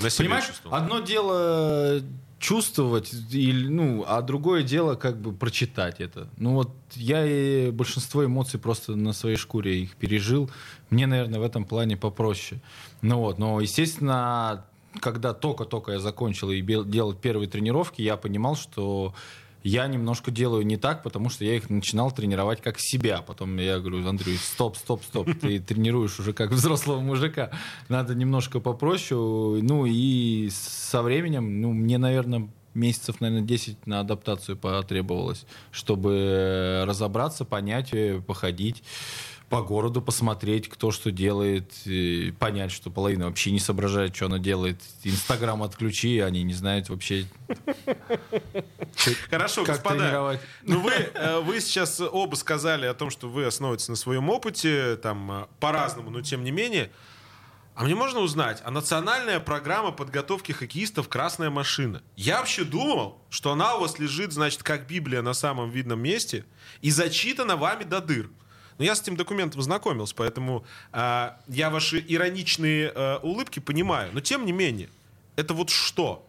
На 0.00 0.10
Понимаешь, 0.16 0.44
одно 0.70 1.00
дело 1.00 2.00
чувствовать, 2.38 3.12
или, 3.32 3.66
ну, 3.66 4.04
а 4.06 4.22
другое 4.22 4.62
дело 4.62 4.94
как 4.94 5.20
бы 5.20 5.32
прочитать 5.32 6.00
это. 6.00 6.28
Ну 6.36 6.54
вот 6.54 6.70
я 6.94 7.26
и 7.26 7.72
большинство 7.72 8.24
эмоций 8.24 8.60
просто 8.60 8.94
на 8.94 9.12
своей 9.12 9.36
шкуре 9.36 9.82
их 9.82 9.96
пережил. 9.96 10.48
Мне, 10.90 11.08
наверное, 11.08 11.40
в 11.40 11.42
этом 11.42 11.64
плане 11.64 11.96
попроще. 11.96 12.60
Ну 13.02 13.18
вот, 13.18 13.38
но, 13.38 13.60
естественно, 13.60 14.64
когда 15.00 15.34
только-только 15.34 15.92
я 15.92 15.98
закончил 15.98 16.50
и 16.52 16.60
делал 16.62 17.12
первые 17.12 17.48
тренировки, 17.48 18.02
я 18.02 18.16
понимал, 18.16 18.54
что 18.54 19.14
я 19.62 19.86
немножко 19.86 20.30
делаю 20.30 20.64
не 20.64 20.76
так, 20.76 21.02
потому 21.02 21.30
что 21.30 21.44
я 21.44 21.56
их 21.56 21.70
начинал 21.70 22.10
тренировать 22.10 22.60
как 22.60 22.76
себя. 22.78 23.22
Потом 23.22 23.56
я 23.58 23.78
говорю, 23.78 24.06
Андрей, 24.06 24.36
стоп, 24.36 24.76
стоп, 24.76 25.02
стоп, 25.04 25.28
ты 25.40 25.58
тренируешь 25.58 26.18
уже 26.20 26.32
как 26.32 26.50
взрослого 26.50 27.00
мужика. 27.00 27.50
Надо 27.88 28.14
немножко 28.14 28.60
попроще. 28.60 29.60
Ну 29.62 29.86
и 29.86 30.48
со 30.50 31.02
временем, 31.02 31.60
ну, 31.60 31.72
мне, 31.72 31.98
наверное, 31.98 32.48
месяцев, 32.74 33.20
наверное, 33.20 33.46
10 33.46 33.86
на 33.86 34.00
адаптацию 34.00 34.56
потребовалось, 34.56 35.46
чтобы 35.70 36.84
разобраться, 36.86 37.44
понять, 37.44 37.92
э, 37.92 38.20
походить 38.20 38.82
по 39.48 39.62
городу 39.62 40.02
посмотреть, 40.02 40.68
кто 40.68 40.90
что 40.90 41.10
делает, 41.10 41.72
понять, 42.38 42.70
что 42.70 42.90
половина 42.90 43.26
вообще 43.26 43.50
не 43.50 43.58
соображает, 43.58 44.14
что 44.14 44.26
она 44.26 44.38
делает. 44.38 44.80
Инстаграм 45.04 45.62
отключи, 45.62 46.18
они 46.18 46.42
не 46.42 46.52
знают 46.52 46.88
вообще. 46.88 47.26
Хорошо, 49.30 49.64
как 49.64 49.76
господа. 49.76 50.40
Ну 50.62 50.80
вы, 50.80 50.92
э, 50.92 51.40
вы 51.40 51.60
сейчас 51.60 52.00
оба 52.00 52.34
сказали 52.34 52.86
о 52.86 52.94
том, 52.94 53.10
что 53.10 53.28
вы 53.28 53.46
основываетесь 53.46 53.88
на 53.88 53.96
своем 53.96 54.28
опыте, 54.28 54.96
там 54.96 55.30
э, 55.30 55.46
по-разному, 55.60 56.10
но 56.10 56.20
тем 56.20 56.44
не 56.44 56.50
менее. 56.50 56.90
А 57.74 57.84
мне 57.84 57.94
можно 57.94 58.18
узнать, 58.18 58.60
а 58.64 58.72
национальная 58.72 59.38
программа 59.38 59.92
подготовки 59.92 60.50
хоккеистов 60.50 61.08
«Красная 61.08 61.48
машина». 61.48 62.02
Я 62.16 62.40
вообще 62.40 62.64
думал, 62.64 63.22
что 63.30 63.52
она 63.52 63.76
у 63.76 63.80
вас 63.80 64.00
лежит, 64.00 64.32
значит, 64.32 64.64
как 64.64 64.88
Библия 64.88 65.22
на 65.22 65.32
самом 65.32 65.70
видном 65.70 66.00
месте 66.00 66.44
и 66.82 66.90
зачитана 66.90 67.56
вами 67.56 67.84
до 67.84 68.00
дыр. 68.00 68.30
Но 68.78 68.84
я 68.84 68.94
с 68.94 69.02
этим 69.02 69.16
документом 69.16 69.60
знакомился, 69.60 70.14
поэтому 70.14 70.64
э, 70.92 71.30
я 71.48 71.70
ваши 71.70 72.04
ироничные 72.06 72.92
э, 72.94 73.18
улыбки 73.18 73.58
понимаю. 73.58 74.10
Но 74.12 74.20
тем 74.20 74.46
не 74.46 74.52
менее, 74.52 74.88
это 75.36 75.52
вот 75.52 75.70
что? 75.70 76.24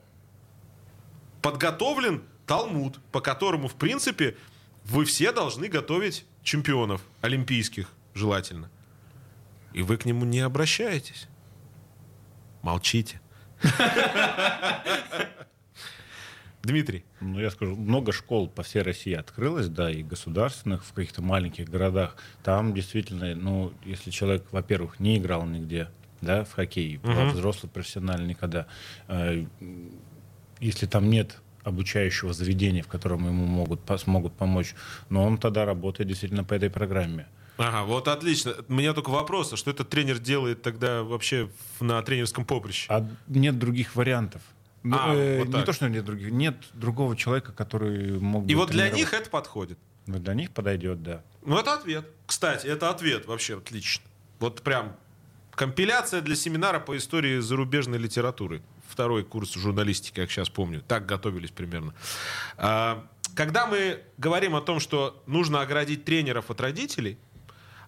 Подготовлен 1.41 2.23
Талмуд, 2.47 2.99
по 3.11 3.21
которому, 3.21 3.67
в 3.67 3.75
принципе, 3.75 4.35
вы 4.85 5.05
все 5.05 5.31
должны 5.31 5.67
готовить 5.67 6.25
чемпионов 6.43 7.01
олимпийских, 7.21 7.91
желательно. 8.15 8.69
И 9.73 9.83
вы 9.83 9.97
к 9.97 10.05
нему 10.05 10.25
не 10.25 10.39
обращаетесь. 10.39 11.27
Молчите. 12.63 13.21
Дмитрий. 16.63 17.05
Ну, 17.21 17.39
я 17.39 17.51
скажу, 17.51 17.75
много 17.75 18.11
школ 18.11 18.49
по 18.49 18.63
всей 18.63 18.81
России 18.81 19.13
открылось, 19.13 19.67
да, 19.67 19.89
и 19.89 20.03
государственных 20.03 20.83
в 20.83 20.93
каких-то 20.93 21.21
маленьких 21.21 21.69
городах. 21.69 22.17
Там 22.43 22.73
действительно, 22.73 23.33
ну, 23.35 23.73
если 23.85 24.11
человек, 24.11 24.45
во-первых, 24.51 24.99
не 24.99 25.17
играл 25.17 25.45
нигде, 25.45 25.89
да, 26.21 26.43
в 26.43 26.51
хоккей, 26.51 26.97
uh 26.97 27.31
взрослый 27.31 27.71
профессиональный, 27.71 28.33
когда 28.33 28.67
э, 29.07 29.45
если 30.59 30.85
там 30.85 31.09
нет 31.09 31.37
обучающего 31.63 32.33
заведения, 32.33 32.83
в 32.83 32.87
котором 32.87 33.25
ему 33.25 33.45
могут, 33.45 33.81
смогут 33.97 34.33
помочь, 34.33 34.75
но 35.09 35.23
он 35.23 35.37
тогда 35.37 35.65
работает 35.65 36.07
действительно 36.09 36.43
по 36.43 36.53
этой 36.53 36.69
программе. 36.69 37.27
Ага, 37.57 37.83
вот 37.83 38.07
отлично. 38.07 38.53
У 38.69 38.73
меня 38.73 38.93
только 38.93 39.09
вопрос, 39.09 39.51
а 39.51 39.57
что 39.57 39.71
этот 39.71 39.89
тренер 39.89 40.19
делает 40.19 40.61
тогда 40.61 41.03
вообще 41.03 41.49
на 41.81 42.01
тренерском 42.01 42.45
поприще? 42.45 42.85
А 42.89 43.05
нет 43.27 43.59
других 43.59 43.95
вариантов. 43.95 44.41
А, 44.91 45.13
э, 45.13 45.39
вот 45.39 45.47
не 45.49 45.63
то, 45.63 45.73
что 45.73 45.89
нет 45.89 46.05
других, 46.05 46.31
нет 46.31 46.55
другого 46.73 47.15
человека, 47.15 47.51
который 47.51 48.19
мог 48.19 48.47
И 48.47 48.55
вот 48.55 48.71
для 48.71 48.89
них 48.89 49.13
это 49.13 49.29
подходит. 49.29 49.77
Ну, 50.05 50.19
для 50.19 50.33
них 50.33 50.51
подойдет, 50.51 51.03
да. 51.03 51.23
Ну, 51.45 51.57
это 51.57 51.73
ответ. 51.73 52.05
Кстати, 52.25 52.65
это 52.65 52.89
ответ 52.89 53.27
вообще 53.27 53.57
отлично. 53.57 54.03
Вот 54.39 54.61
прям 54.61 54.95
компиляция 55.51 56.21
для 56.21 56.35
семинара 56.35 56.79
по 56.79 56.97
истории 56.97 57.39
зарубежной 57.39 57.99
литературы. 57.99 58.61
Второй 58.87 59.23
курс 59.23 59.53
журналистики, 59.53 60.15
как 60.15 60.31
сейчас 60.31 60.49
помню. 60.49 60.81
Так 60.87 61.05
готовились 61.05 61.51
примерно. 61.51 61.93
А, 62.57 63.05
когда 63.35 63.67
мы 63.67 64.01
говорим 64.17 64.55
о 64.55 64.61
том, 64.61 64.79
что 64.79 65.21
нужно 65.27 65.61
оградить 65.61 66.05
тренеров 66.05 66.49
от 66.49 66.59
родителей, 66.61 67.19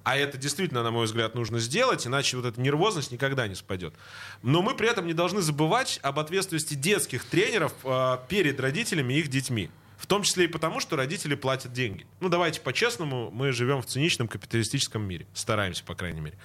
а 0.03 0.17
это 0.17 0.37
действительно, 0.37 0.83
на 0.83 0.91
мой 0.91 1.05
взгляд, 1.05 1.35
нужно 1.35 1.59
сделать, 1.59 2.07
иначе 2.07 2.37
вот 2.37 2.45
эта 2.45 2.59
нервозность 2.59 3.11
никогда 3.11 3.47
не 3.47 3.55
спадет. 3.55 3.93
Но 4.41 4.61
мы 4.61 4.75
при 4.75 4.89
этом 4.89 5.07
не 5.07 5.13
должны 5.13 5.41
забывать 5.41 5.99
об 6.01 6.19
ответственности 6.19 6.73
детских 6.73 7.25
тренеров 7.25 7.73
э, 7.83 8.17
перед 8.27 8.59
родителями 8.59 9.13
и 9.13 9.19
их 9.19 9.27
детьми. 9.27 9.69
В 9.97 10.07
том 10.07 10.23
числе 10.23 10.45
и 10.45 10.47
потому, 10.47 10.79
что 10.79 10.95
родители 10.95 11.35
платят 11.35 11.73
деньги. 11.73 12.07
Ну, 12.19 12.29
давайте 12.29 12.59
по-честному, 12.61 13.29
мы 13.31 13.51
живем 13.51 13.83
в 13.83 13.85
циничном 13.85 14.27
капиталистическом 14.27 15.03
мире. 15.03 15.27
Стараемся, 15.33 15.83
по 15.83 15.93
крайней 15.93 16.21
мере. 16.21 16.37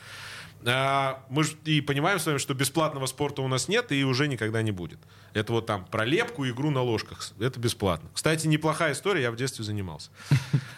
А, 0.64 1.24
мы 1.30 1.44
же 1.44 1.52
и 1.64 1.80
понимаем 1.80 2.18
с 2.18 2.26
вами, 2.26 2.38
что 2.38 2.52
бесплатного 2.52 3.06
спорта 3.06 3.42
у 3.42 3.48
нас 3.48 3.68
нет 3.68 3.92
и 3.92 4.04
уже 4.04 4.28
никогда 4.28 4.62
не 4.62 4.72
будет. 4.72 4.98
Это 5.32 5.52
вот 5.52 5.66
там 5.66 5.86
про 5.86 6.04
лепку, 6.04 6.46
игру 6.46 6.70
на 6.70 6.82
ложках. 6.82 7.32
Это 7.38 7.60
бесплатно. 7.60 8.10
Кстати, 8.12 8.46
неплохая 8.46 8.92
история, 8.92 9.22
я 9.22 9.30
в 9.30 9.36
детстве 9.36 9.64
занимался. 9.64 10.10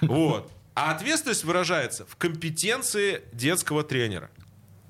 Вот. 0.01 0.51
А 0.81 0.93
ответственность 0.93 1.43
выражается 1.43 2.07
в 2.07 2.15
компетенции 2.15 3.23
детского 3.33 3.83
тренера. 3.83 4.31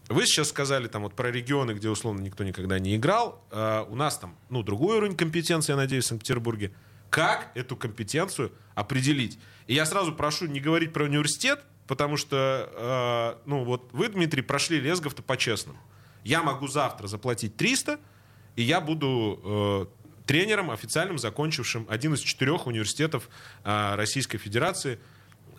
Вы 0.09 0.26
сейчас 0.26 0.51
сказали 0.51 0.86
там 0.86 1.05
вот 1.05 1.14
про 1.14 1.30
регионы, 1.30 1.72
где 1.72 1.89
условно 1.89 2.20
никто 2.20 2.45
никогда 2.45 2.78
не 2.78 2.95
играл. 2.97 3.43
Uh, 3.51 3.91
у 3.91 3.95
нас 3.95 4.18
там, 4.18 4.36
ну, 4.51 4.62
другой 4.62 4.99
уровень 4.99 5.16
компетенции, 5.16 5.72
я 5.72 5.76
надеюсь, 5.78 6.05
в 6.05 6.09
Санкт-Петербурге. 6.09 6.72
Как 7.09 7.51
эту 7.55 7.74
компетенцию 7.74 8.53
определить? 8.74 9.39
И 9.66 9.72
я 9.72 9.86
сразу 9.86 10.12
прошу 10.12 10.45
не 10.45 10.61
говорить 10.61 10.93
про 10.93 11.05
университет, 11.05 11.64
потому 11.86 12.18
что, 12.18 12.70
uh, 12.76 13.43
ну, 13.47 13.64
вот 13.64 13.89
вы, 13.95 14.09
Дмитрий, 14.09 14.43
прошли 14.43 14.80
Лесгов-то 14.80 15.22
по-честному. 15.22 15.78
Я 16.22 16.43
могу 16.43 16.68
завтра 16.68 17.07
заплатить 17.07 17.57
300, 17.57 17.99
и 18.57 18.62
я 18.62 18.82
буду 18.82 19.41
uh, 19.43 19.89
тренером, 20.26 20.70
официальным, 20.70 21.16
закончившим 21.16 21.86
один 21.89 22.12
из 22.12 22.20
четырех 22.20 22.66
университетов 22.66 23.30
Российской 23.64 24.36
Федерации– 24.36 24.99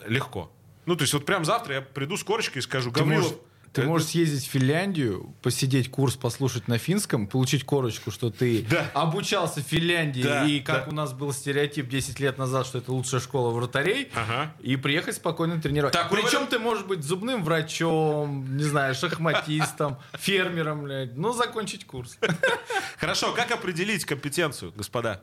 легко. 0.06 0.50
Ну, 0.86 0.96
то 0.96 1.02
есть 1.02 1.12
вот 1.12 1.26
прям 1.26 1.44
завтра 1.44 1.76
я 1.76 1.80
приду 1.80 2.16
с 2.16 2.24
корочкой 2.24 2.60
и 2.60 2.62
скажу, 2.62 2.90
Гаврилов... 2.90 3.22
Ты 3.22 3.22
можешь, 3.22 3.38
ты 3.72 3.82
можешь 3.84 4.08
съездить 4.08 4.44
в 4.44 4.50
Финляндию, 4.50 5.32
посидеть 5.42 5.90
курс, 5.90 6.16
послушать 6.16 6.66
на 6.66 6.78
финском, 6.78 7.28
получить 7.28 7.64
корочку, 7.64 8.10
что 8.10 8.30
ты 8.30 8.62
да. 8.62 8.90
обучался 8.94 9.60
в 9.60 9.62
Финляндии, 9.62 10.22
да, 10.22 10.44
и 10.44 10.58
как 10.60 10.86
да. 10.86 10.90
у 10.90 10.94
нас 10.94 11.12
был 11.12 11.32
стереотип 11.32 11.88
10 11.88 12.18
лет 12.18 12.38
назад, 12.38 12.66
что 12.66 12.78
это 12.78 12.92
лучшая 12.92 13.20
школа 13.20 13.50
вратарей, 13.50 14.10
ага. 14.14 14.52
и 14.60 14.74
приехать 14.74 15.16
спокойно 15.16 15.60
тренировать. 15.60 15.92
Так, 15.92 16.10
Причем 16.10 16.40
вы... 16.40 16.46
ты 16.46 16.58
можешь 16.58 16.84
быть 16.84 17.04
зубным 17.04 17.44
врачом, 17.44 18.56
не 18.56 18.64
знаю, 18.64 18.96
шахматистом, 18.96 19.98
фермером, 20.18 20.82
блядь, 20.82 21.16
но 21.16 21.32
закончить 21.32 21.86
курс. 21.86 22.18
Хорошо, 22.98 23.32
как 23.32 23.52
определить 23.52 24.04
компетенцию, 24.04 24.72
господа? 24.74 25.22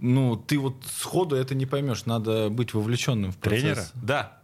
Ну, 0.00 0.36
ты 0.36 0.58
вот 0.58 0.84
сходу 0.84 1.36
это 1.36 1.54
не 1.54 1.66
поймешь. 1.66 2.06
Надо 2.06 2.48
быть 2.50 2.74
вовлеченным 2.74 3.32
в 3.32 3.38
процесс. 3.38 3.62
Тренера? 3.62 3.86
Да. 3.94 4.38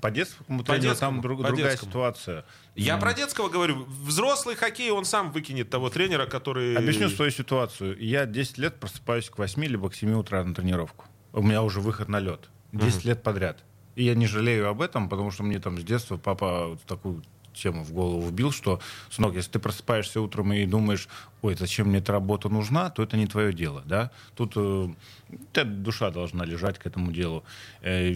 По 0.00 0.10
детскому 0.10 0.64
по 0.64 0.78
детскому, 0.78 1.12
там 1.12 1.20
друг, 1.20 1.42
по 1.42 1.48
другая 1.48 1.72
детскому. 1.72 1.90
ситуация. 1.90 2.44
Я 2.74 2.96
mm. 2.96 3.00
про 3.00 3.12
детского 3.12 3.48
говорю. 3.48 3.84
Взрослый 3.84 4.56
хоккей, 4.56 4.90
он 4.90 5.04
сам 5.04 5.30
выкинет 5.30 5.68
того 5.68 5.90
тренера, 5.90 6.26
который... 6.26 6.76
Объясню 6.76 7.10
свою 7.10 7.30
ситуацию. 7.30 7.98
Я 8.00 8.24
10 8.24 8.58
лет 8.58 8.80
просыпаюсь 8.80 9.28
к 9.28 9.38
8 9.38 9.62
либо 9.64 9.90
к 9.90 9.94
7 9.94 10.12
утра 10.14 10.42
на 10.42 10.54
тренировку. 10.54 11.04
У 11.32 11.42
меня 11.42 11.62
уже 11.62 11.80
выход 11.80 12.08
на 12.08 12.18
лед. 12.18 12.48
10 12.72 13.02
mm 13.02 13.06
лет 13.08 13.22
подряд. 13.22 13.62
И 13.94 14.04
я 14.04 14.14
не 14.14 14.26
жалею 14.26 14.68
об 14.68 14.80
этом, 14.80 15.08
потому 15.08 15.30
что 15.30 15.42
мне 15.42 15.58
там 15.60 15.78
с 15.78 15.84
детства 15.84 16.16
папа 16.16 16.68
вот 16.68 16.82
такую 16.82 17.22
тему 17.54 17.84
в 17.84 17.92
голову 17.92 18.28
вбил, 18.28 18.52
что, 18.52 18.80
сынок, 19.10 19.34
если 19.34 19.52
ты 19.52 19.58
просыпаешься 19.58 20.20
утром 20.20 20.52
и 20.52 20.66
думаешь, 20.66 21.08
ой, 21.42 21.54
зачем 21.54 21.88
мне 21.88 21.98
эта 21.98 22.12
работа 22.12 22.48
нужна, 22.48 22.90
то 22.90 23.02
это 23.02 23.16
не 23.16 23.26
твое 23.26 23.52
дело, 23.52 23.82
да. 23.86 24.10
Тут 24.34 24.52
э, 24.56 25.64
душа 25.64 26.10
должна 26.10 26.44
лежать 26.44 26.78
к 26.78 26.86
этому 26.86 27.12
делу. 27.12 27.44
Э, 27.82 28.12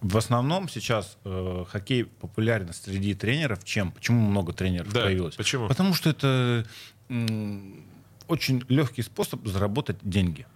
в 0.00 0.16
основном 0.16 0.68
сейчас 0.68 1.18
э, 1.24 1.64
хоккей 1.68 2.04
популярен 2.04 2.72
среди 2.72 3.14
тренеров. 3.14 3.64
Чем? 3.64 3.90
Почему 3.90 4.20
много 4.20 4.52
тренеров 4.52 4.92
да, 4.92 5.02
появилось? 5.02 5.34
Почему? 5.34 5.66
Потому 5.66 5.94
что 5.94 6.10
это 6.10 6.66
очень 8.28 8.62
легкий 8.68 9.02
способ 9.02 9.46
заработать 9.46 9.96
деньги. 10.02 10.46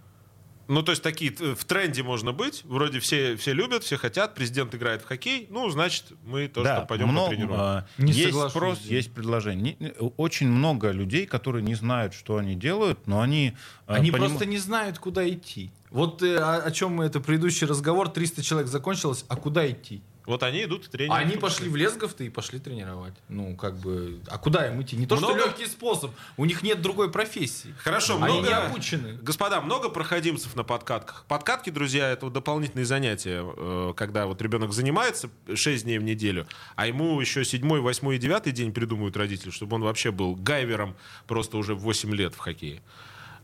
Ну, 0.67 0.81
то 0.81 0.91
есть 0.91 1.03
такие 1.03 1.31
в 1.31 1.65
тренде 1.65 2.03
можно 2.03 2.31
быть. 2.31 2.61
Вроде 2.63 2.99
все, 2.99 3.35
все 3.35 3.53
любят, 3.53 3.83
все 3.83 3.97
хотят. 3.97 4.33
Президент 4.33 4.73
играет 4.73 5.01
в 5.01 5.05
хоккей. 5.05 5.47
Ну, 5.49 5.69
значит, 5.69 6.05
мы 6.25 6.47
тоже 6.47 6.65
да, 6.65 6.77
там 6.77 6.87
пойдем 6.87 7.09
много, 7.09 7.29
потренируем. 7.29 7.59
А, 7.59 7.85
есть 7.97 8.49
спрос, 8.49 8.81
есть 8.81 9.13
предложение. 9.13 9.75
Очень 10.17 10.49
много 10.49 10.91
людей, 10.91 11.25
которые 11.25 11.63
не 11.63 11.75
знают, 11.75 12.13
что 12.13 12.37
они 12.37 12.55
делают, 12.55 13.07
но 13.07 13.21
они... 13.21 13.53
А, 13.87 13.95
они 13.95 14.11
поним... 14.11 14.29
просто 14.29 14.45
не 14.45 14.57
знают, 14.57 14.99
куда 14.99 15.27
идти. 15.27 15.71
Вот 15.89 16.23
э, 16.23 16.37
о, 16.37 16.57
о 16.57 16.71
чем 16.71 16.93
мы 16.93 17.05
это 17.05 17.19
предыдущий 17.19 17.67
разговор. 17.67 18.09
300 18.09 18.41
человек 18.43 18.69
закончилось, 18.69 19.25
а 19.27 19.35
куда 19.35 19.69
идти? 19.69 20.01
Вот 20.25 20.43
они 20.43 20.63
идут 20.63 20.89
тренировать. 20.89 21.21
Они 21.21 21.35
пошли 21.35 21.67
в 21.67 21.75
Лесгов-то 21.75 22.23
и 22.23 22.29
пошли 22.29 22.59
тренировать. 22.59 23.13
Ну, 23.27 23.55
как 23.55 23.75
бы... 23.77 24.21
А 24.27 24.37
куда 24.37 24.67
им 24.67 24.81
идти? 24.81 24.95
Не 24.95 25.05
то, 25.05 25.17
много... 25.17 25.37
что 25.37 25.47
легкий 25.47 25.65
способ. 25.65 26.11
У 26.37 26.45
них 26.45 26.63
нет 26.63 26.81
другой 26.81 27.11
профессии. 27.11 27.75
Хорошо, 27.77 28.15
Они 28.21 28.39
много... 28.39 28.47
не 28.47 28.53
обучены. 28.53 29.17
Господа, 29.21 29.59
много 29.61 29.89
проходимцев 29.89 30.55
на 30.55 30.63
подкатках. 30.63 31.25
Подкатки, 31.27 31.69
друзья, 31.69 32.09
это 32.09 32.25
вот 32.25 32.33
дополнительные 32.33 32.85
занятия, 32.85 33.43
э, 33.43 33.93
когда 33.97 34.25
вот 34.25 34.41
ребенок 34.41 34.71
занимается 34.71 35.29
6 35.53 35.83
дней 35.83 35.97
в 35.97 36.03
неделю, 36.03 36.47
а 36.75 36.87
ему 36.87 37.19
еще 37.19 37.43
7, 37.43 37.79
8 37.79 38.13
и 38.13 38.17
9 38.17 38.53
день 38.53 38.71
придумывают 38.71 39.17
родители, 39.17 39.49
чтобы 39.49 39.75
он 39.75 39.83
вообще 39.83 40.11
был 40.11 40.35
гайвером 40.35 40.95
просто 41.27 41.57
уже 41.57 41.75
в 41.75 41.79
8 41.79 42.15
лет 42.15 42.33
в 42.33 42.37
хоккее. 42.37 42.81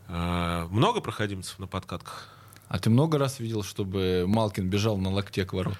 Э, 0.08 0.66
много 0.70 1.00
проходимцев 1.00 1.58
на 1.58 1.66
подкатках? 1.66 2.39
А 2.70 2.78
ты 2.78 2.88
много 2.88 3.18
раз 3.18 3.40
видел, 3.40 3.64
чтобы 3.64 4.26
Малкин 4.28 4.70
бежал 4.70 4.96
на 4.96 5.10
локте 5.10 5.44
к 5.44 5.52
ворот? 5.54 5.74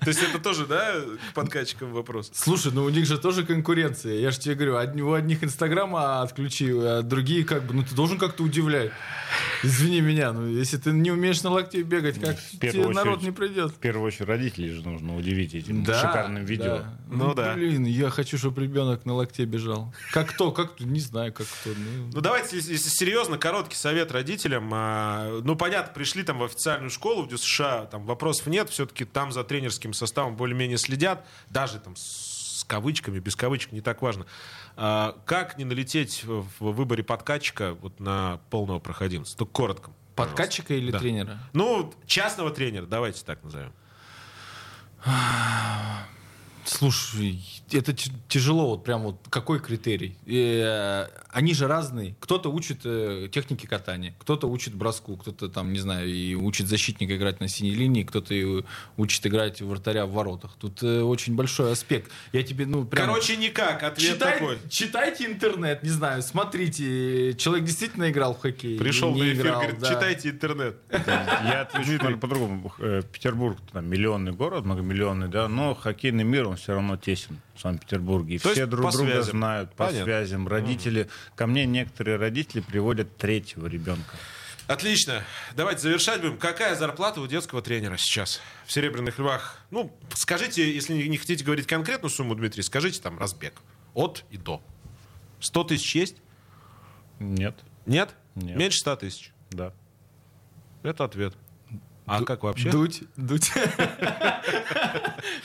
То 0.00 0.06
есть 0.06 0.22
это 0.22 0.38
тоже, 0.38 0.64
да, 0.64 0.94
к 1.30 1.34
подкачкам 1.34 1.92
вопрос? 1.92 2.30
Слушай, 2.32 2.72
ну 2.72 2.84
у 2.84 2.88
них 2.88 3.04
же 3.04 3.18
тоже 3.18 3.44
конкуренция. 3.44 4.14
Я 4.14 4.30
же 4.30 4.38
тебе 4.40 4.54
говорю, 4.54 5.06
у 5.06 5.12
одних 5.12 5.44
Инстаграма 5.44 6.22
отключи, 6.22 6.72
а 6.72 7.02
другие 7.02 7.44
как 7.44 7.64
бы, 7.64 7.74
ну 7.74 7.82
ты 7.82 7.94
должен 7.94 8.18
как-то 8.18 8.44
удивлять. 8.44 8.92
Извини 9.62 10.00
меня, 10.00 10.32
ну 10.32 10.46
если 10.46 10.76
ты 10.76 10.90
не 10.90 11.10
умеешь 11.10 11.42
на 11.42 11.50
локте 11.50 11.82
бегать, 11.82 12.20
как 12.20 12.38
тебе 12.40 12.70
очередь, 12.70 12.94
народ 12.94 13.22
не 13.22 13.30
придет? 13.30 13.72
В 13.72 13.76
первую 13.76 14.06
очередь 14.06 14.28
родителей 14.28 14.70
же 14.70 14.82
нужно 14.82 15.16
удивить 15.16 15.54
этим 15.54 15.84
да, 15.84 16.00
шикарным 16.00 16.44
видео. 16.44 16.78
Да. 16.78 16.94
Ну, 17.08 17.28
ну 17.28 17.34
да. 17.34 17.54
Блин, 17.54 17.84
я 17.84 18.10
хочу, 18.10 18.38
чтобы 18.38 18.62
ребенок 18.62 19.04
на 19.04 19.14
локте 19.14 19.44
бежал. 19.44 19.94
Как 20.12 20.30
кто, 20.30 20.52
как 20.52 20.74
кто, 20.74 20.84
не 20.84 21.00
знаю, 21.00 21.32
как 21.32 21.46
кто. 21.46 21.70
Ну, 21.70 22.10
ну 22.12 22.20
давайте, 22.20 22.56
если, 22.56 22.72
если 22.72 22.88
серьезно, 22.88 23.38
короткий 23.38 23.76
совет 23.76 24.12
родителям. 24.12 24.70
А, 24.72 25.40
ну 25.42 25.56
понятно, 25.56 25.92
пришли 25.92 26.22
там 26.22 26.38
в 26.38 26.44
официальную 26.44 26.90
школу 26.90 27.26
в 27.26 27.36
США, 27.36 27.86
там 27.86 28.06
вопросов 28.06 28.46
нет, 28.46 28.70
все-таки 28.70 29.04
там 29.04 29.32
за 29.32 29.44
тренерским 29.44 29.92
составом 29.92 30.36
более-менее 30.36 30.78
следят, 30.78 31.26
даже 31.50 31.78
там 31.78 31.96
с 31.96 32.29
кавычками, 32.64 33.18
без 33.18 33.36
кавычек, 33.36 33.72
не 33.72 33.80
так 33.80 34.02
важно. 34.02 34.26
А, 34.76 35.18
как 35.26 35.58
не 35.58 35.64
налететь 35.64 36.24
в 36.24 36.44
выборе 36.60 37.02
подкатчика 37.02 37.74
вот 37.74 38.00
на 38.00 38.40
полного 38.50 38.78
проходимца? 38.78 39.36
Только 39.36 39.52
коротко. 39.52 39.90
Подкатчика 40.16 40.74
или 40.74 40.90
да. 40.90 40.98
тренера? 40.98 41.38
Ну, 41.52 41.92
частного 42.06 42.50
тренера, 42.50 42.86
давайте 42.86 43.24
так 43.24 43.42
назовем. 43.42 43.72
Слушай, 46.70 47.42
это 47.72 47.92
тяжело, 48.28 48.70
вот 48.70 48.84
прям 48.84 49.02
вот 49.02 49.16
какой 49.28 49.58
критерий? 49.58 50.16
Э, 50.24 51.08
они 51.28 51.52
же 51.52 51.66
разные. 51.66 52.14
Кто-то 52.20 52.48
учит 52.48 52.82
э, 52.84 53.28
техники 53.32 53.66
катания, 53.66 54.14
кто-то 54.20 54.48
учит 54.48 54.74
броску, 54.74 55.16
кто-то 55.16 55.48
там, 55.48 55.72
не 55.72 55.80
знаю, 55.80 56.08
и 56.08 56.36
учит 56.36 56.68
защитника 56.68 57.16
играть 57.16 57.40
на 57.40 57.48
синей 57.48 57.74
линии, 57.74 58.04
кто-то 58.04 58.34
и 58.34 58.62
учит 58.96 59.26
играть 59.26 59.60
вратаря 59.60 60.06
в 60.06 60.12
воротах. 60.12 60.52
Тут 60.60 60.80
э, 60.84 61.02
очень 61.02 61.34
большой 61.34 61.72
аспект. 61.72 62.12
Я 62.32 62.44
тебе, 62.44 62.66
ну, 62.66 62.84
прям... 62.84 63.08
Короче, 63.08 63.36
никак, 63.36 63.82
ответ 63.82 64.12
Читай, 64.14 64.32
такой. 64.34 64.58
Читайте 64.68 65.26
интернет, 65.26 65.82
не 65.82 65.90
знаю, 65.90 66.22
смотрите. 66.22 67.34
Человек 67.34 67.64
действительно 67.64 68.10
играл 68.10 68.34
в 68.34 68.38
хоккей. 68.38 68.78
Пришел 68.78 69.10
на 69.10 69.16
не 69.16 69.32
эфир, 69.32 69.46
играл, 69.46 69.60
говорит, 69.62 69.80
да. 69.80 69.88
читайте 69.88 70.30
интернет. 70.30 70.76
Я 70.88 71.62
отвечу 71.62 72.16
по-другому. 72.18 72.72
Петербург 73.12 73.58
там 73.72 73.86
миллионный 73.86 74.32
город, 74.32 74.64
многомиллионный, 74.64 75.26
да, 75.26 75.48
но 75.48 75.74
хоккейный 75.74 76.22
мир, 76.22 76.46
он 76.46 76.59
все 76.60 76.74
равно 76.74 76.96
тесен 76.96 77.40
в 77.54 77.60
Санкт-Петербурге. 77.60 78.36
И 78.36 78.38
То 78.38 78.52
все 78.52 78.66
друг 78.66 78.90
друга 78.92 79.10
связям. 79.12 79.38
знают, 79.38 79.70
по 79.70 79.86
Понятно. 79.86 80.04
связям. 80.04 80.48
Родители, 80.48 81.08
ко 81.36 81.46
мне 81.46 81.66
некоторые 81.66 82.16
родители 82.16 82.60
приводят 82.60 83.16
третьего 83.16 83.66
ребенка. 83.66 84.16
Отлично. 84.66 85.24
Давайте 85.56 85.80
завершать 85.82 86.20
будем. 86.20 86.38
Какая 86.38 86.76
зарплата 86.76 87.20
у 87.20 87.26
детского 87.26 87.60
тренера 87.60 87.96
сейчас 87.96 88.40
в 88.66 88.72
«Серебряных 88.72 89.18
львах»? 89.18 89.58
Ну, 89.70 89.92
скажите, 90.14 90.72
если 90.72 90.92
не 90.94 91.08
не 91.08 91.16
хотите 91.16 91.44
говорить 91.44 91.66
конкретную 91.66 92.10
сумму, 92.10 92.36
Дмитрий, 92.36 92.62
скажите 92.62 93.00
там 93.00 93.18
разбег. 93.18 93.54
От 93.94 94.24
и 94.30 94.36
до. 94.36 94.62
100 95.40 95.64
тысяч 95.64 95.96
есть? 95.96 96.16
Нет, 97.18 97.58
Нет? 97.86 98.14
Нет. 98.36 98.56
Меньше 98.56 98.78
100 98.78 98.96
тысяч. 98.96 99.32
да. 99.50 99.72
Это 100.82 101.04
ответ. 101.04 101.34
А 102.12 102.24
как 102.24 102.42
вообще? 102.42 102.70
Дуть, 102.70 103.04
дуть. 103.16 103.52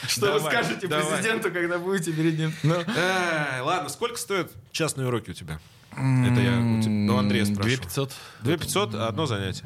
Что 0.07 0.33
вы 0.33 0.39
скажете 0.39 0.87
президенту, 0.87 1.51
когда 1.51 1.77
будете 1.77 2.11
перед 2.11 2.39
ним? 2.39 2.53
Ну, 2.63 2.73
Эй, 2.75 3.61
ладно, 3.61 3.87
сколько 3.89 4.17
стоят 4.17 4.51
частные 4.71 5.07
уроки 5.07 5.29
у 5.29 5.33
тебя? 5.33 5.59
Это 5.91 6.41
я 6.41 6.57
у 6.59 6.81
тебя- 6.81 6.89
ну, 6.89 7.17
Андрея 7.19 7.45
спрошу. 7.45 7.61
2500. 7.69 8.11
2500 8.41 8.95
одно 8.95 9.27
занятие. 9.27 9.65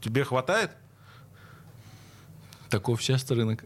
Тебе 0.00 0.24
хватает? 0.24 0.70
Таков 2.70 3.02
часто 3.02 3.34
рынок. 3.34 3.64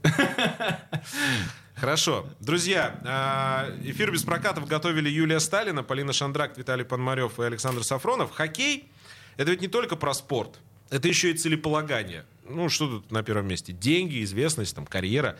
Хорошо. 1.76 2.26
Друзья, 2.40 2.98
а, 3.04 3.70
эфир 3.84 4.10
без 4.10 4.24
прокатов 4.24 4.66
готовили 4.66 5.08
Юлия 5.08 5.38
Сталина, 5.38 5.84
Полина 5.84 6.12
Шандрак, 6.12 6.58
Виталий 6.58 6.84
Пономарев 6.84 7.38
и 7.38 7.44
Александр 7.44 7.84
Сафронов. 7.84 8.32
Хоккей— 8.32 8.90
это 9.36 9.52
ведь 9.52 9.60
не 9.60 9.68
только 9.68 9.94
про 9.94 10.12
спорт. 10.14 10.58
Это 10.90 11.08
еще 11.08 11.30
и 11.30 11.34
целеполагание. 11.34 12.24
Ну, 12.48 12.68
что 12.68 12.88
тут 12.88 13.10
на 13.10 13.22
первом 13.22 13.46
месте? 13.46 13.72
Деньги, 13.72 14.22
известность, 14.24 14.74
там, 14.74 14.86
карьера. 14.86 15.38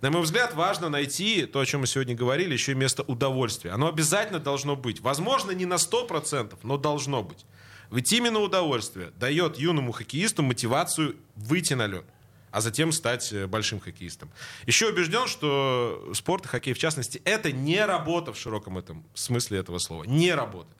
На 0.00 0.10
мой 0.10 0.22
взгляд, 0.22 0.54
важно 0.54 0.88
найти 0.88 1.46
то, 1.46 1.60
о 1.60 1.66
чем 1.66 1.80
мы 1.80 1.86
сегодня 1.86 2.14
говорили, 2.14 2.52
еще 2.52 2.72
и 2.72 2.74
место 2.74 3.02
удовольствия. 3.04 3.70
Оно 3.70 3.88
обязательно 3.88 4.40
должно 4.40 4.74
быть. 4.76 5.00
Возможно, 5.00 5.52
не 5.52 5.66
на 5.66 5.74
100%, 5.74 6.58
но 6.62 6.76
должно 6.76 7.22
быть. 7.22 7.44
Ведь 7.90 8.12
именно 8.12 8.40
удовольствие 8.40 9.12
дает 9.18 9.58
юному 9.58 9.92
хоккеисту 9.92 10.42
мотивацию 10.42 11.16
выйти 11.36 11.74
на 11.74 11.86
лед 11.86 12.04
а 12.50 12.60
затем 12.60 12.92
стать 12.92 13.32
э, 13.32 13.46
большим 13.46 13.80
хоккеистом. 13.80 14.30
Еще 14.66 14.88
убежден, 14.88 15.26
что 15.26 16.10
спорт 16.14 16.46
и 16.46 16.48
хоккей 16.48 16.72
в 16.72 16.78
частности 16.78 17.20
это 17.24 17.52
не 17.52 17.84
работа 17.84 18.32
в 18.32 18.38
широком 18.38 18.78
этом 18.78 19.04
смысле 19.14 19.58
этого 19.58 19.78
слова. 19.78 20.04
Не 20.04 20.32
работа. 20.32 20.70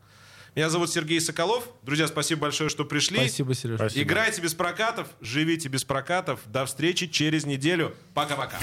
Меня 0.58 0.70
зовут 0.70 0.90
Сергей 0.90 1.20
Соколов. 1.20 1.68
Друзья, 1.84 2.08
спасибо 2.08 2.40
большое, 2.40 2.68
что 2.68 2.84
пришли. 2.84 3.18
Спасибо, 3.18 3.54
Сереж. 3.54 3.76
Спасибо. 3.76 4.02
Играйте 4.02 4.42
без 4.42 4.54
прокатов, 4.54 5.06
живите 5.20 5.68
без 5.68 5.84
прокатов. 5.84 6.40
До 6.46 6.66
встречи 6.66 7.06
через 7.06 7.46
неделю. 7.46 7.94
Пока-пока. 8.12 8.58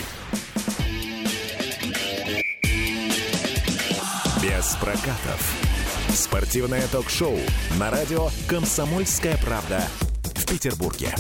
Без 4.44 4.76
прокатов. 4.76 5.56
Спортивное 6.10 6.86
ток-шоу 6.90 7.40
на 7.80 7.90
радио 7.90 8.28
«Комсомольская 8.50 9.38
правда» 9.38 9.82
в 10.36 10.46
Петербурге. 10.48 11.16